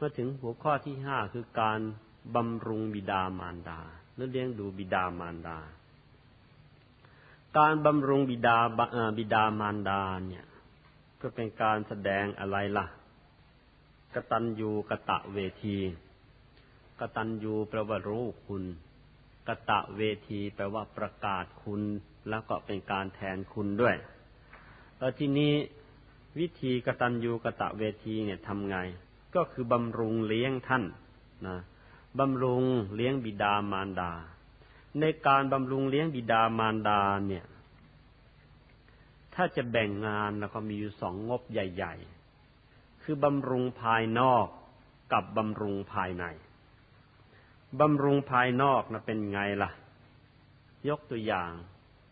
[0.00, 1.80] มาถึงหัวข้อที่ห้าคือการ
[2.34, 3.80] บำรุงบิดามารดา
[4.14, 5.58] หรือเลี้ยงดูบิดามารดา
[7.58, 8.58] การบำรุงบิดา
[9.18, 10.44] บิดามารดาเนี่ย
[11.20, 12.86] ก็เป็นการแสดงอะไรล่ะ
[14.14, 15.78] กตัญญูกะตะเวที
[17.00, 18.62] กตัญญูแปลว่ารู้คุณ
[19.48, 21.82] กะตะเวทีแปลว่าประกาศคุณ
[22.28, 23.96] แล้วก็เป็นการแทนคุณด้วย
[24.98, 25.52] แล้วทีนี้
[26.38, 28.76] วิธีกตัญญูกะตะเวทีเนี่ยทำไง
[29.34, 30.84] ก็คือบำรุงเลี้ยงท่าน
[31.46, 31.58] นะ
[32.18, 32.64] บำรุง
[32.96, 34.12] เลี้ยงบิดามารดา
[35.00, 37.44] ในการบำรุงเลี้ยงบิดามารดาเนี่ย
[39.34, 41.94] ถ้าจะแบ่งงานแล้วก็มีอยู่สองงบใหญ่
[42.50, 44.46] ๆ คือบำรุงภายนอก
[45.12, 46.24] กับบำรุงภายใน
[47.80, 49.70] บำรุงภายนอกนะเป็นไงล่ะ
[50.88, 51.52] ยกตัวอย่าง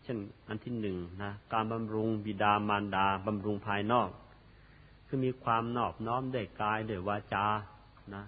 [0.03, 4.09] เช่นอันที่หนึ่งนะ การบำรุงบิดามารดา บำรุงภายนอก
[5.15, 7.47] คือมีความนอบน้อมด้วยกายด้วยวาจา
[8.15, 8.23] นะ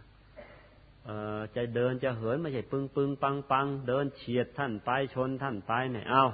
[1.55, 6.25] จะเดินจะเหินไม่ใช่ปึงปึงปังปังเดินเฉียดท่านไปชนท่านไปเนี่ยเอา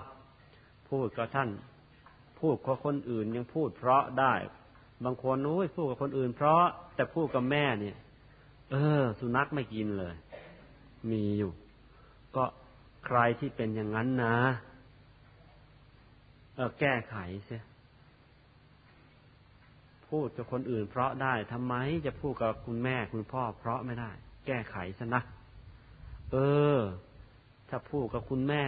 [0.89, 1.49] พูดกับท่าน
[2.39, 4.33] พูดกับคนอื่นยังพูดเพราะได้
[5.03, 6.63] บางคนนู้ยพูดกับคนอื่น เพราะ
[6.95, 7.97] แต่พูดกับแม่เนี่ย
[8.71, 10.15] เออ สุนัขไม่กินเลย
[11.11, 11.51] มีอยู่
[12.35, 12.45] ก็
[13.05, 14.35] ใครที่เป็นอย่างนั้นนะ
[16.55, 17.63] เออแก้ไขเสีย
[20.13, 21.73] พูดกับคนอื่น เพราะได้ทำไม
[22.05, 24.11] จะพูดกับคุณแม่คุณพ่อ เพราะไม่ได้
[24.47, 25.21] แก้ไขซะนะ
[26.31, 26.37] เอ
[26.77, 26.79] อ
[27.69, 28.65] ถ้าพูดกับคุณแม่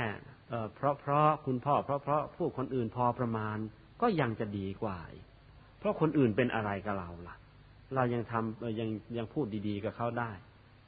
[0.49, 3.57] เออเพราะเพราะคุณพ่อ เพราะเพราะพูดคนอื่นพอประมาณ
[4.01, 4.99] ก็ยังจะดีกว่า
[5.79, 7.35] เพราะคนอื่นเป็นอะไรกับเราล่ะ
[7.95, 10.31] เรายังทำยังยังพูดดีๆกับเขาได้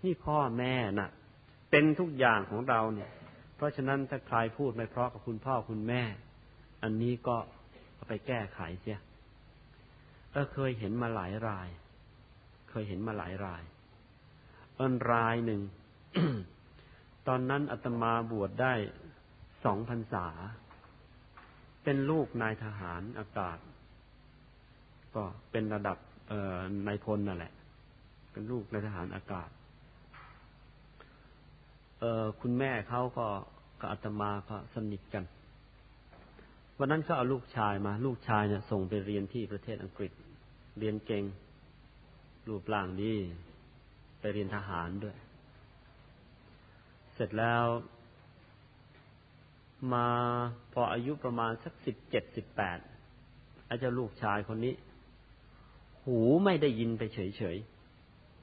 [0.04, 1.10] นี่พ่อแม่น่ะ
[1.72, 3.10] เป็นทุกอย่างของเราเนี่ย
[3.56, 6.04] เพราะฉะนั้นถ้าใครพูดไม่เพราะกับคุณพ่อคุณแม่
[6.84, 7.38] อันนี้ก็
[8.08, 9.00] ไปแก้ไขเสีย
[10.32, 11.68] เออเคยเห็นมาหลายราย
[12.70, 13.64] เคยเห็นมาหลายราย
[14.76, 15.62] เอินรายหนึ่ง
[17.28, 18.74] ตอนนั้นอาตมาบวชได้
[19.64, 20.28] สองพรรษา
[21.84, 23.58] เป็นลูกนายทหารอากาศ
[25.16, 25.98] ก็เป็นระดับ
[26.88, 27.54] นายพลนั่นแหละ
[28.32, 29.50] เป็นลูกนายทหารอากาศ
[32.00, 33.28] เออคุณแม่เขาก็
[33.80, 35.24] กับอาตมาก็สนิทกัน
[36.80, 40.12] วันนั้นเขาเอาลูกชายมา ลูกชายเนี่ยส่งไปเรียนที่ประเทศอังกฤษ
[40.80, 41.24] เรียนเก่ง
[42.48, 43.16] รูปร่างดี
[44.20, 45.16] ไปเรียนทหารด้วย
[47.14, 47.64] เสร็จแล้ว
[49.94, 50.08] มา
[50.74, 52.80] พออายุประมาณสักสิบเจ็ดสิบแปด
[53.68, 54.74] อาจจะลูกชายคนนี้
[56.04, 57.20] หูไม่ได้ยินไปเฉ
[57.56, 57.58] ย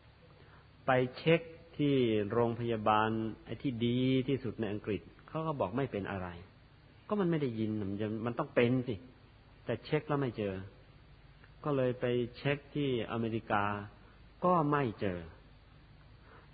[0.01, 1.41] ๆ ไปเช็ค
[1.79, 1.95] ที่
[2.33, 3.09] โรงพยาบาล
[3.45, 3.99] ไอ้ที่ดี
[4.29, 6.29] ที่สุดในอังกฤษ เขาก็บอกไม่เป็นอะไร
[7.09, 7.91] ก็มันไม่ได้ยินมัน
[8.27, 8.95] มันต้องเป็นสิ
[9.65, 10.55] แต่เช็คแล้วไม่เจอ
[11.65, 12.05] ก็เลยไป
[12.37, 13.65] เช็คที่อเมริกา
[14.45, 15.19] ก็ไม่เจอ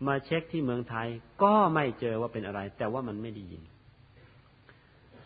[0.06, 1.08] มาเช็คที่เมืองไทย
[1.42, 3.62] ก็ไม่เจอว่าเป็นอะไร แต่ว่ามันไม่ได้ยิน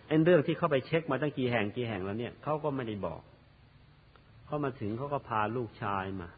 [0.07, 3.21] ไอ้เรื่องที่เขาไปเช็คมาตั้งกี่แห่งกี่แห่งแล้วเนี่ยเขาก็ไม่ได้บอก
[4.47, 6.29] เขามาถึงเขาก็พาลูกชายมา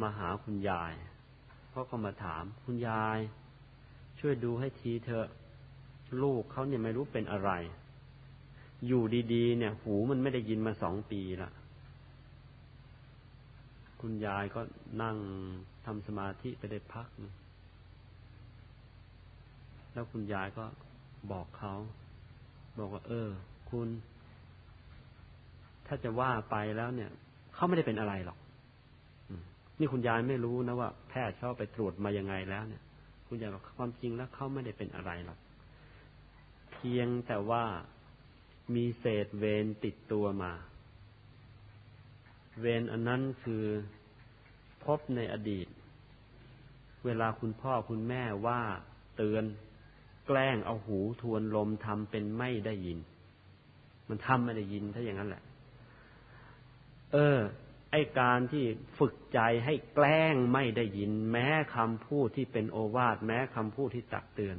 [0.00, 0.92] มาหาคุณยาย
[1.70, 3.18] เขาก็มาถามคุณยาย
[4.18, 5.28] ช่วยดูให้ทีเถอะ
[6.22, 7.50] ลูกเขาเนี่ยไม่รู้เป็นอะไร
[8.86, 9.02] อยู่
[9.32, 11.50] ดีๆ เนี่ย หูมันไม่ได้ยินมาสองปีละ
[14.00, 14.60] คุณยายก็
[15.02, 15.16] นั่ง
[15.86, 17.08] ทำสมาธิไปได้พัก
[19.92, 20.64] แล้วคุณยายก็
[21.32, 21.74] บอกเขา
[22.78, 23.28] บอกว่า เออ
[23.70, 23.88] คุณ
[25.86, 27.10] ถ้าจะว่าไปแล้วเนี่ย
[27.54, 28.38] เขาไม่ได้เป็นอะไรหรอก
[29.78, 32.82] นี่คุณยายไม่รู้นะว่าแพทย์เขาไปตรวจมายังไงแล้วเนี่ย
[33.28, 35.38] คุณยายบอกความจริงแล้วเขาไม่ได้เป็นอะไรหรอก
[36.82, 37.64] พียงแต่ว่า
[38.74, 40.52] มีเศษเวรติดตัวมา
[42.60, 43.64] เวรอันนั้นคือ
[44.84, 45.66] พบในอดีต
[47.04, 48.62] เวลาคุณพ่อคุณแม่ว่า
[49.16, 49.44] เตือน
[50.26, 52.98] แกล้งเอาหูทวนลมทำเป็นไม่ได้ยิน
[54.08, 55.42] มันทำไม่ได้ยินถ้าอย่างนั้นแหละ
[57.12, 57.38] เออ
[57.90, 58.64] ไอการที่
[58.98, 61.46] ฝึกใจให้แกล้งไม่ได้ยิน แม้
[61.76, 64.56] คำพูดที่เป็นโอวาทแม้คำพูดที่ตักเตือน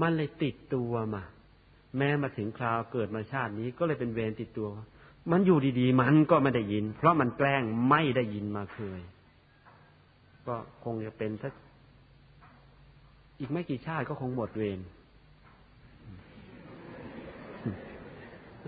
[0.00, 1.22] มันเลยติดตัวมา
[1.96, 4.68] แม้มาถึงคราวเกิดมาชาตินี้ก็เลยเป็นเวรติดตัว
[5.32, 9.00] มันอยู่ดีๆ มันก็ไม่ได้ยิน เพราะมันแกล้งไม่ได้ยินมาเคย
[10.46, 11.52] ก็คงจะเป็นสัก
[13.38, 14.80] อีกไม่กี่ชาติก็คงหมดเวร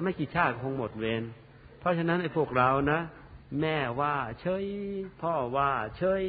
[0.05, 1.23] ไม่กี่ชาติคงหมดเวร
[1.81, 3.01] เพราะฉะนั้นไอ้พวกเรานะ
[3.61, 4.65] แม่ว่าเฉย
[5.23, 6.25] พ่อว่าเฉย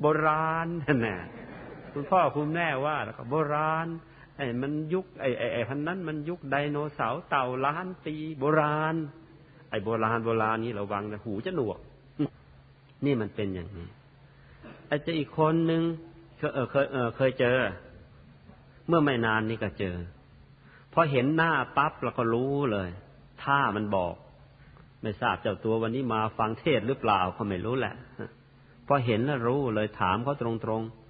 [0.00, 0.68] โบราณ
[1.06, 1.18] น่ะ
[1.98, 3.86] คุณพ่อคุณแม่ว่าแล้วก็โบราณ
[4.36, 8.94] ไอ้มันยุคไอ้ไอ้ไอ้พันนั้นมันยุคไดโนเสาร์เต่าล้านปีโบราณ
[9.70, 11.78] ไอ้โบราณโบราณนี้ระวังนะหูจะหนวก
[13.04, 13.88] นี่มันเป็นอย่างนี้
[14.88, 15.82] ไอ้จะอีกคนหนึ่ง
[16.38, 16.86] เคยเคย
[17.16, 17.58] เคยเจอ
[18.88, 19.96] เมื่อไม่นานนี้ก็เจอ
[20.92, 22.88] พอเห็นหน้าปั๊บเราก็รู้เลย
[23.42, 24.14] ท่ามันบอก
[25.02, 27.94] ไม่ทราบเจ้าตัววันนี้มาฟังเทศหรือเปล่าเขาไม่รู้แหละ
[28.86, 31.05] พอเห็นแล้วรู้เลยถามเขาตรงๆ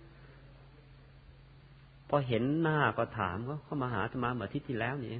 [2.08, 5.10] พอเห็นหน้าก็ถามเขาเข้ามาหาธรรมาเมื่ออาทิตย์ที่แล้วนี่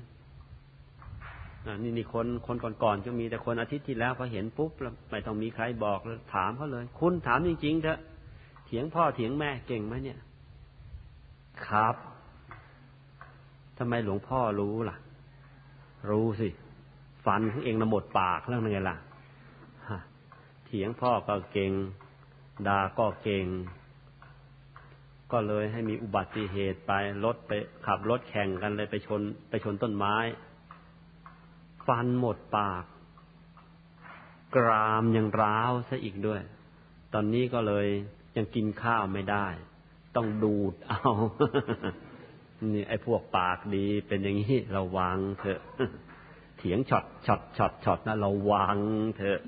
[1.83, 7.99] นี่นี่คนคนก่อนๆจะมีแต่คนอาทิตย์ที่แล้วพอเห็นปุ๊บแล้วไม่ต้องมีใครบอกเลยถามเขาเลย คุณถามจริงๆเถอะ
[8.67, 10.19] เถียงพ่อเถียงแม่เก่งไหมเนี่ย
[11.67, 11.97] ครับ
[13.79, 14.97] ทำไมหลวงพ่อรู้ล่ะ
[16.11, 16.49] รู้สิ
[17.25, 18.97] ฟันของเองนะหมดปากแล้วไงล่ะ
[20.67, 21.73] เถียงพ่อก็เก่ง
[22.67, 23.47] ด่าก็เก่ง
[25.33, 26.93] ก็เลยให้มีอุบัติเหตุไป
[27.25, 27.53] รถไป
[27.87, 30.17] ขับรถแข่งกันเลยไปชน ไปชนต้นไม้
[31.87, 32.85] ฟันหมดปาก
[34.57, 36.41] กรามยังร้าวซะอีกด้วย
[37.15, 37.87] ตอนนี้ก็เลย
[38.37, 39.47] ยังกินข้าวไม่ได้
[40.17, 41.01] ต้องดูดเอา
[42.75, 45.61] นี่ไอ้พวกปากดีเป็นอย่างนี้ระวังเถอะ
[46.59, 48.77] เถียงช็อตช็อตช็อตช็อตนะเราวาง
[49.17, 49.41] เถอะ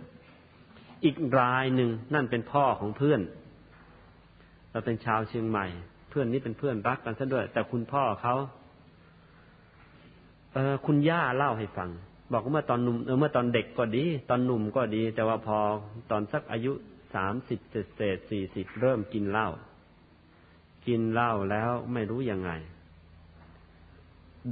[1.04, 3.20] อีกรายหนึ่งนั่นเป็นพ่อของเพื่อน
[4.78, 5.66] เราเป็นชาวเชียงใหม่
[6.08, 8.34] เพื่อนนี้เป็นเพื่อนรักกันซะด้วย แต่คุณพ่อเขา
[10.54, 11.90] เออคุณย่าเล่าให้ฟัง
[12.32, 15.58] บอกว่าเมื่อตอนหนุ่มเมื่อตอนเด็กก็ดี ตอนหนุ่มก็ดี แต่ว่าพอ
[16.10, 16.72] ตอนสักอายุ
[17.14, 17.58] สามสิบ
[17.96, 19.48] เศษสี่สิบเริ่มกินเหล้า
[20.86, 22.50] กินเหล้าแล้วไม่รู้ยังไง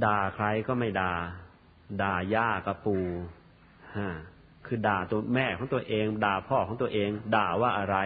[0.03, 1.13] ด่าใครก็ไม่ด่า
[2.01, 2.97] ด่าย่ากับปู
[3.97, 4.09] ฮะ
[4.65, 7.97] คือด่าตัวแม่ของตัวเอง ด่าพ่อของตัวเอง ด่าว่าอะไร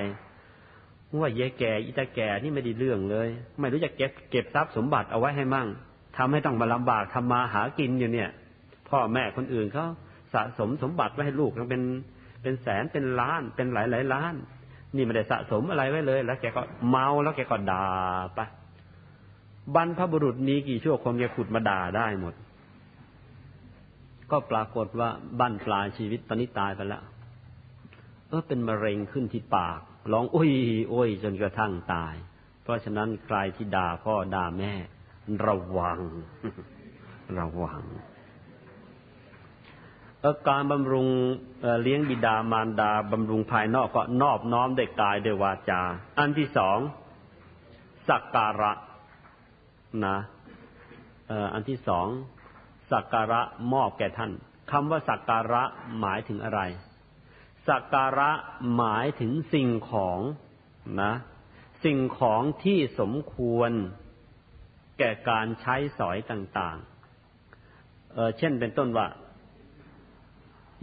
[1.19, 3.27] ว่าเย่แก่อีตาแก่นี่ไม่ดีเรื่องเลย
[3.59, 5.67] ไม่รู้จะเก็บเก็บทรัพย์สมบัติเอาไว้ให้มั่ง
[6.17, 8.29] ทำให้ต้องมาลำบากทำมาหากินอยู่เนี่ย
[8.89, 9.85] พ่อแม่คนอื่นเขา
[10.33, 11.81] สะสมสมบัติไว้ให้ลูกทั้งเป็น
[12.41, 14.33] เป็นแสนเป็นล้านเป็นหลายหลายล้าน
[14.95, 17.87] นี่ไม่ได้สะสมอะไรไว้เลย แล้วแกก็เมาแล้วแกก็ด่า
[18.35, 18.39] ไป
[19.75, 22.33] บรรพบุรุษนี้กี่ชั่วคนแกขุดมาด่าได้หมด
[24.31, 25.09] ก็ปรากฏว่า
[25.39, 27.03] บั้นปลายชีวิตตอนนี้ตายไปแล้ว
[28.29, 29.81] เออเป็นมะเร็งขึ้นที่ปาก
[30.11, 30.51] ร้องโอ้ย
[30.89, 32.15] โอ้ยจนกระทั่งตาย
[32.63, 34.73] เพราะฉะนั้นใครที่ด่าพ่อด่าแม่
[35.45, 35.99] ระวัง
[37.39, 37.81] ระวัง
[40.49, 41.07] การบำรุง
[41.81, 45.81] เลี้ยงบิดามารดาบำรุงภายนอกก็นอบน้อมเด็กกายด้วยวาจา
[46.19, 46.77] อันที่สอง
[48.09, 48.71] สักการะ
[50.05, 50.17] นะ
[51.53, 52.07] อันที่สอง
[52.91, 53.41] สักการะ
[53.73, 54.31] มอบแก่ท่าน
[54.71, 55.63] คำว่าสักการะ
[55.99, 56.61] หมายถึงอะไร
[57.69, 58.31] สักการะ
[58.75, 60.19] หมายถึงสิ่งของ
[61.01, 61.13] นะ
[61.85, 63.71] สิ่งของที่สมควร
[64.99, 69.07] แก่การใช้สอยต่างๆเเช่นเป็นต้นว่า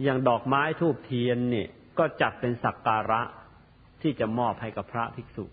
[0.03, 3.21] อย่างดอกไม้ทูบเทียนเนี่ย ก็จัดเป็นสักการะ
[4.01, 5.45] ที่จะมอบให้กับพระภิกษุ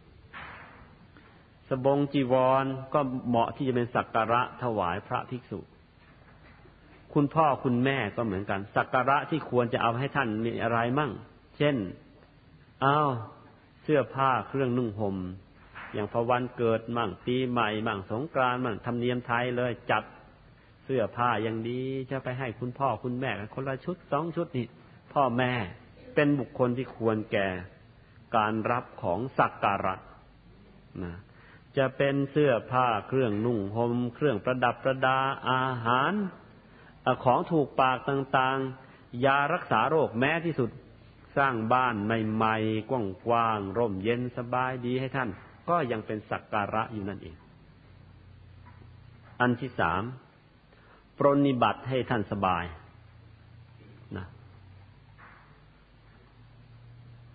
[1.69, 5.61] สบงจีวรก็เหมาะที่จะเป็นสักการะถวายพระภิกษุ
[7.17, 11.13] คุณพ่อคุณแม่ก็เหมือนกัน สักการะที่ควรจะเอาให้ท่านมีอะไรมั่ง
[11.59, 11.77] เช่น
[12.83, 12.99] เอา
[13.83, 15.17] เสื้อผ้าเครื่องนุ่งห่ม
[15.93, 20.05] อย่างพอวันเกิดมั่งปีใหม่มั่งสงกรานต์มั่งธรรมเนียมไทยเลยจัด
[20.85, 21.81] เสื้อผ้าอย่างดี
[22.11, 24.67] จะไปให้คุณพ่อคุณแม่คนละชุดสองชุดนี่
[25.13, 25.53] พ่อแม่
[26.15, 27.49] เป็นบุคคลที่ควรแก่
[28.37, 29.95] การรับของสักการะ
[31.03, 31.13] นะ
[31.77, 35.19] จะเป็นเสื้อผ้าเครื่องนุ่งหม่มเครื่องประดับประดา
[35.51, 36.15] อาหาร
[37.25, 40.71] ของถูกปากต่างๆ ยารักษาโรคแม้ที่สุด
[41.37, 42.91] สร้างบ้านใหม่ๆ
[43.27, 45.31] กว้างๆร่มเย็นสบายดีให้ท่าน
[45.69, 47.37] ก็ยังเป็นสักการะอยู่นั่นเอง
[49.41, 50.03] อันที่สาม
[51.19, 52.65] ปรนิบัติให้ท่านสบาย
[54.17, 54.27] นะ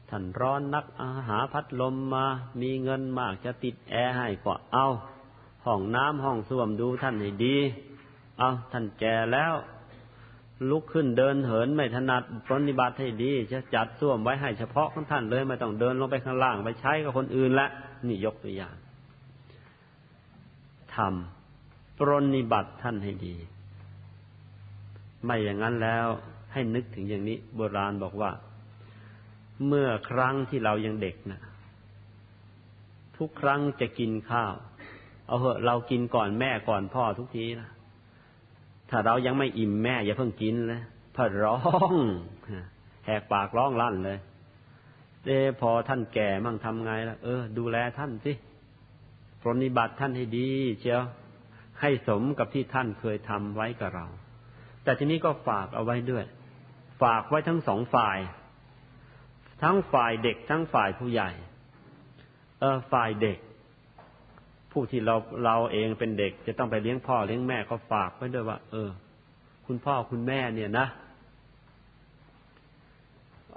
[0.10, 2.26] ท่านร้อนนักอาหาพัดลมมา
[2.61, 4.88] มีเงินมากจะติดแอร์ให้ก็เอา
[5.65, 7.57] ห้องน้ำห้องส้วมดูท่านให้ดี
[8.38, 9.53] เอาท่านแก่แล้ว
[10.70, 17.68] ลุกขึ้นเดินเหินไม่ถนัดปรนิบัติให้ดีจะจัดส้วมไว้ให้เฉพาะของท่านเลยไม่ต้องเดินลงไปข้างล่างไปใช้กับคนอื่นละ
[18.08, 18.76] นี่ยกตัวอย่าง
[20.95, 23.36] ทำปรนิบัติท่านให้ดี
[25.24, 26.08] ไม่อย่างนั้นแล้ว
[26.53, 28.32] ให้นึกถึงอย่างนี้ โบราณบอกว่า
[29.68, 31.41] เมื่อครั้งที่เรายังเด็กนะ
[33.18, 34.53] ทุกครั้งจะกินข้าว
[35.28, 37.70] เอาเหอะเรากินก่อนแม่ก่อนพ่อทุกทีนะ
[38.91, 40.81] ถ้าเรายังไม่อิ่มแม่อย่าเพิ่งกินเลย
[41.15, 41.57] พอร้อ
[41.93, 41.95] ง
[43.05, 44.19] แหกปากร้องลั่นเลย
[45.26, 45.31] เอ
[45.61, 48.34] พอท่านแก่มั่งทำไงล่ะเออ ดูแลท่านสิ
[49.41, 50.49] ปรนิบัติท่านให้ดี
[50.80, 51.03] เชียว
[51.81, 54.05] ให้สมกับที่ท่านเคยทำไว้กับเรา
[54.84, 56.26] แต่ทีนี้ก็ฝากเอาไว้ด้วย
[57.01, 58.19] ฝากไว้ทั้งสองฝ่าย
[59.63, 61.30] ทั้งฝ่ายเด็กทั้งฝ่ายผู้ใหญ่
[62.59, 63.38] เออฝ่ายเด็ก
[64.72, 65.15] ผู้ที่เรา
[65.45, 68.89] เราเองเป็นเด็ก จะต้องไปเลี้ยงพ่อเลี้ยงแม่ก็ฝากไว้ด้วยว่า เออ
[69.65, 70.88] คุณพ่อคุณแม่เนี่ยนะ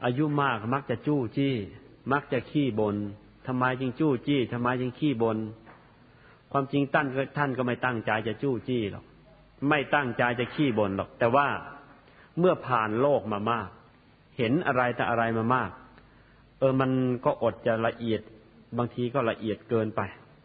[0.04, 1.54] อายุมากมักจะจู้จี้
[2.12, 2.96] มักจะขี้บน
[3.46, 5.38] ทำไมจึงจู้จี้ทำไมจึงขี้บน
[6.52, 9.04] ความจริงตั้นท่านก็ไม่ตั้งใจจะจู้จี้หรอก
[9.68, 11.46] ไม่ตั้งใจจะขี้บ่นหรอก แต่ว่า
[12.38, 13.68] เมื่อผ่านโลกมามาก
[14.38, 15.70] เห็นอะไรแต่อะไรมามาก
[16.58, 16.90] เออมัน
[17.24, 18.20] ก็อดจะละเอียด
[18.78, 20.00] บางทีก็ละเอียดเกินไป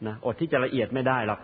[0.07, 1.39] นะอดที่จะละเอียดไม่ได้หรอก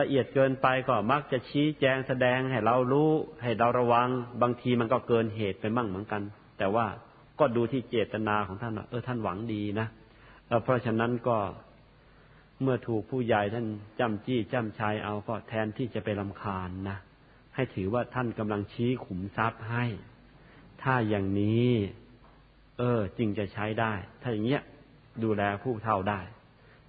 [0.00, 3.10] ละเอียดเกินไปก็มักจะชี้แจงแสดงให้เรารู้
[3.42, 4.08] ให้เราระวัง
[4.42, 6.22] บางทีมันก็เกินเหตุไปมั่งเหมือนกัน
[6.58, 6.86] แต่ว่า
[7.40, 9.88] ก็ดูที่เจตนาของท่านว่าเออท่านหวังดีนะ
[10.62, 11.38] เพราะฉะนั้นก็
[12.62, 13.66] เมื่อถูกผู้ใหญ่ท่าน
[14.00, 16.98] จำจี้จำชายเอาก็แทนที่จะไปลำคาญนะ
[17.54, 19.84] ให้ถือว่าท่านกำลังชี้ขุมทรัพย์ให้
[20.82, 21.70] ถ้าอย่างนี้
[22.78, 24.62] เออ จึงจะใช้ได้ ถ้าอย่างเงี้ย
[25.22, 26.20] ดูแลผู้เท่าได้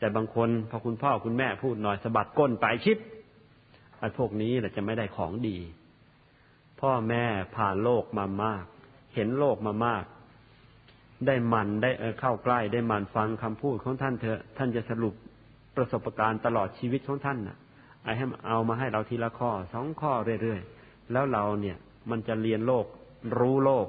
[0.05, 2.97] แต่บางคนพอคุณพ่อคุณแม่พูดหน่อยสะบัดก้นไปชิด
[3.99, 5.57] ไอ้พวกนี้แหละจะไม่ได้ของดี
[6.81, 7.23] พ่อแม่
[7.55, 8.63] ผ่านโลกมามาก
[9.15, 10.03] เห็นโลกมามาก
[11.27, 15.13] ได้มันได้เข้าใกล้ได้มันฟังคำพูดของท่านเถอะ ท่านจะสรุป
[15.75, 17.57] ประสบการณ์ตลอดชีวิตของท่านน่ะ
[18.03, 20.11] ไอ้ให้เอามาให้เราทีละข้อสองข้อ
[20.41, 21.77] เรื่อยๆแล้วเราเนี่ย
[22.09, 22.85] มันจะเรียนโลก
[23.39, 23.87] รู้โลก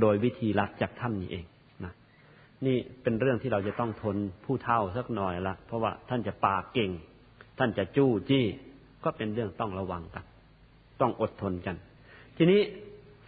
[0.00, 1.46] โดยวิธีลัดจากท่านนี่เอง
[2.66, 6.90] นี่เป็นเรื่องที่เราจะต้องทนผู้เท่าสักหน่อยละเพราะว่าท่านจะปากเก่ง
[7.58, 8.44] ท่านจะจู้จี้
[9.04, 10.24] ก็เป็นเรื่องต้องระวังกัน
[11.00, 11.76] ต้องอดทนกัน
[12.36, 12.60] ทีนี้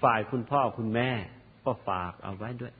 [0.02, 1.10] ฝ่ายคุณพ่อคุณแม่
[1.64, 2.74] ก็ฝากเอาไว้ด้วย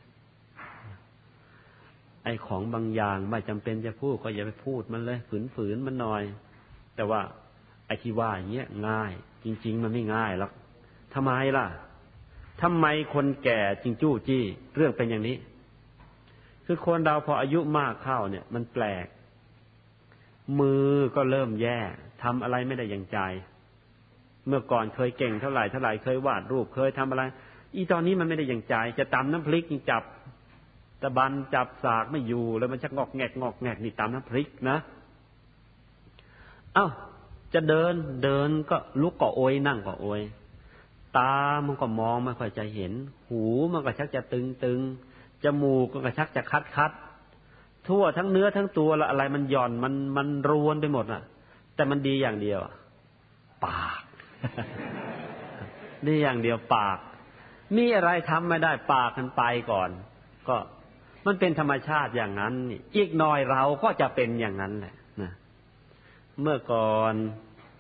[2.24, 5.18] ไอ้ของบางอย่างไม่จำเป็นจะพูดก็อย่าไปพูดมันเลย
[5.54, 6.22] ฝืนๆมันหน่อย
[6.96, 7.20] แต่ว่า
[7.86, 9.12] ไอ้ที่ว่าอย่างเงี้ยง่าย
[9.44, 10.52] จริง ๆ มันไม่ง่ายหรอก
[11.14, 11.66] ทำไมล่ะ
[12.62, 14.42] ทำไมคนแก่จริงจู้จี้
[14.76, 15.36] เรื่องเป็นอย่างนี้
[16.66, 19.06] คือคนเราพออายุมากเข้าเนี่ย มันแปลก
[20.60, 21.78] มือก็เริ่มแย่
[22.22, 23.18] ทำอะไรไม่ได้อย่างใจ
[24.46, 27.22] เมื่อก่อนเคยเก่งเท่าไหร่เท่าไหร่เคยวาดรูปเคยทำอะไร
[27.74, 30.02] อีตอนนี้มันไม่ได้อย่างใจ จะตำน้ำพริกยังจับ
[31.02, 34.76] ตะบันจับสากไม่อยู่แล้วมันชักงอกแงกงอกแงกนี่ตามน้ำพริกนะ
[36.74, 36.88] เอา้า
[37.54, 40.20] จะเดินเดินก็ลุกก็โอยนั่งก็โอย
[41.18, 41.34] ตา
[41.66, 42.92] มันก็มองไม่ค่อยจะเห็น
[43.28, 44.80] หูมันก็ชักจะตึงตึง
[45.44, 46.92] จมูกก็ชักจะคัดคัด
[47.88, 51.22] ทั่วทั้งเนื้อทั้งตัวละอะไรมันหย่อนมันมันรวนไปหมดอะ
[51.74, 52.60] แต่มันดีอย่างเดียว
[53.66, 54.02] ปาก
[56.06, 56.98] ดีอย่างเดียวปาก
[57.76, 59.90] มีอะไรทำไม่ได้ปากกันไปก่อน
[60.48, 60.56] ก็
[61.26, 62.54] มันเป็นธรรมชาติอย่างนั้น
[62.96, 65.32] อีกหน่อยเราก็จะเป็นอย่างนั้นแหละนะ
[66.42, 67.14] เมื่อก่อน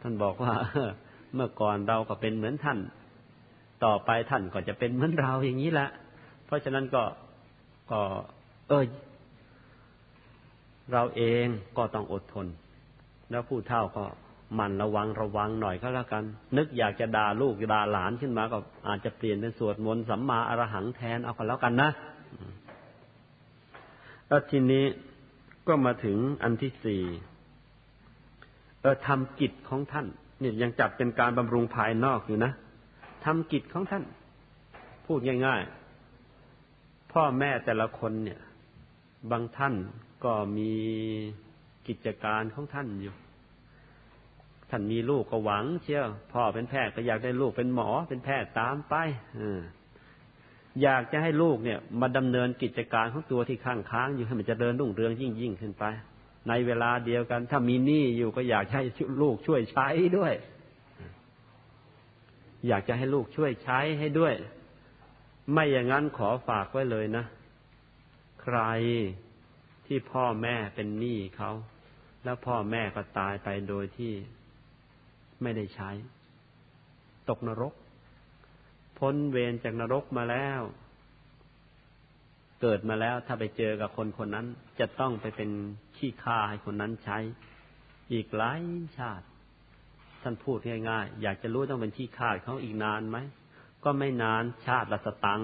[0.02, 0.54] ท่านบอกว่า
[1.34, 2.78] เมื่อก่อนเราก็เป็นเหมือนท่าน
[3.84, 5.88] ต่อไปท่านก็จะเป็นเหมือนเราอย่างนี้แหละ
[6.46, 7.02] เพราะฉะนั้นก็
[7.90, 8.00] ก็
[8.68, 8.84] เออ
[10.92, 11.46] เราเอง
[11.76, 12.46] ก็ต้องอดทน
[13.30, 14.04] แล้วผู้เฒ่าก็
[14.58, 16.24] มันระวังระวังหน่อยก็แล้วกัน
[16.56, 18.58] นึกอยากจะด่าลูกด่าหลานขึ้นมาก็
[18.88, 21.90] อาจจะเปลี่ยนเป็นสวดมนต์สัมมาอรหังแทนเอากันแล้วกันนะ
[24.28, 24.84] แล้วทีนี้
[25.68, 27.02] ก็มาถึงอันที่สี่
[28.80, 30.06] เออทำกิจของท่าน
[30.40, 32.52] เนี่ยังจับเป็นการบำรุงภายนอกอยู่นะ
[33.24, 34.04] ทำกิจของท่าน
[35.06, 35.85] พูดง่าย ๆ
[37.20, 38.40] พ่อแม่แต่ละคนเนี่ย
[39.30, 39.74] บางท่าน
[40.24, 40.72] ก็มี
[41.88, 43.14] กิจการของท่านอยู่
[44.70, 48.94] ท่านมีลูกก็หวัง เชียวพ่อเป็นแพทย์ก็อยากได้ลูกเป็นหมอ เป็นแพทย์ตามไป
[50.82, 55.84] อยากจะให้ลูกเนี่ย มาดำเนินกิจการของตัวที่ข้างค้างอยู่ให้มันจะเดินรุ่งเรืองยิ่งยิ่งขึ้นไป
[56.48, 58.82] ในเวลาเดียวกัน ถ้ามีหนี้อยู่ก็อยากให้
[59.22, 59.88] ลูกช่วยใช้
[60.18, 60.34] ด้วย
[62.68, 64.34] อยากจะให้ลูกช่วยใช้ให้ด้วย
[65.52, 67.24] ไม่อย่างนั้นขอฝากไว้เลยนะ
[68.42, 68.58] ใคร
[69.86, 71.50] ที่พ่อแม่เป็นหนี้เขา
[72.24, 74.12] แล้วพ่อแม่ก็ตายไปโดยที่
[75.42, 75.90] ไม่ได้ใช้
[77.28, 77.74] ตกนรก
[78.98, 80.60] พ้นเวรจากนรกมาแล้ว
[82.60, 84.46] เกิดมาแล้วถ้าไปเจอกับคนคนนั้น
[84.80, 85.50] จะต้องไปเป็น
[85.96, 87.18] ขี้ข้าให้คนนั้นใช้
[88.12, 88.60] อีกหลาย
[88.98, 89.26] ชาติ
[90.22, 90.58] ท่านพูด
[90.90, 93.18] ง่ายๆ อยากจะรู้ต้องเป็นขี้ข้าเขาอีกนานไหม
[93.86, 95.40] ก็ไม่นานชาติละสตัง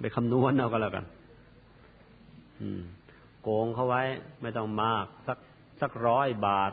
[0.00, 1.04] ไปคำนวณเอาก็แล้วกัน
[3.42, 4.02] โกงเขาไว้
[4.42, 5.38] ไม่ต้องมาก สัก
[5.80, 6.72] สักร้อยบาท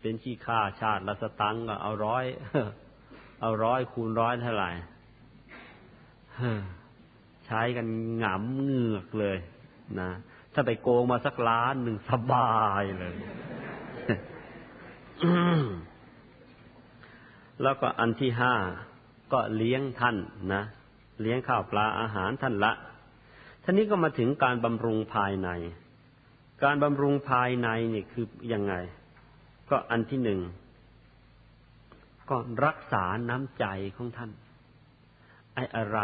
[0.00, 2.24] เป็นขี้ค่าชาติละสตังก็เอาร้อย
[3.40, 4.70] เอาร้อยคูณร้อยเท่าไหร่
[7.46, 7.86] ใช้กัน
[8.18, 9.38] หงำเงือกเลย
[10.00, 10.10] นะ
[10.54, 13.14] ถ้าไปโกงมาสักล้านหนึ่งสบายเลย
[17.62, 18.54] แล้วก็อันที่ห้า
[19.32, 20.16] ก็เลี้ยงท่าน
[20.54, 20.62] นะ
[21.20, 22.72] เลี้ยงข้าวปลาอาหารท่านละ
[23.62, 25.48] ท่านี้ก็มาถึงการบำรุงภายใน
[26.64, 28.74] การบำรุงภายในนี่คือยังไง
[29.70, 30.40] ก็อันที่หนึ่ง
[32.30, 33.66] ก็รักษาน้ำใจ
[33.96, 34.30] ของท่าน
[35.54, 36.00] ไอ้อะไร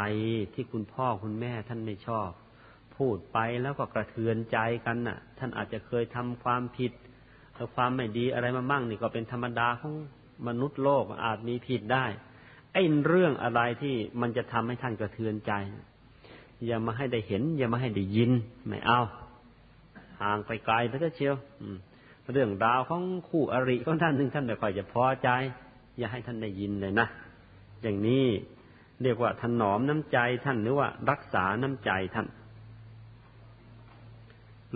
[0.54, 2.30] ที่คุณพ่อคุณแม่ท่านไม่ชอบ
[2.96, 6.92] พูดไปแล้วก็กระเทือนใจกันน่ะ ท่านอาจจะเคยทำความผิด
[7.74, 9.94] ความไม่ดีอะไรมามั่งนี่ก็เป็นธรรมดาของ
[10.46, 12.06] มนุษย์โลกอาจมีผิดได้
[12.72, 15.52] ไอ้เรื่องอะไรที่มันจะทำให้ท่านกระเทือนใจ
[16.66, 18.30] อย่ามาให้ได้เห็น อย่ามาให้ได้ยิน
[18.68, 19.00] ไม่เอา
[20.22, 21.34] ห่างไปไกลพระเชียว
[22.32, 25.28] เรื่องราวของคู่อริของท่านถึงท่านไม่ค่อยจะพอใจ
[25.98, 27.06] อย่าให้ท่านได้ยินเลยนะ
[27.82, 28.26] อย่างนี้
[29.02, 32.26] เรียกว่าถนอมน้ำใจท่านหรือว่า รักษาน้ำใจท่าน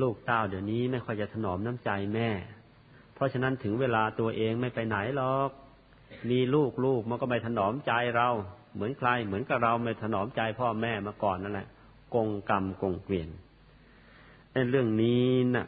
[0.01, 2.29] ลูกเต้าเดี๋ยวนี้ไม่ค่อยจะถนอมน้ำใจแม่
[3.15, 5.51] เพราะฉะนั้นถึงเวลาตัวเองไม่ไปไหนหรอก
[6.31, 8.29] มีลูกลูกมันก็ไม่ถนอมใจเรา
[8.75, 11.69] เหมือนใคร เหมือนกับเราไม่ถนอมใจพ่อแม่มาก่อนนั่นแหละ
[12.15, 13.29] กงกรรมกงเกวียน
[14.53, 15.67] ในเรื่องนี้นะ่ะ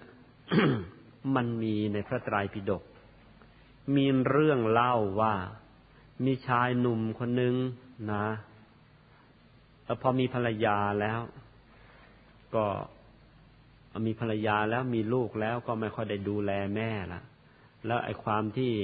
[1.34, 2.82] มันมีในพระไตรปิฎก
[3.96, 5.34] มีเรื่องเล่าว่า
[6.24, 7.54] มีชายหนุ่มคนหนึ่ง
[8.12, 8.26] นะ
[9.84, 11.20] แล้วพอมีภรรยาแล้ว
[12.54, 12.64] ก็
[14.06, 17.22] มีภรรยาแล้วมีลูกแล้วก็ไม่ค่อยได้ดูแลแม่ละ
[17.86, 18.74] แล้วไอ้ความที่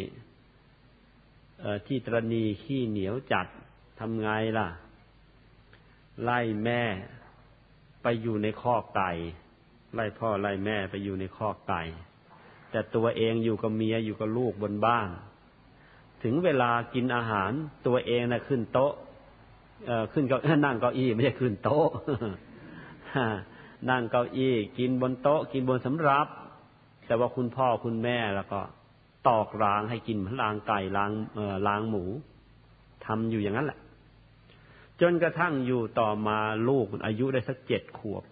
[1.86, 3.46] ที่ตรณีขี้เหนียวจัด
[4.00, 4.28] ทำไง
[4.58, 4.68] ล่ะ
[6.22, 6.82] ไล่แม่
[8.02, 9.10] ไปอยู่ในคอกไก่
[9.94, 11.82] ไล่พ่อไล่แม่ไปอยู่ในคอกไก่
[12.70, 15.08] แต่ตัวเองอยู่กับเมียอยู่กับลูกบนบ้าน
[16.22, 17.50] ถึงเวลากินอาหาร
[17.86, 18.92] ตัวเองนะ่ะขึ้นโต๊ะ
[20.12, 21.88] ขึ้นเก้านั่งเก้าอี้ไม่ใช่ขึ้นโต๊ะ
[23.90, 26.26] นั่งเก้าอี้ กินบนโต๊ะ กินบนสำรับ
[27.06, 28.60] แต่ว่าคุณพ่อคุณแม่แล้วก็
[29.28, 32.04] ตอกรางให้กินเหมือนรางไก่รางเออรางหมู
[33.06, 33.78] ทำอยู่อย่างนั้นแหละ
[35.00, 36.38] จนกระทั่งอยู่ต่อมา
[36.68, 38.24] ลูกอายุได้สักเจ็ดขวบ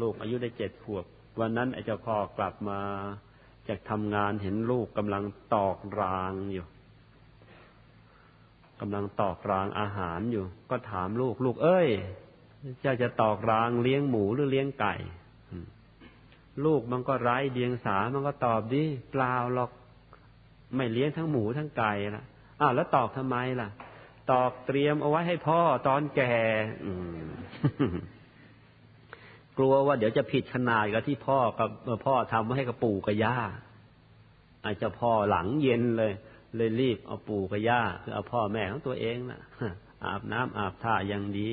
[0.00, 1.04] ลูกอายุได้เจ็ดขวบ
[1.40, 2.80] วันนั้นไอ้เจ้าพ่อกลับมา
[3.68, 6.66] จากทำงานเห็นลูกกำลังตอกรางอยู่
[8.80, 11.88] กำลังตอกรางอาหารอยู่ ก็ถามลูก ลูกเอ้ย
[12.80, 14.94] เจะจะตอกรางเลี้ยงหมูหรือเลี้ยงไก่
[16.64, 19.70] ลูกมันก็ไร้เดียงสา มันก็ตอบดิเปล่าหรอก
[20.76, 22.24] ไม่เลี้ยงทั้งหมูทั้งไก่ละ
[22.60, 23.68] อ้าวแล้วตอกทำไมล่ะ
[24.32, 26.34] ตอกเตรียมเอาไว้ให้พ่อตอนแก่
[29.58, 31.68] กลัวว่าเดี๋ยวจะผิดขนาดกับที่พ่อกับ
[32.06, 33.36] พ่อทำไว้ให้กับปู่กับย่า
[34.64, 36.12] อาจจะพ่อหลังเย็นเลย
[36.56, 39.40] เลยรีบเอาปู่กับย่าคือเอาพ่อแม่ของตัวเองนะ
[40.04, 41.50] อาบน้ำอาบท่ายังดี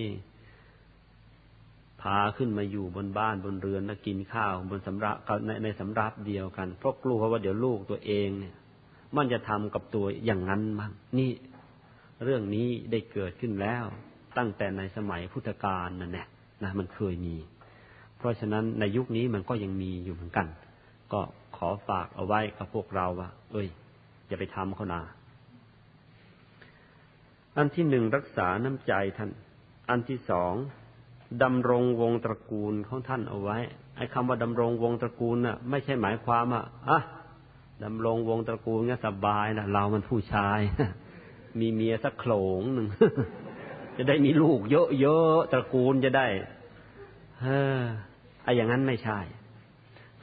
[2.01, 5.15] พาขึ้นมาอยู่บนบ้านบนเรือนแล้วกินข้าวบนสำรับ
[5.45, 8.55] ในในสำรับเดียวกัน เพราะกลัวว่าเดี๋ยวลูกตัวเองเนี่ย
[9.15, 11.31] มันจะทำกับตัวอย่างนั้นบ้างนี่
[12.23, 13.83] เรื่องนี้ได้เกิดขึ้นแล้ว
[14.37, 16.27] ตั้งแต่ในสมัยพุทธกาลนั่นแหละ
[16.63, 17.35] นะมันเคยมี
[18.17, 20.47] เพราะฉะนั้นในยุคนี้มันก็ยังมีอยู่เหมือนกัน
[21.13, 21.21] ก็
[21.57, 23.67] ขอฝากเอาไว้กับพวกเราว่า เอ้ย
[24.27, 25.01] อย่าไปทำเขานา
[27.57, 29.29] อันที่หนึ่งรักษาน้ำใจท่าน
[29.89, 30.53] อันที่สอง
[31.43, 33.57] ดำรงวงตระกูลของท่านเอาไว้
[33.97, 36.99] ไอ้คำว่าดำรงวงตระกูลน่ะ ไม่ใช่หมายความว่าอะ
[37.83, 40.59] ดำรงวงตระกูลเนี่ยสบายนะเรามันผู้ชาย
[41.59, 42.87] มีเมียสักโขลงหนึ่ง
[43.97, 44.59] จะได้มีลูก
[44.99, 46.27] เยอะๆตระกูลจะได้
[47.41, 47.81] เฮ้อ
[48.43, 49.19] ไอ้อย่างนั้นไม่ใช่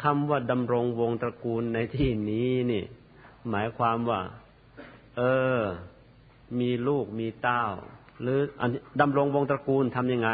[0.02, 2.84] คำว่าดำรงวงตระกูลในที่นี้นี่
[3.50, 4.20] หมายความว่า
[5.16, 5.22] เอ
[5.58, 5.60] อ
[6.60, 7.64] มีลูกมีเต้า
[8.20, 8.70] หรืออัน
[9.00, 10.30] ดำรงวงตระกูลทำยังไง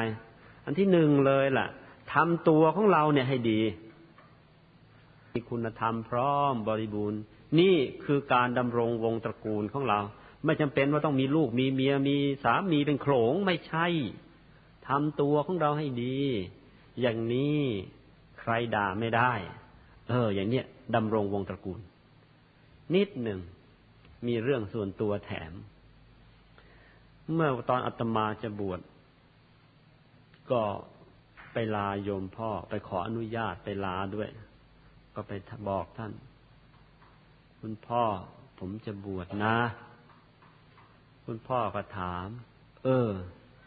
[0.65, 1.67] อันที่หนึ่งเลยล่ะ
[2.15, 3.61] ทำตัวของเราเนี่ยให้ดี
[5.35, 7.21] มีคุณธรรมพร้อมบริบูรณ์
[7.61, 10.01] นี่คือการดำรงวงตระกูลของเรา
[10.45, 13.87] ไม่จำเป็นว่าต้องมีลูกมีเมียมีสามีเป็นโขลงไม่ใช่
[14.89, 16.19] ทำตัวของเราให้ดี
[17.01, 17.61] อย่างนี้
[18.41, 19.33] ใครด่าไม่ได้
[20.09, 20.65] เออ อย่างเนี้ย
[20.95, 21.81] ดำรงวงตระกูล
[22.95, 23.41] นิดหนึ่ง
[24.27, 25.53] มีเรื่องส่วนตัวแถม
[27.35, 28.81] เมื่อตอนอาตมาจะบวช
[30.51, 30.63] ก็
[31.53, 34.29] ไปลาโยมพ่อ ไปขออนุญาตไปลาด้วย
[35.15, 35.33] ก็ไป
[35.69, 36.13] บอกท่าน
[37.61, 38.05] คุณพ่อ
[38.59, 39.57] ผมจะบวชนะ
[41.25, 42.27] คุณพ่อก็ถาม
[42.85, 43.11] เออ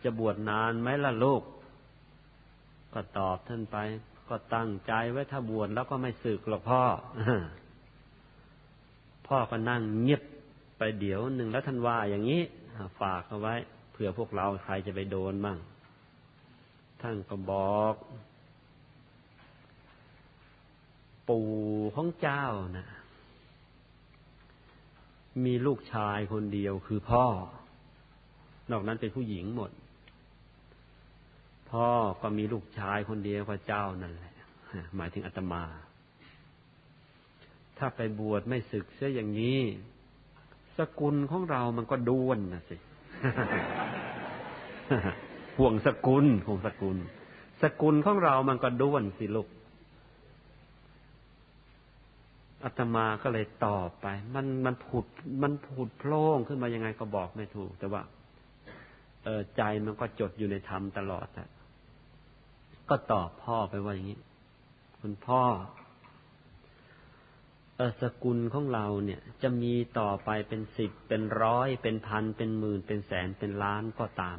[0.04, 1.44] จะบวชนานไหมล่ะลูก
[2.94, 3.78] ก็ตอบท่านไป
[4.30, 6.84] ก็ตั้งใจไว้ถ้าบวชแล้วก็ไม่สึกหรอกพ่อ
[9.28, 10.22] พ่อก็นั่งเงียบ
[10.78, 12.42] ไปเดี๋ยวหนึ่งแล้วท่านว่าอย่างนี้
[13.02, 13.56] ฝากเอาไว้
[13.92, 17.96] เผื่อพวกเราใครจะไปโดนมั่ง่านก็บอก
[21.30, 21.50] ปู่
[21.96, 22.46] ของเจ้า
[22.78, 22.88] นะ
[25.46, 27.26] มีลูกชายคนเดียวคือพ่อ
[28.72, 29.72] นอกนั้นเป็นผู้หญิงหมด
[31.72, 31.88] พ่อ
[32.22, 34.34] ก็มีลูกชายคนเดียวกับเจ้านั่นแหละ
[34.96, 35.64] หมายถึงอาตมา
[37.78, 39.60] ถ้าไปบวชไม่ศึกเสียอย่างนี้
[40.78, 42.76] สกุลของเรามันก็ด้วนนะสิ
[45.58, 46.98] ห่วงสกุลห่วงสกุล
[47.62, 49.48] สกุลของเรามันก็ด้วนสิลูก
[52.64, 55.06] อาตมาก็เลยตอบไป มันมันผุด
[55.42, 58.02] มันผุดโพล่งขึ้นมายังไงก็บอกไม่ถูก แต่ว่า
[59.24, 61.48] เออใจมันก็จดอยู่ในธรรมตลอดอะ
[62.90, 64.20] ก็ตอบพ่อไปว่าอย่างนี้
[65.02, 65.42] คุณพ่อ
[67.76, 74.38] เออสกุลของเราเนี่ย จะมีต่อไปเป็นสิบเป็นร้อยเป็นพันเป็นหมื่นเป็นแสนเป็นล้านก็ตาม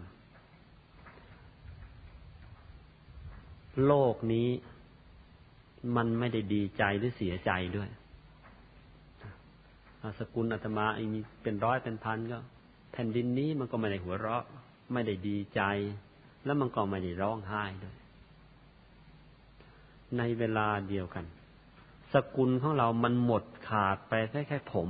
[3.87, 4.49] โลกนี้
[5.97, 7.91] มันไม่ได้ดีใจหรือเสียใจด้วย
[10.19, 12.39] สกุลอาตมามีเป็นร้อยเป็นพันก็
[12.93, 14.45] แผ่นดินนี้มันก็ไม่ได้หัวเราะ
[14.93, 15.63] ไม่ได้ดีใจ
[16.45, 17.97] แล้วมันก็ไม่ได้ร้องไห้ด้วย
[20.19, 21.25] ในเวลาเดียวกัน
[22.13, 24.89] สกุลของเรามันหมดขาดไปแค่แค่ผม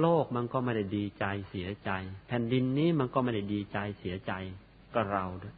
[0.00, 1.90] โลกมันก็ไม่ได้ดีใจเสียใจ
[2.26, 4.32] แผ่นดินนี้มันก็ไม่ได้ดีใจเสียใจ
[4.94, 5.54] ก็เราด้วย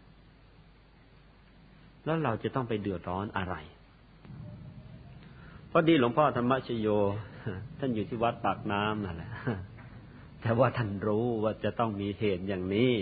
[2.09, 3.55] แล้วเราจะต้องไปเดือดร้อนอะไร
[5.70, 6.89] พอดีหลวงพ่อธรรมชโย
[7.78, 9.30] ท่านอยู่ที่วัดปากน้ำนั่นแหละ
[10.40, 12.93] แต่ว่าท่านรู้ว่าจะต้องมีเหตุอย่างนี้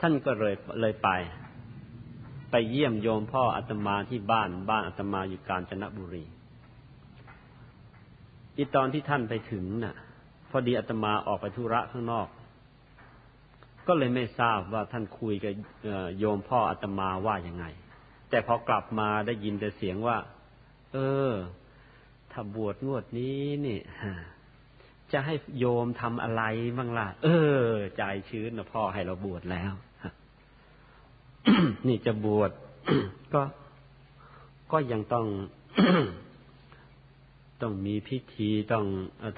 [0.00, 1.08] ท่านก็เลยเลยไป
[2.50, 6.24] ไปเยี่ยมโยมพ่ออาตมาที่บ้านบ้านอาตมาอยู่กาญจนบุรี
[8.56, 9.94] อีตอนที่ท่านไปถึงน่ะ
[10.50, 12.28] พอดีอาตมาออกไปธุระข้างนอก
[13.86, 15.52] ก็เลยไม่ทราบว่าท่านคุยกับ
[16.18, 17.64] โยมพ่ออาตมาว่ายังไง
[18.30, 20.18] แต่พอกลับมาได้ยินแต่เสียงว่า
[20.92, 20.98] เอ
[21.30, 21.32] อ
[22.32, 23.78] ถ้าบวชงวดนี้นี่
[25.12, 26.42] จะให้โยมทำอะไร
[26.78, 27.28] บ้างล่ะ เอ
[27.64, 27.66] อ
[27.96, 29.72] ใจชื้นนะพ่อให้เราบวชแล้ว
[31.88, 32.50] นี่จะบวช
[33.34, 33.42] ก็
[34.72, 35.26] ก็ยังต้อง
[37.62, 38.84] ต้องมีพิธีต้อง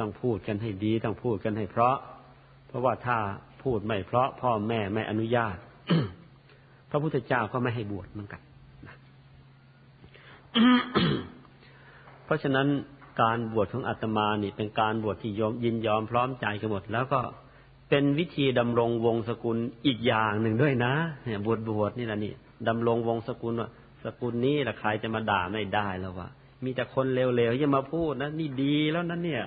[0.01, 1.97] ต้องพูดกันให้ดี ต้องพูดกันให้เพราะ
[2.67, 3.19] เพราะว่าถ้า
[3.65, 5.57] พูดไม่เพราะพ่อแม่ไม่อนุญาต
[6.91, 8.41] พระพุทธเจ้าก็ไม่ให้บวชเหมือนกัน
[12.25, 12.69] เพราะฉะนั้น
[13.23, 17.21] การบวชของอาตมานี่เป็นการบวชที่ยอมยินยอมพร้อมใจกันหมด แล้วก็
[17.89, 20.95] เป็นวิธีดำรงวงศกุลอีกอย่างหนึ่งด้วยนะ
[21.25, 22.33] เนี่ย บวชบวชนี่แหละนี่
[22.69, 23.69] ดำรงวงศกุลว่า
[24.05, 26.29] สกุลนี้ละใครจะมาด่าไม่ได้แล้ววะ
[26.65, 27.21] มีแต่คนเล
[27.51, 29.45] วๆอย่ามาพูดนะนี่ดีแล้วนั่นเนี่ย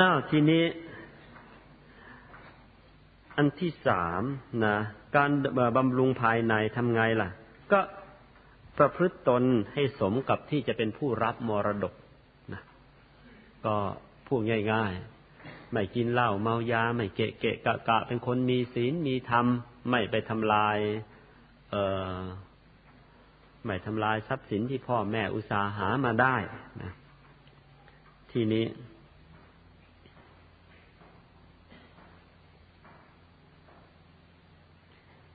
[0.00, 0.62] อ้าวทีนี้
[3.36, 4.22] อันที่สาม
[4.64, 4.76] นะ
[5.16, 5.30] การ
[5.76, 7.28] บำรุงภายในทำไงล่ะ
[7.72, 7.80] ก็
[8.78, 9.42] ประพฤติตน
[9.74, 11.94] ให้สมกับที่จะเป็นผู้รับมรดก
[12.52, 12.62] นะ
[13.64, 13.76] ก็
[14.26, 14.40] พูด
[14.72, 19.46] ง่ายๆ ไม่กินเหล้าเมายา ไม่เกะเกะกะกะ เป็นคนมีศีลมีธรรม
[19.90, 20.78] ไม่ไปทำลาย
[21.70, 21.84] เอ่
[22.16, 22.18] อ
[23.66, 26.36] ไม่ทำลายทรัพย์สินที่พ่อแม่อุตสาหามาได้
[26.82, 26.92] นะ
[28.32, 28.64] ทีนี้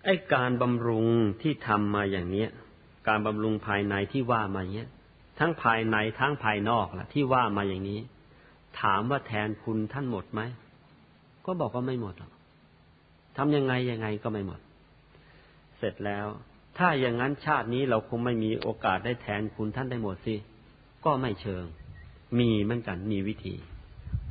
[0.09, 1.07] ไอ้การบำรุง
[1.41, 2.49] ที่ทำมาอย่างเนี้ย
[3.07, 4.89] การบำรุงภายในที่ว่ามาเนี้ย
[5.39, 7.99] ทั้งภายในทั้งภายนอกล่ะ ที่ว่ามาอย่างนี้
[8.81, 10.41] ถามว่าแทนคุณท่านหมดไหม
[11.45, 12.31] ก็บอกว่าไม่หมดหรอก
[13.37, 14.59] ทำยังไงยังไงก็ไม่หมด
[15.77, 16.25] เสร็จแล้ว
[16.77, 20.35] ถ้าอย่างนั้นชาตินี้เราคงไม่มีโอกาสได้แทนคุณท่านได้หมดสิ
[21.05, 21.63] ก็ไม่เชิง
[22.39, 23.55] มีเหมือนกันมีวิธี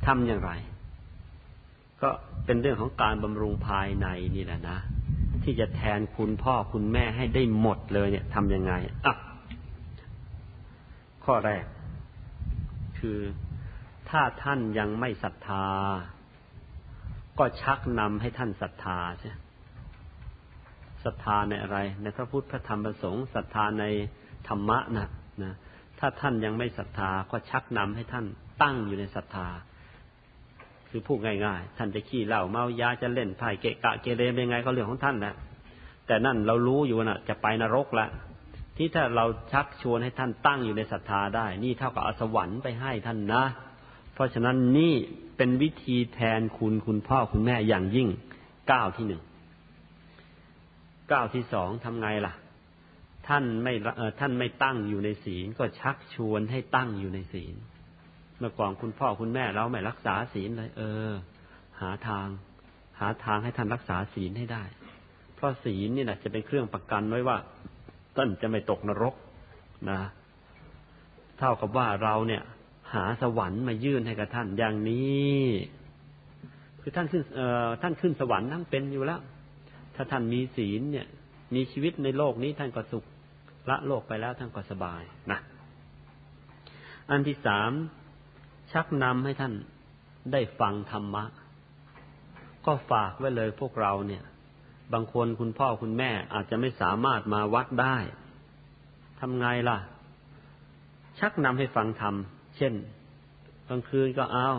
[0.05, 0.51] ทำอย่างไร
[2.01, 2.09] ก็
[2.45, 4.79] เป็นเรื่องของการบำรุงภายในนี่แหละนะ
[5.49, 8.73] ที่จะแทนคุณพ่อคุณแม่ให้ได้หมดเลยเนี่ยทำยังไง
[9.05, 9.15] อะ
[11.25, 11.65] ข้อแรก
[12.99, 13.19] คือ
[14.09, 15.65] ถ้าท่านยังไม่ศรัทธา
[17.39, 19.31] ก็ชักนำให้ท่านศรัทธาใช่
[21.03, 23.85] ศรัทธาในอะไร ในพระพุทธพระธรรมพระสงฆ์ศรัทธาใน
[24.47, 25.09] ธรรมะนะ
[25.43, 25.53] นะ
[25.99, 28.25] ถ้าท่านยังไม่ศรัทธาก็ชักนำให้ท่าน
[28.61, 29.47] ตั้งอยู่ในศรัทธา
[30.89, 35.35] คือพูดง่ายๆ ท่านจะขี้เหล้าเมายาจะเล่นไพ่เกะกะเกเรเป็นไงก็เรื่องของท่านนะ
[36.07, 38.07] แต่นั่นเรารู้อยู่นะจะไปนรกละ
[38.77, 43.43] ที่ถ้าเราชักชวนให้ท่านตั้งอยู่ในศรัทธาได้ นี่เท่ากับอสวรรค์ไปให้ท่านนะ
[44.13, 44.93] เพราะฉะนั้นนี่
[45.37, 48.07] เป็นวิธีแทนคุณคุณพ่อคุณแม่อย่างยิ่ง
[48.71, 49.21] ก้าวที่หนึ่ง
[51.11, 52.33] ก้าวที่สองทำไงล่ะ
[53.27, 53.73] ท่านไม่
[54.19, 57.55] ท่านไม่ตั้งอยู่ในศีลก็ชักชวนให้ตั้งอยู่ในศีล
[58.39, 61.11] เมื่อก่อนคุณพ่อคุณแม่เราไม่รักษาศีลเลย เออ
[61.81, 62.27] หาทาง
[62.99, 64.63] หาทางให้ท่านรักษาศีลให้ได้
[65.35, 67.37] เพราะศีลนี่แหละจะเป็นเครื่องประกันไว้ว่า
[68.15, 69.15] ท่านจะไม่ตกนรก
[69.89, 69.99] นะ
[71.39, 72.43] เท่ากับว่าเราเนี่ย
[72.93, 75.41] หาสวรรค์มายื่นให้กับท่านอย่างนี้
[76.81, 79.21] คือท่านขึ้นเอ่อท่านขึ้นสวรรค์ทั้งเป็นอยู่แล้ว
[79.95, 81.07] ถ้าท่านมีศีลเนี่ย
[81.55, 83.05] มีชีวิตในโลกนี้ท่านก็สุข
[83.69, 85.01] ละโลกไปแล้วท่านก็สบาย
[85.31, 85.39] นะ
[87.09, 87.71] อันที่สาม
[88.71, 89.53] ชักนำให้ท่าน
[90.31, 91.23] ได้ฟังธรรมะ
[92.65, 94.23] ก็ฝากไว้เลยพวกเราเนี่ย
[94.93, 97.97] บางคนคุณพ่อคุณแม่อาจจะไม่สามารถมาวัดได้
[99.19, 99.77] ทำไงล่ะ
[101.19, 102.15] ชักนำให้ฟังธรรม
[102.57, 102.73] เช่น
[103.69, 104.49] กลางคืนก็เอา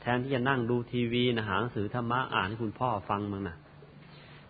[0.00, 3.56] แทนที่จะนั่งดูทีวีนะหาหนังสือธรรมะอ่านให้คุณพ่อฟังมั้งนะ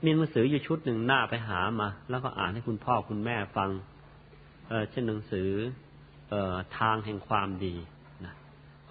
[0.05, 3.71] มีหนังสืออยู่ชุดหนึ่งหน้าไปหามา แล้วก็อ่านให้คุณพ่อคุณแม่ฟัง
[4.69, 5.49] เออเช่นหนังสือ
[6.31, 7.75] เอ่อทางแห่งความดี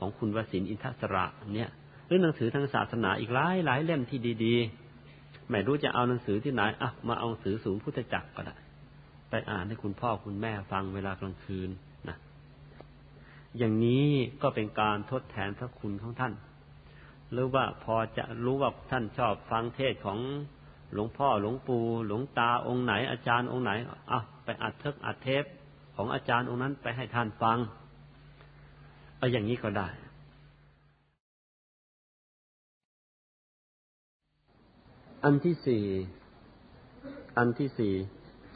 [0.03, 1.25] ของคุณวสินอินทศระ
[1.55, 1.69] เนี่ย
[2.07, 8.55] หรือหนังสือทางศาสนาอีกหลายหลายเล่มที่ดีๆ ไม่รู้จะเอาหนังสือที่ไหนอะมาเอาหนังสือสูงพุทธจักรก็ได้
[9.29, 11.69] ไปอ่านให้คุณพ่อคุณแม่ฟังเวลากลางคืน
[12.09, 12.17] นะ
[13.57, 14.07] อย่างนี้
[14.41, 16.33] ก็เป็นการทดแทนพระคุณของท่าน
[17.31, 20.19] หรือว่าพอจะรู้ว่าท่านชอบฟังเทศของ
[20.93, 23.71] หลวงพ่อหลวงปู่หลวงตาองค์ไหนอาจารย์องค์ไหน
[24.11, 25.43] อะไปอัดเทปอัดเทป
[25.95, 27.57] ของอาจารย์องค์นั้นไปให้ท่านฟัง
[29.23, 29.87] เอาอย่างนี้ก็ได้
[35.23, 35.85] อันที่สี่
[37.37, 37.93] อันที่สี่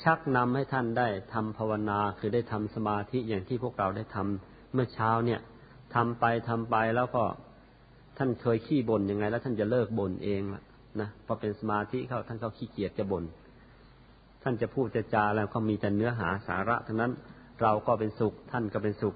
[0.04, 5.40] ชักนำให้ท่านได้ทำภาวนาคือได้ทำสมาธิอย่างที่พวกเราได้ทำเมื่อเช้าเนี่ย
[5.96, 7.24] ทำไปทำไปแล้วก็
[8.18, 10.64] ท่านเคยขี้บ่นยังไง แล้วท่านจะเลิกบ่นเองละ
[11.00, 13.24] นะพอเป็นสมาธิเขาท่านเขาขี้เกียจจะบน่น
[14.44, 17.12] ท่านจะพูดจะจาแล้วเขามีแต่เนื้อหาสาระทั้งนั้น
[17.62, 19.16] เราก็เป็นสุข ท่านก็เป็นสุข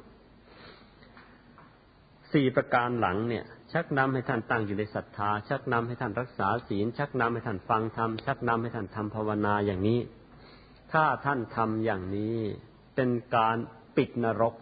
[2.33, 9.99] สี่ประการหลังเนี่ย ชักนำให้ท่านตั้งอยู่ในศรัทธา ชักนำให้ท่านรักษาศีล ชักนำให้ท่านฟังธรรมชักนำให้ท่านทำภาวนาอย่างนี้
[10.91, 12.37] ถ้าท่านทำอย่างนี้
[12.95, 13.57] เป็นการ
[13.97, 14.55] ปิดนรก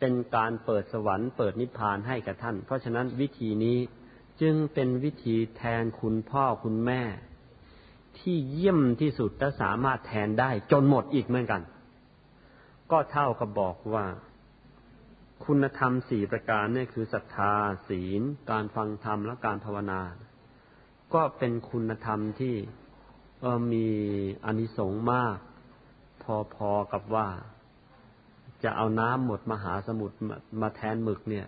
[0.00, 3.78] เป็นการเปิดสวรรค์เปิดนิพพานให้กับท่าน เพราะฉะนั้นวิธีนี้
[4.40, 7.02] จึงเป็นวิธีแทนคุณพ่อคุณแม่
[8.18, 11.62] ที่เยี่ยมที่สุดและสามารถแทนได้จนหมดอีกเหมือนกัน
[12.90, 14.06] ก็เท่ากับบอกว่า
[15.46, 17.52] คุณธรรมสี่ประการเนี่ยคือศรัทธา
[17.88, 20.00] ศีล การฟังธรรมและการภาวนา
[21.14, 22.54] ก็เป็นคุณธรรมที่
[23.72, 23.86] มี
[24.44, 25.36] อนิสงส์มาก
[26.54, 27.28] พอๆกับว่า
[28.64, 30.16] จะเอาน้ำหมดมหาสมุทร
[30.60, 31.46] มาแทนหมึกเนี่ย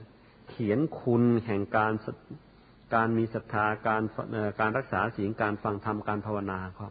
[0.51, 1.93] เขียนคุณแห่งการ
[2.95, 4.03] การมีศรัทธาการ
[4.61, 6.91] การรักษาศีลการฟังธรรมการภาวนาเขา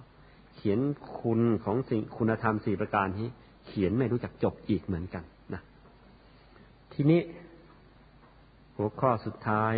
[0.56, 0.80] เขียน
[1.20, 3.28] คุณของสิ่งคุณธรรมสี่ประการนี้
[3.68, 5.24] เขียนไม่รู้จักจบอีกเหมือนกัน
[7.04, 7.24] ทีนี้
[8.76, 9.74] หัวข้อสุดท้าย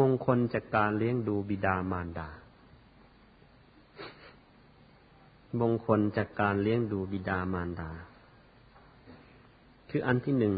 [0.00, 2.28] มงคลจากการเลี้ยงดูบิดามารดา
[5.60, 7.90] มงคลจากการเลี้ยงดูบิดามารดา
[9.90, 10.54] คืออันที่หนึ่ง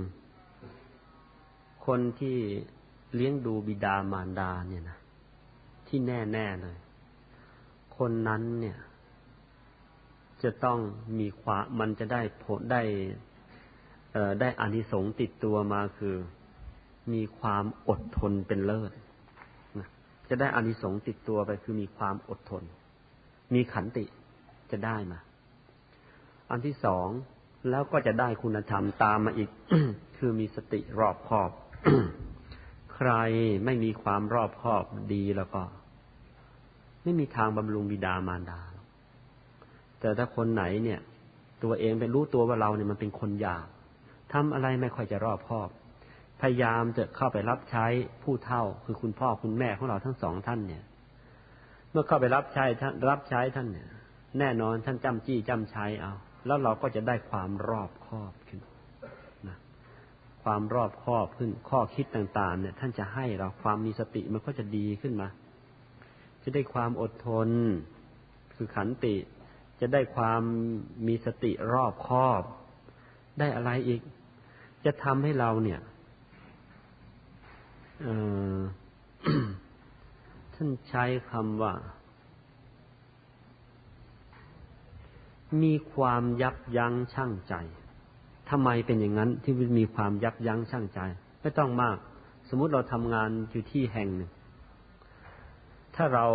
[1.86, 2.38] คนที่
[3.14, 4.98] เลี้ยงดูบิดามารดาเนี่ยนะ
[5.86, 6.76] ที่แน่แน่เลย
[7.96, 8.78] คนนั้นเนี่ย
[10.42, 10.78] จะต้อง
[11.18, 12.82] มีความมันจะได้ผลได้
[14.40, 16.16] ได้อานิสงส์ติดตัวมาคือ
[17.12, 18.92] มีความอดทนเป็นเลิศ
[20.28, 22.62] จะได้อานิสงส์ติดตัวไปคือมีความอดทน
[23.54, 24.04] มีขันติ
[24.70, 25.18] จะได้มา
[26.50, 27.08] อันที่สอง
[27.70, 29.50] แล้วก็จะได้คุณธรรมตามมาอีก
[30.18, 31.50] คือมีสติรอบคอบ
[32.94, 33.10] ใคร
[33.64, 35.62] ไม่มีความรอบคอบดีแล้วก็
[37.04, 38.60] ไม่มีทางบำรุงบิดามารดา
[40.00, 41.00] แต่ถ้าคนไหนเนี่ย
[41.62, 43.68] ตัวเองเป็นรู้ตัวว่าเราเนี่ยมันเป็นคนหยาบ
[44.32, 45.68] ทำอะไรไม่ค่อยจะรอบคอบ
[46.40, 47.86] พยายามจะเข้าไปรับใช้
[48.22, 50.84] ผู้เท่า คือคุณพ่อคุณแม่ของเราทั้งสองท่านเนี่ย
[51.90, 53.88] เมื่อเข้าไปรับใช้ท่านรับใช้ท่านเนี่ย
[54.38, 56.12] แน่นอนท่านจำจี้จำใช้เอา
[56.46, 58.60] แล้วเราก็จะได้ความรอบคอบขึ้น
[59.48, 59.58] นะ
[60.42, 65.28] ความรอบคอบขึ้นข้อคิดต่าง ๆ เนี่ย ท่านจะให้เราความมีสติมันก็จะดีขึ้นมา
[66.42, 67.48] จะได้ความอดทน
[68.56, 69.14] คือขันติ
[69.80, 70.42] จะได้ความ
[71.06, 72.42] มีสติรอบคอบ
[73.38, 74.00] ได้อะไรอีก
[74.84, 75.80] จะทำให้เราเนี่ย
[80.54, 81.74] ท่านใช้คำว่า
[85.62, 87.54] มีความยับยั้งชั่งใจ
[88.50, 91.00] ทำไมเป็นอย่างนั้นที่มีความยับยั้งชั่งใจ
[91.40, 91.96] ไม่ต้องมาก
[92.48, 94.30] สมมติเราทำงานอยู่ที่แห่งหนึ่ง
[95.96, 96.26] ถ้าเรา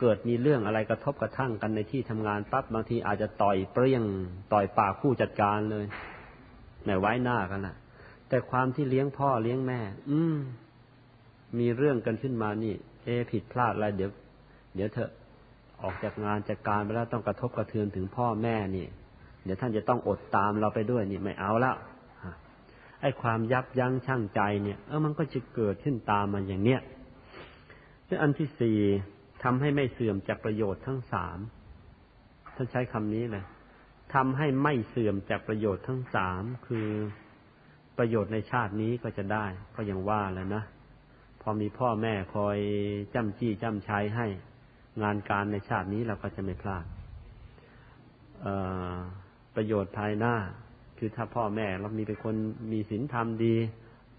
[0.00, 4.04] เกิดมีเรื่องอะไรกระทบกระทั่งกันในที่ทำงานปั๊บบางทีอาจจะต่อยเปรี้ยง
[4.52, 5.84] ต่อยปากผู้จัดการเลย
[6.88, 7.76] ไม่ไว้หน้ากันละ
[8.28, 10.36] แต่ความที่เลี้ยงพ่อเลี้ยงแม่ อืม
[11.58, 12.74] มีเรื่องกันขึ้นมานี่
[13.04, 14.10] เอผิดพลาดอะไรเดี๋ยว
[14.74, 15.10] เดี๋ยวเถอะ
[15.82, 18.86] ออกจากงานจากการไปแล้วต้องกระทบกระเทือนถึงพ่อแม่นี่
[19.44, 21.76] เดี๋ยวท่านจะต้องอดตามเราไปด้วยนี่ไม่เอาแล้ว
[23.00, 26.80] ไอ้ความยับยั้งชั่งใจเนี่ย เออมันก็จะเกิดขึ้นตามมาอย่างเนี้ย
[28.06, 28.78] และอันที่สี่
[29.42, 31.38] ทำให้ไม่เสื่อมจากประโยชน์ทั้งสาม
[32.56, 33.44] ท่านใช้คำนี้เลย
[34.14, 36.88] ทำให้ไม่เสื่อมจากประโยชน์ทั้งสามคือ
[37.98, 40.62] ประโยชน์ในชาตินี้ก็จะได้ ก็ยังว่าแล้วนะ
[41.42, 42.58] พอมีพ่อแม่คอย
[43.14, 44.26] จำจี้จำใชัยให้
[45.02, 46.84] งานการในชาตินี้เราก็จะไม่พลาด
[49.54, 50.34] ประโยชน์ภายหน้า
[50.98, 52.34] คือถ้าพ่อแม่เรามีเป็นคน
[52.72, 53.56] มีศีลธรรมดี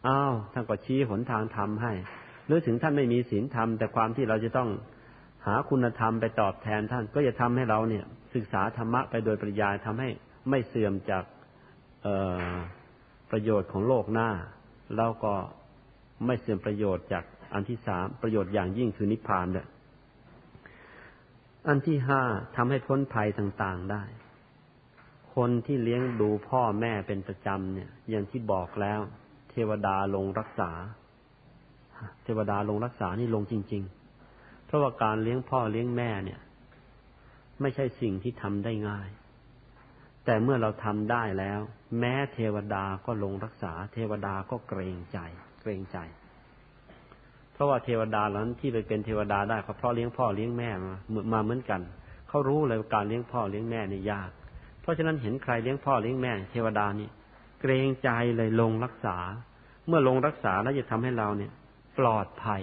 [0.07, 1.93] อ้าวท่านก็ชี้หนทางธรรมให้
[2.45, 4.69] หรือถึงท่านไม่มีศีลธรรมแต่ความที่เราจะต้อง
[5.45, 8.05] หาคุณธรรมไปตอบแทนท่าน ก็จะทำให้เราเนี่ย
[8.35, 10.09] ศึกษาธรรมะไปโดยปริยายทำให้
[10.49, 11.23] ไม่เสื่อมจาก
[13.31, 14.29] ประโยชน์ของโลกหน้า
[14.95, 15.33] แล้วก็
[16.25, 19.67] ไม่เสื่อมประโยชน์จากอันที่สามประโยชน์อย่างยิ่งคือนิพพานเนี่ย
[21.67, 22.21] อันที่ห้า
[22.55, 24.03] ทำให้พ้นภัยต่างๆได้
[25.35, 28.99] คนที่เลี้ยงดูพ่อแม่เป็นประจำเนี่ย อย่างที่บอกแล้ว
[29.49, 30.71] เทวดาลงรักษา
[32.23, 33.98] เทวดาลงรักษานี่ลงจริง ๆ
[34.69, 36.39] เพราะว่าการเลี้ยงพ่อเลี้ยงแม่เนี่ย
[37.61, 39.09] ไม่ใช่สิ่งที่ทำได้ง่าย
[40.25, 41.59] แต่เมื่อเราทำได้แล้ว
[41.99, 45.17] แม้เทวดาก็ลงรักษา เทวดาก็เกรงใจ
[45.61, 45.97] เกรงใจ
[47.53, 51.81] เพราะว่าเทวดาเหล่านั้นที่ไปเป็นเทวดาได้ก็เพราะเลี้ยงพ่อเลี้ยงแม่มามาเหมือนกัน
[52.29, 54.31] เขารู้เลยว่าการเลี้ยงพ่อเลี้ยงแม่นี่ยาก
[54.81, 57.09] เพราะฉะนั้นเห็นใครเลี้ยงพ่อเลี้ยงแม่ เทวดานี่
[57.61, 59.17] เกรงใจเลยลงรักษา
[59.87, 61.51] เมื่อลงรักษาแล้วจะทำให้เราเนี่ย
[61.97, 62.61] ปลอดภัย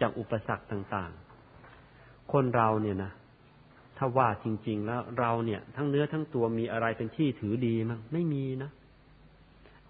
[0.00, 3.12] จากอุปสรรคต่างๆ คนเราเนี่ยนะ
[3.98, 8.70] ถ้าว่าจริง ๆ แล้วเราเนี่ย ทั้งเนื้อทั้งตัวมีอะไรเป็นที่ถือดีมั้งไม่มีนะ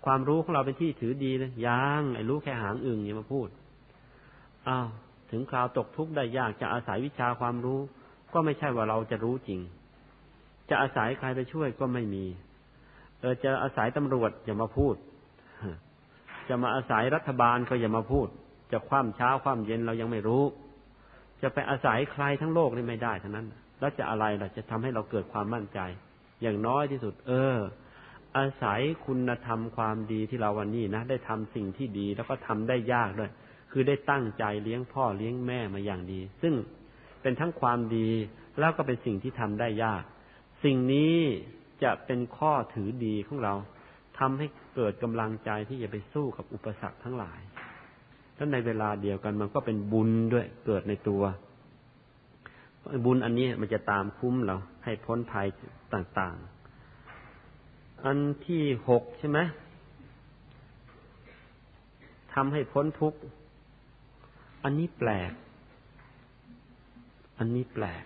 [0.04, 3.48] ความรู้ของเราเป็นที่ถือดีเลยยังไอ้รู้แค่หางอึ่งอย่ามาพูด
[4.68, 4.88] อ้าว
[5.30, 7.80] ถึงคราวตกทุกข์ได้ยากจะอาศัยวิชาความรู้
[8.32, 9.60] ก็ไม่ใช่ว่าเราจะรู้จริง
[10.70, 12.24] จะอาศัยใครไปช่วยก็ไม่มี
[13.20, 14.94] เออจะอาศัยตำรวจอย่ามาพูด
[16.48, 18.28] จะมาอาศัยรัฐบาลก็อย่ามาพูด
[18.72, 20.44] จะคว่ำเช้าคว่ำเย็นเรายังไม่รู้
[21.42, 23.46] จะไปอาศัยใครทั้งโลกนี่ไม่ได้ทั้งนั้น
[23.80, 25.80] แล้วจะอะไรล่ะจะทำให้เราเกิดความมั่นใจ
[26.42, 27.56] อย่างน้อยที่สุด เออ
[28.38, 33.30] อาศัยคุณธรรมความดีที่เราวันนี้นะได้ทำสิ่งที่ดีแล้วก็ทำได้ยากด้วย
[33.70, 36.54] คือได้ตั้งใจเลี้ยงพ่อเลี้ยงแม่มาอย่างดี ซึ่ง
[37.22, 38.08] เป็นทั้งความดี
[38.58, 40.02] แล้วก็เป็นสิ่งที่ทำได้ยาก
[40.64, 41.16] สิ่งนี้
[41.82, 43.54] จะเป็นข้อถือดีของเรา
[44.18, 47.40] ทำให้เกิดกำลังใจที่จะไปสู้กับอุปสรรคทั้งหลาย
[48.36, 51.22] แล้วในเวลาเดียวกันมันก็เป็นบุญด้วยเกิดในตัว
[53.04, 55.46] บุญอันนี้มันจะตามคุ้มเราให้พ้นภัย
[55.94, 59.38] ต่างๆ อันที่หกใช่ไหม
[62.34, 63.18] ทำให้พ้นทุกข์
[64.64, 65.32] อันนี้แปลก
[67.38, 68.04] อันนี้แปลก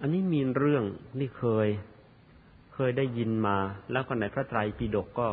[0.00, 0.84] อันนี้มีเรื่อง
[1.20, 1.68] นี่เคย
[2.74, 3.56] เคยได้ยินมา
[3.92, 5.28] แล้วก็ในพระไตรปิฎกก็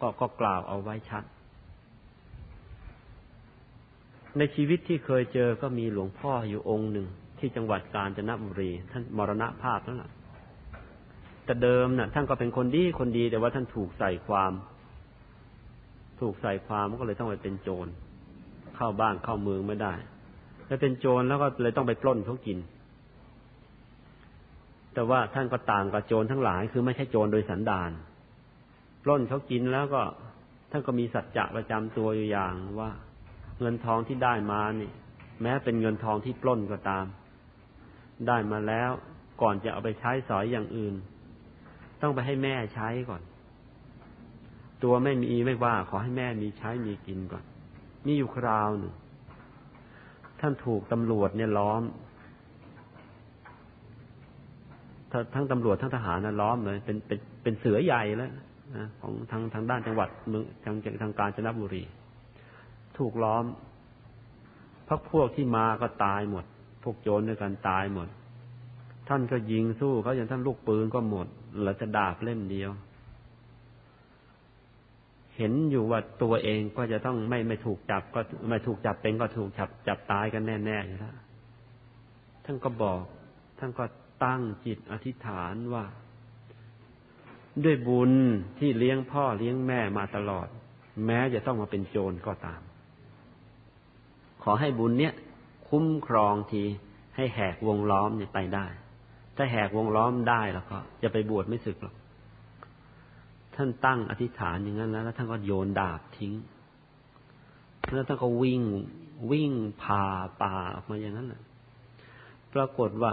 [0.00, 1.24] ก็ก็กล่าวเอาไว้ชัด
[4.38, 7.06] ในชีวิตที่เคยเจอก็มีหลวงพ่ออยู่องค์หนึ่ง
[7.38, 10.10] ที่จังหวัดกาญจนบุรี ท่านมรณภาพแล้วล่ะ
[11.44, 14.52] แต่เดิมนะ่ะ ท่านก็เป็นคนดีคนดี แต่ว่าท่านถูกใส่ความ
[16.20, 17.86] ถูกใส่ความก็เลยต้องไปเป็นโจร
[18.76, 19.94] เข้าบ้านเข้าเมืองไม่ได้
[20.66, 22.58] แล้วเป็นโจรแล้วก็เลยต้องไปปล้นเขากิน
[24.94, 27.90] แต่ว่าท่านก็ต่างกับโจรทั้งหลาย คือไม่ใช่โจรโดยสันดาน
[29.04, 30.02] ปล้นเขากินแล้วก็
[30.70, 32.90] ท่านก็มีสัจจะประจำตัวอยู่อย่างว่า
[33.60, 34.90] เงินทองที่ได้มานี่
[35.42, 37.06] แม้เป็นเงินทองที่ปล้นก็ตาม
[38.28, 38.90] ได้มาแล้ว
[39.42, 40.94] ก่อนจะเอาไปใช้สอยอย่างอื่น
[42.02, 43.22] ต้องไปให้แม่ใช้ก่อน
[44.82, 47.44] ตัวไม่มีไม่ว่า ขอให้แม่มีใช้มีกินก่อน
[48.06, 48.94] มีอยู่คราวหนึ่ง
[50.40, 51.82] ท่านถูกตำรวจเนี่ยล้อม
[55.34, 58.32] ทั้งตำรวจทั้งทหารนะล้อมเลย เป็นเป็นเป็นเสือใหญ่แล้ว
[58.76, 61.82] นะของทางทางด้านจังหวัดเมืองทางทางการจนบุรี
[62.98, 63.44] ถูกล้อม
[64.88, 66.44] พักพวกที่มาก็ตายหมด
[66.82, 68.08] พวกโจรด้วยกันตายหมด
[69.08, 71.26] ท่านก็ยิงสู้เขาอย่างท่านลูกปืนก็หมด
[71.58, 72.70] เหลือจะดาบเล่มเดียว
[75.36, 81.16] เห็นอยู่ว่าตัวเองก็จะต้องไม่ไม่ถูกจับก็ไม่ถูกจับเป็นก็ถูกจับจับตายกันแน่ๆอยู่แล้ว
[82.44, 83.00] ท่านก็บอก
[83.58, 83.84] ท่านก็
[84.24, 85.84] ตั้งจิตอธิษฐานว่า
[87.64, 88.12] ด้วยบุญ
[88.58, 90.48] ที่เลี้ยงพ่อเลี้ยงแม่มาตลอด
[91.06, 92.60] แม้จะต้องมาเป็นโจรก็ตาม
[94.48, 95.12] ขอให้บุญเนี้ย
[95.68, 96.62] คุ้มครองที
[97.16, 98.66] ให้แหกวงล้อมเนี่ยไปได้
[99.36, 101.94] ถ้าแหกวงล้อมได้แล้วก็จะไปบวชไม่สึกหรอก
[103.54, 106.34] ท่านตั้งอธิษฐานอย่างนั้นแล้วแล้วท่านก็โยนดาบทิ้ง
[107.92, 108.62] แล้วท่านก็วิ่ง
[109.32, 109.52] วิ่ง
[109.82, 110.04] ผ่า
[110.42, 111.42] ป่าออกมาอย่างนั้นแหละ
[112.54, 113.12] ปรากฏว่า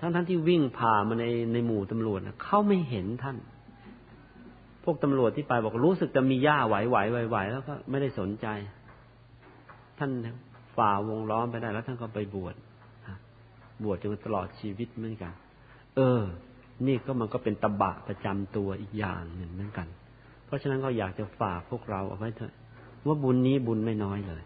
[0.00, 3.36] ท่านท่านที่วิ่งผ่ามาในในหมู่ตำรวจนะเขาไม่เห็นท่าน
[4.84, 8.46] พวกตำรวจที่ไปบอกรู้สึกจะมีหญ้าไหวไหวไหวไหวแล้วก็ไม่ได้สนใจ
[9.98, 10.10] ท่าน
[10.76, 12.54] ฝ่าวงล้อมไปได้ แล้วท่านก็ไปบวช
[13.84, 15.32] บวชจนตลอดชีวิตเหมือนกัน
[15.96, 16.22] เออ
[16.86, 19.88] นี่ก็มันก็เป็นตบะประจำตัวอีกอย่างหนึ่งเหมือนกัน
[20.46, 22.52] เพราะฉะนั้นก็อยากจะฝากพวกเราเอาไว้เถอะ
[23.06, 24.42] ว่าบุญนี้บุญไม่น้อยเลย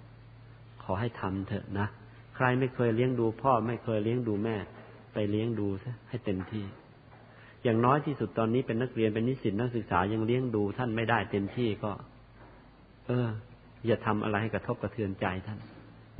[0.82, 1.86] ขอให้ทำเถอะนะ
[2.36, 4.56] ใครไม่เคยเลี้ยงดูพ่อ ไม่เคยเลี้ยงดูแม่
[5.12, 6.64] ไปเลี้ยงดูซะให้เต็มที่
[7.64, 11.92] อย่างน้อยที่สุดตอนนี้เป็นนักเรียนเป็นนิสิตนักศึกษายังเลี้ยงดูท่านไม่ได้เต็มที่ก็
[13.06, 13.28] เออ
[13.86, 15.58] อย่าทำอะไรให้กระทบกระเทือนใจท่าน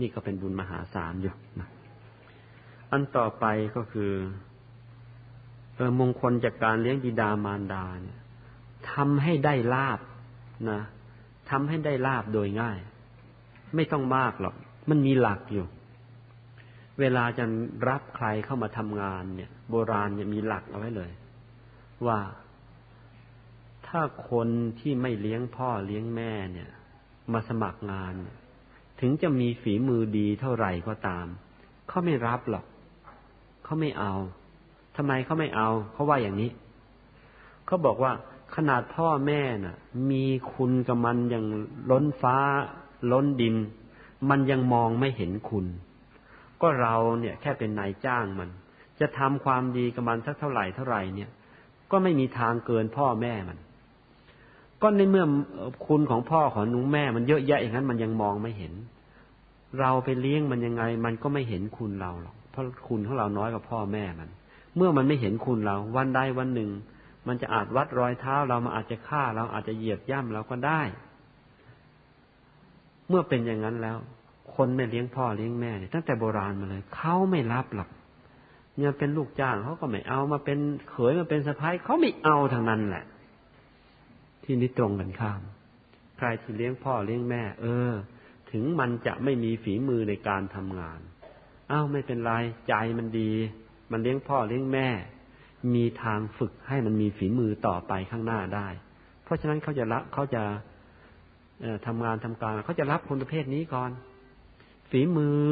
[0.01, 1.69] นี่ก็เป็นบุญมหาศาลอยู่นะ
[2.91, 3.45] อันต่อไป
[3.77, 4.13] ก็คือ
[5.77, 8.19] เออมงคลจากการเลี้ยงบิดามารดาเนี่ย
[8.93, 10.01] ทำให้ได้ลาบ
[10.71, 10.81] นะ
[11.51, 12.79] ทำให้ได้ลาบโดยง่าย
[13.75, 14.55] ไม่ต้องมากหรอก
[14.91, 15.67] มันมีหลักอยู่
[17.01, 17.45] เวลาจะ
[17.89, 21.11] รับใครเข้ามาทำงานเนี่ย โบราณเนี่ยมีหลักเอาไว้เลย
[22.07, 22.19] ว่า
[23.87, 24.01] ถ้า
[24.31, 24.49] คน
[24.81, 26.71] ที่ไม่เลี้ยงพ่อเลี้ยงแม่เนี่ย
[27.33, 28.15] มาสมัครงาน
[29.01, 31.27] ถึงจะมีฝีมือดีเท่าไหร่ก็ตาม
[31.89, 32.65] เขาไม่รับหรอก
[33.65, 34.15] เขาไม่เอา
[34.97, 36.51] ทำไมเขาไม่เอา เขาว่าอย่างนี้
[37.67, 38.13] เขาบอกว่า
[38.57, 39.77] ขนาดพ่อแม่น่ะ
[40.11, 41.45] มีคุณกับมันอย่าง
[41.91, 42.37] ล้นฟ้า
[43.13, 43.57] ล้นดิน
[44.31, 45.67] มันยังมองไม่เห็นคุณ
[46.63, 48.51] ก็เราเนี่ย แค่เป็นนายจ้างมัน
[49.01, 51.31] จะทำความดีกับมันสักเท่าไหร่เท่าไหร่เนี่ย
[51.91, 53.59] ก็ไม่มีทางเกินพ่อแม่มัน
[54.89, 55.27] ก็ในเมื่อ
[55.87, 58.73] คุณของพ่อของนุ้งแม่มันเยอะแยะอย่างนั้นมันยังมองไม่เห็น
[59.81, 64.31] เราไปเลี้ยงมันยังไง มันก็ไม่เห็นคุณเราหรอกเพราะคุณของเราน้อยกว่าพ่อแม่มัน
[64.77, 66.71] เมื่อมันไม่เห็นคุณเรา วันใดวันหนึ่ง
[67.27, 70.81] มันจะอาจวัดรอยเท้าเรามาอาจจะฆ่าเราอาจจะเหยียบย่ำเราก็ได้
[73.09, 73.97] เมื่อเป็นอย่างนั้นแล้ว
[74.55, 77.89] คนไม่เลี้ยงพ่อเลี้ยงแม่เนี่ยตั้งแต่โบราณมาเลยเขาไม่รับหรอก
[78.77, 80.59] เนี่ยเป็นลูกจ้างเขาก็ไม่เอามาเป็น
[80.91, 83.05] เขยมาเป็นสะพ้ายเขาไม่เอาทางนั้นแหละ
[84.47, 85.41] ที่นี้ตรงกันข้าม
[86.19, 87.93] ใครที่เลี้ยงพ่อเลี้ยงแม่ เออ
[88.53, 91.01] ถึงมันจะไม่มีฝีมือในการทำงาน
[91.71, 92.33] อ้าวไม่เป็นไร
[92.69, 93.31] ใจมันดี
[93.93, 94.89] มันเลี้ยงพ่อเลี้ยงแม่
[95.75, 98.69] มีทางฝึกให้มันมีฝีมือต่อไปข้างหน้าได้
[99.25, 100.43] เพราะฉะนั้นเขาจะรับเขาจะ
[101.87, 103.91] ทำงานทำการเขาจะรับคนประเภทนี้ก่อน
[104.91, 105.43] ฝีมือ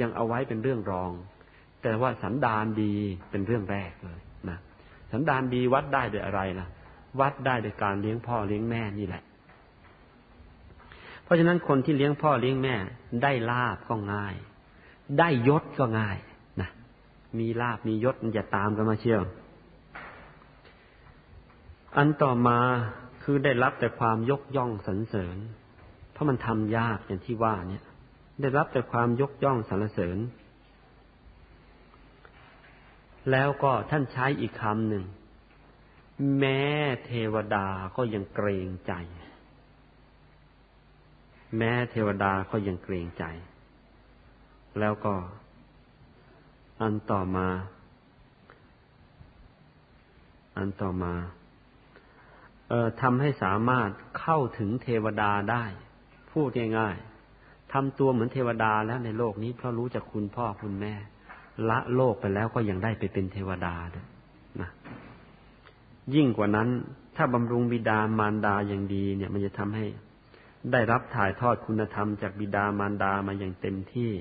[0.00, 1.12] ยังเอาไว้เป็นเรื่องรอง
[1.82, 2.94] แต่ว่าสันดานดี
[3.30, 4.58] เป็นเรื่องแรกเลยนะ
[5.12, 6.66] สันดานดีวัดได้ด้วยอะไรล่ะ
[7.20, 9.22] วัดได้ด้วยการเลี้ยงพ่อเลี้ยงแม่นี่แหละ
[11.22, 12.74] เพราะฉะนั้นคนที่เลี้ยงพ่อเลี้ยงแม่
[13.22, 14.34] ได้ลาบก็ง่าย
[15.18, 16.18] ได้ยศก็ง่าย
[16.60, 16.70] นะ
[17.38, 19.22] มีลาบมียศมันจะตามกันมาเชียว
[21.96, 22.58] อันต่อมา
[23.22, 25.36] คือได้รับแต่ความยกย่องสรรเสริญ
[26.12, 27.84] เพราะมันทำยากอย่างที่ว่าเนี่ย
[28.40, 30.18] ได้รับแต่ความยกย่องสรรเสริญ
[33.30, 35.04] แล้วก็ท่านใช้อีกคำหนึ่ง
[36.38, 36.60] แม้
[37.06, 37.66] เทวดา
[37.96, 38.92] ก็ยังเกรงใจ
[41.56, 43.24] แม้เทวดาก็ยังเกรงใจ
[44.80, 45.14] แล้วก็
[46.80, 47.48] อันต่อมา
[50.56, 51.14] อันต่อมา
[52.68, 53.88] เอ่อทำให้สามารถ
[54.20, 55.64] เข้าถึงเทวดาได้
[56.32, 56.48] พูด
[56.78, 60.94] ง่ายๆทำตัวเหมือนเทวดาแล้วในโลกนี้เพราะรู้จักคุณพ่อคุณแม่
[61.68, 64.06] ละโลกไปแล้วก็ยังได้ไปเป็นเทวดาด้วย
[64.60, 64.70] นะ
[66.14, 66.68] ยิ่งกว่านั้น
[67.16, 69.86] ถ้าบำรุงบิดามารดาอย่างดีเนี่ย มันจะทำให้
[70.72, 74.12] ได้รับถ่ายทอดคุณธรรมจากบิดามารดามาอย่างเต็มที่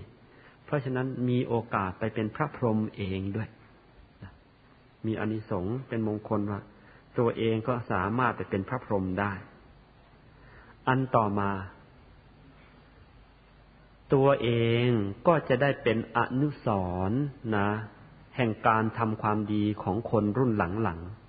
[0.65, 3.49] เพราะฉะนั้นมีโอกาสไปเป็นพระพรหมเองด้วย
[5.05, 6.59] มีอนิสงส์เป็นมงคลว่า
[7.17, 9.31] ตัวเองก็สามารถไปเป็นพระพรหมได้
[10.87, 11.51] อันต่อมา
[14.13, 14.49] ตัวเอ
[14.85, 14.87] ง
[15.27, 16.67] ก็จะได้เป็นอนุส
[17.09, 17.21] รณ์
[17.55, 17.69] นะ
[18.35, 21.24] แห่งการทำความดีของคนรุ่นหลังๆ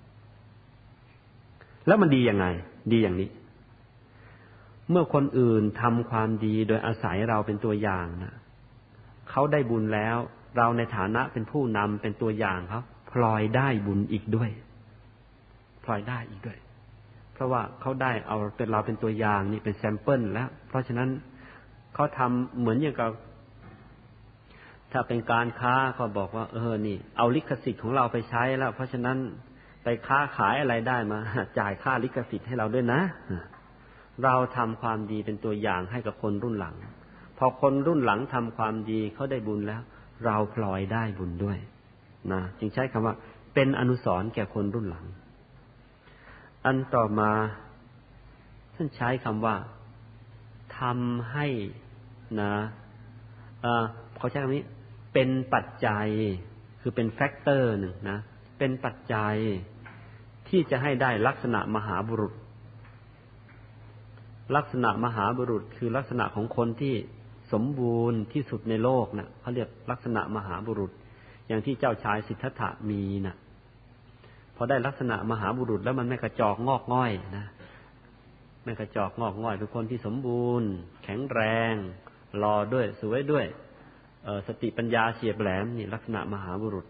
[1.87, 2.47] แล้วมันดียังไง
[2.93, 3.29] ดีอย่างนี้
[4.91, 8.35] เมื่อคนอื่นทำความดีโดยอาศัยเราเป็นตัวอย่างนะ
[9.31, 10.17] เขาได้บุญแล้ว
[10.57, 12.81] เราในฐานะเป็นผู้นำเป็นตัวอย่างเขา
[13.11, 14.51] พลอยได้บุญอีกด้วย
[15.85, 16.59] พลอยได้อีกด้วย
[17.33, 21.09] เพราะว่าเขาได้เอาเป็นเราเป็นตัวอย่างนี่เป็น sample แล้ว เพราะฉะนั้น
[21.95, 23.11] เขาทำเหมือนอย่างกับ
[24.93, 29.19] ถ้าเป็นการค้าก็บอกว่า เออ นี่ เอาลิขสิทธิ์ของเราไปใช้แล้ว เพราะฉะนั้น
[29.89, 31.19] ไปค้าขายอะไรได้มา
[31.59, 33.01] จ่ายค่าลิขสิทธิ์ให้เราด้วยนะ
[34.25, 36.75] เราทำความดีเป็นตัวอย่างให้กับคนรุ่นหลัง
[37.39, 39.83] พอคนรุ่นหลังทำความดีเขาได้บุญแล้ว
[40.25, 41.59] เราพลอยได้บุญด้วย
[42.33, 43.15] นะจึงใช้คำว่า
[43.55, 45.07] เป็นอนุสรณ์แก่คนรุ่นหลัง
[46.65, 47.31] อันต่อมา
[48.75, 49.57] ท่านใช้คำว่า
[50.81, 51.47] ทำให้
[52.41, 52.53] นะ
[54.17, 54.65] เขาใช้คำนี้
[55.15, 56.09] เป็นปัจจัย
[56.81, 58.19] คือเป็นแฟกเตอร์หนึ่งนะ
[58.59, 59.37] เป็นปัจจัย
[60.49, 62.35] ที่จะให้ได้ลักษณะมหาบุรุษ
[64.57, 66.95] ลักษณะมหาบุรุษคือลักษณะของคนที่
[67.53, 70.93] สมบูรณ์ที่สุดในโลกนะ่ะเขาเรียกลักษณะมหาบุรุษ
[71.49, 73.37] อย่างที่เจ้าชายสิทธัตถะมีนะ่ะ
[74.57, 77.47] พอได้ลักษณะมหาบุรุษแล้วมันไม่กระจอกงอกง่อยนะ
[78.65, 80.69] ไม่กระจอกงอกง่อยเป็นคนที่สมบูรณ์
[81.05, 81.41] แข็งแร
[81.73, 81.75] ง
[82.43, 83.47] รอด้วยสวยด้วย
[84.47, 86.87] สติปัญญาเฉียบแหลมนี่ลักษณะมหาบุรุษ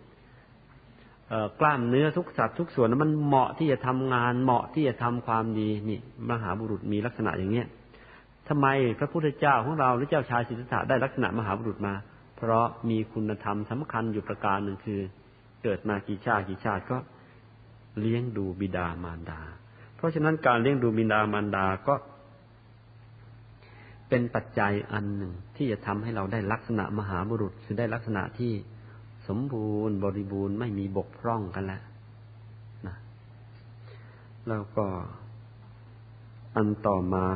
[1.60, 6.00] กล้ามเนื้อทุกสัตว์ทุกส่วนมันเหมาะที่จะทำงานเหมาะที่จะทำความดีนี่
[6.30, 7.66] มหาบุรุษมีลักษณะอย่างเนี้ย
[8.48, 8.66] ทำไม
[8.98, 11.94] พระพุทธเจ้าของเราหรือเจ้าชายสิทธัตถะได้ลักษณะมหาบุรุษมา
[12.36, 15.00] เพราะมีคุณธรรมสำคัญอยู่ประการหนึ่งคือ
[15.62, 16.96] เกิดมากี่ชาติกี่ชาติก็
[18.00, 19.40] เลี้ยงดูบิดามารดา
[19.96, 21.94] เพราะฉะนั้นการเลี้ยงดูบิดามารดาก็
[24.08, 28.52] เป็นปัจจัยอันหนึ่งที่จะทำให้เราได้ลักษณะมหาบุรุษคือได้ลักษณะที่
[29.28, 31.82] สมบูรณ์บริบูรณ์ไม่มีบกพร่องกันแล้ว
[32.86, 32.96] นะ
[34.48, 34.86] แล้วก็
[36.56, 37.26] อันต่อมา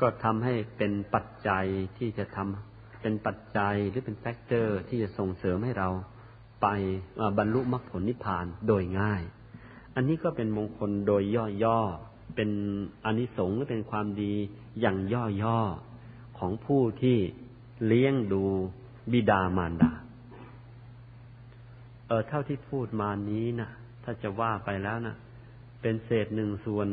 [0.00, 1.66] ก็ทำให้เป็นปัจจัย
[1.98, 5.88] ที่จะทำเป็นปัจจัยหรือเป็น factor ที่จะส่งเสริมให้เรา
[6.62, 6.66] ไป
[7.38, 9.22] บรรลุมรรคผลนิพพานโดยง่าย
[9.94, 11.22] อันนี้ก็เป็นมงคลโดย
[11.64, 12.50] ย่อๆ เป็น
[13.04, 14.32] อานิสงส์หรือเป็นความดี
[14.80, 14.96] อย่าง
[15.42, 17.18] ย่อๆ ของผู้ที่
[17.86, 18.42] เลี้ยงดู
[19.12, 19.92] บิดามารดา
[22.06, 23.68] เออเท่าที่พูดมานี้นะ
[24.04, 25.16] ถ้าจะว่าไปแล้วนะ
[25.80, 26.88] เป็นเศษหนึ่งส่วน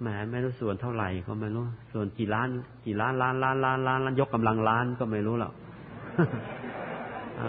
[0.00, 2.48] แหมไม่รู้ส่วนเท่าไหร่ก็ไม่รู้ ส่วนกี่ล้าน
[2.86, 5.54] กี่ล้านล้านล้านล้านล้านยกกำลังล้านก็ไม่รู้หรอก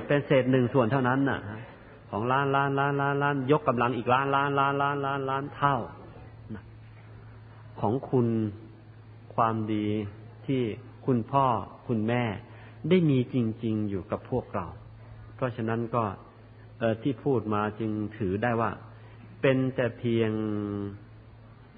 [0.07, 1.39] เป็นเศษหนึ่งส่วนเท่านั้นน่ะ
[2.09, 5.75] ของล้านล้านล้านล้านล้านยกกำลังอีกล้านล้านล้านล้านล้านล้านเท่า
[7.81, 8.27] ของคุณ
[9.35, 9.87] ความดี
[10.47, 10.61] ที่
[11.05, 11.47] คุณพ่อ
[11.87, 12.23] คุณแม่
[12.89, 13.35] ได้มีจ
[13.65, 14.65] ริง ๆ อยู่กับพวกเรา
[15.35, 16.03] เพราะฉะนั้นก็
[17.01, 18.71] ที่พูดมาจึงถือได้ว่า
[19.41, 20.31] เป็นแต่เพียง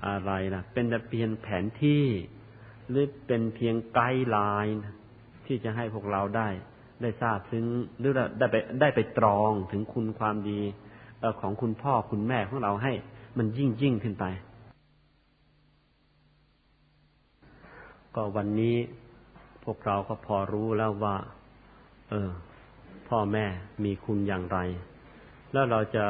[0.07, 2.05] อะไรนะเป็นแต่เพียงแผนที่
[2.89, 4.83] หรือเป็นเพียงไกด์ไลน์
[5.45, 6.49] ที่จะให้พวกเราได้
[7.01, 7.65] ได้ทราบถึง
[7.99, 10.61] หรือได้ไปได้ไปตรองถึงคุณความดี
[11.41, 12.93] ของคุณพ่อคุณแม่ของเราให้
[13.37, 14.25] มันยิ่งยิ่งขึ้นไป
[18.15, 18.77] ก็วันนี้
[19.63, 21.17] พวกเราก็พอรู้แล้วว่า
[22.09, 22.31] เออ
[23.09, 23.45] พ่อแม่
[23.83, 24.59] มีคุณอย่างไร
[25.51, 26.05] แล้วเราจะ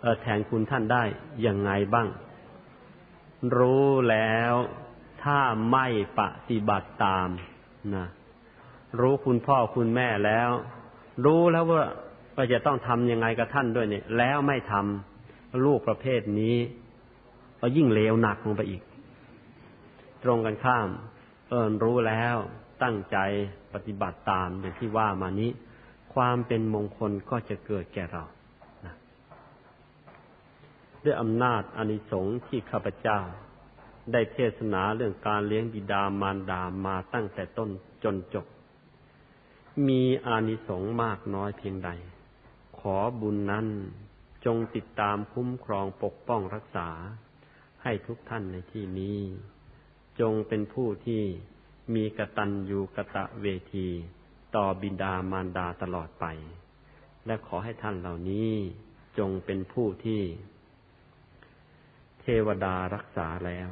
[0.00, 1.02] เออแทนคุณท่านได้
[1.42, 2.08] อยังไงบ้าง
[3.58, 4.54] รู้แล้ว
[5.22, 5.38] ถ้า
[5.72, 5.86] ไม่
[6.18, 7.28] ปฏิบัติตาม
[7.96, 8.06] นะ
[9.00, 10.50] รู้คุณพ่อคุณแม่แล้ว
[11.24, 11.84] รู้แล้วว่า
[12.36, 16.56] ว่าจะต้องทำยังไงกับท่านด้วยเนี่ย แล้วไม่ทำลูกประเภทนี้
[17.60, 18.82] ก็ยิ่งเลวหนักลงไปอีก
[20.24, 20.88] ตรงกันข้าม
[21.48, 22.36] เอิญรู้แล้ว
[22.82, 23.18] ตั้งใจ
[23.72, 25.50] ปฏิบัติตามอย่างที่ว่ามานี้
[26.14, 28.24] ความเป็นมงคลก็จะเกิดแก่เรา
[28.84, 28.94] นะ
[31.04, 33.18] ด้วยอำนาจอนิสงส์ที่ข้าพเจ้า
[34.12, 37.70] ได้เทศนาเรื่องการเลี้ยงบิดามารดามาตั้งแต่ต้น
[38.04, 38.46] จนจบ
[39.88, 41.90] มีอานิสงส์มากน้อยเพียงใด
[42.78, 43.66] ขอบุญนั้น
[44.44, 46.88] จงติดตามคุ้มครองปกป้องรักษา
[47.82, 49.18] ให้ทุกท่านในที่นี้
[50.20, 51.22] จงเป็นผู้ที่
[51.94, 53.88] มีกตัญญูกะตะเวที
[54.56, 56.26] ต่อบิดามารดาตลอดไป
[57.26, 58.52] และขอให้ท่านเหล่านี้
[59.18, 60.22] จงเป็นผู้ที่
[62.20, 63.68] เทวดารักษาแล้ว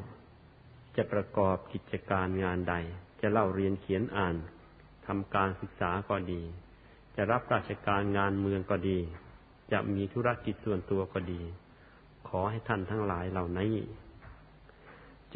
[0.97, 2.74] จะประกอบกิจการงานใด
[3.20, 4.36] จะเล่าเรียนเขียนอ่าน
[5.06, 6.43] ทำการศึกษาก็ดี
[7.16, 8.98] จะรับราชการงานเมืองก็ดี
[9.73, 11.43] จะมีธุรกิจส่วนตัวก็ดี
[12.28, 13.74] ขอให้ท่านทั้งหลายเหล่านี้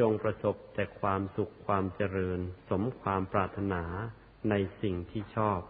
[0.01, 2.41] จงประสบแต่ความสุขความเจริญ
[2.71, 3.83] สมความปรารถนา
[4.51, 5.61] ในสิ่งที่ชอบ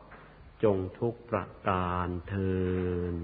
[0.65, 2.53] จงทุกประการเทิ
[3.15, 3.17] น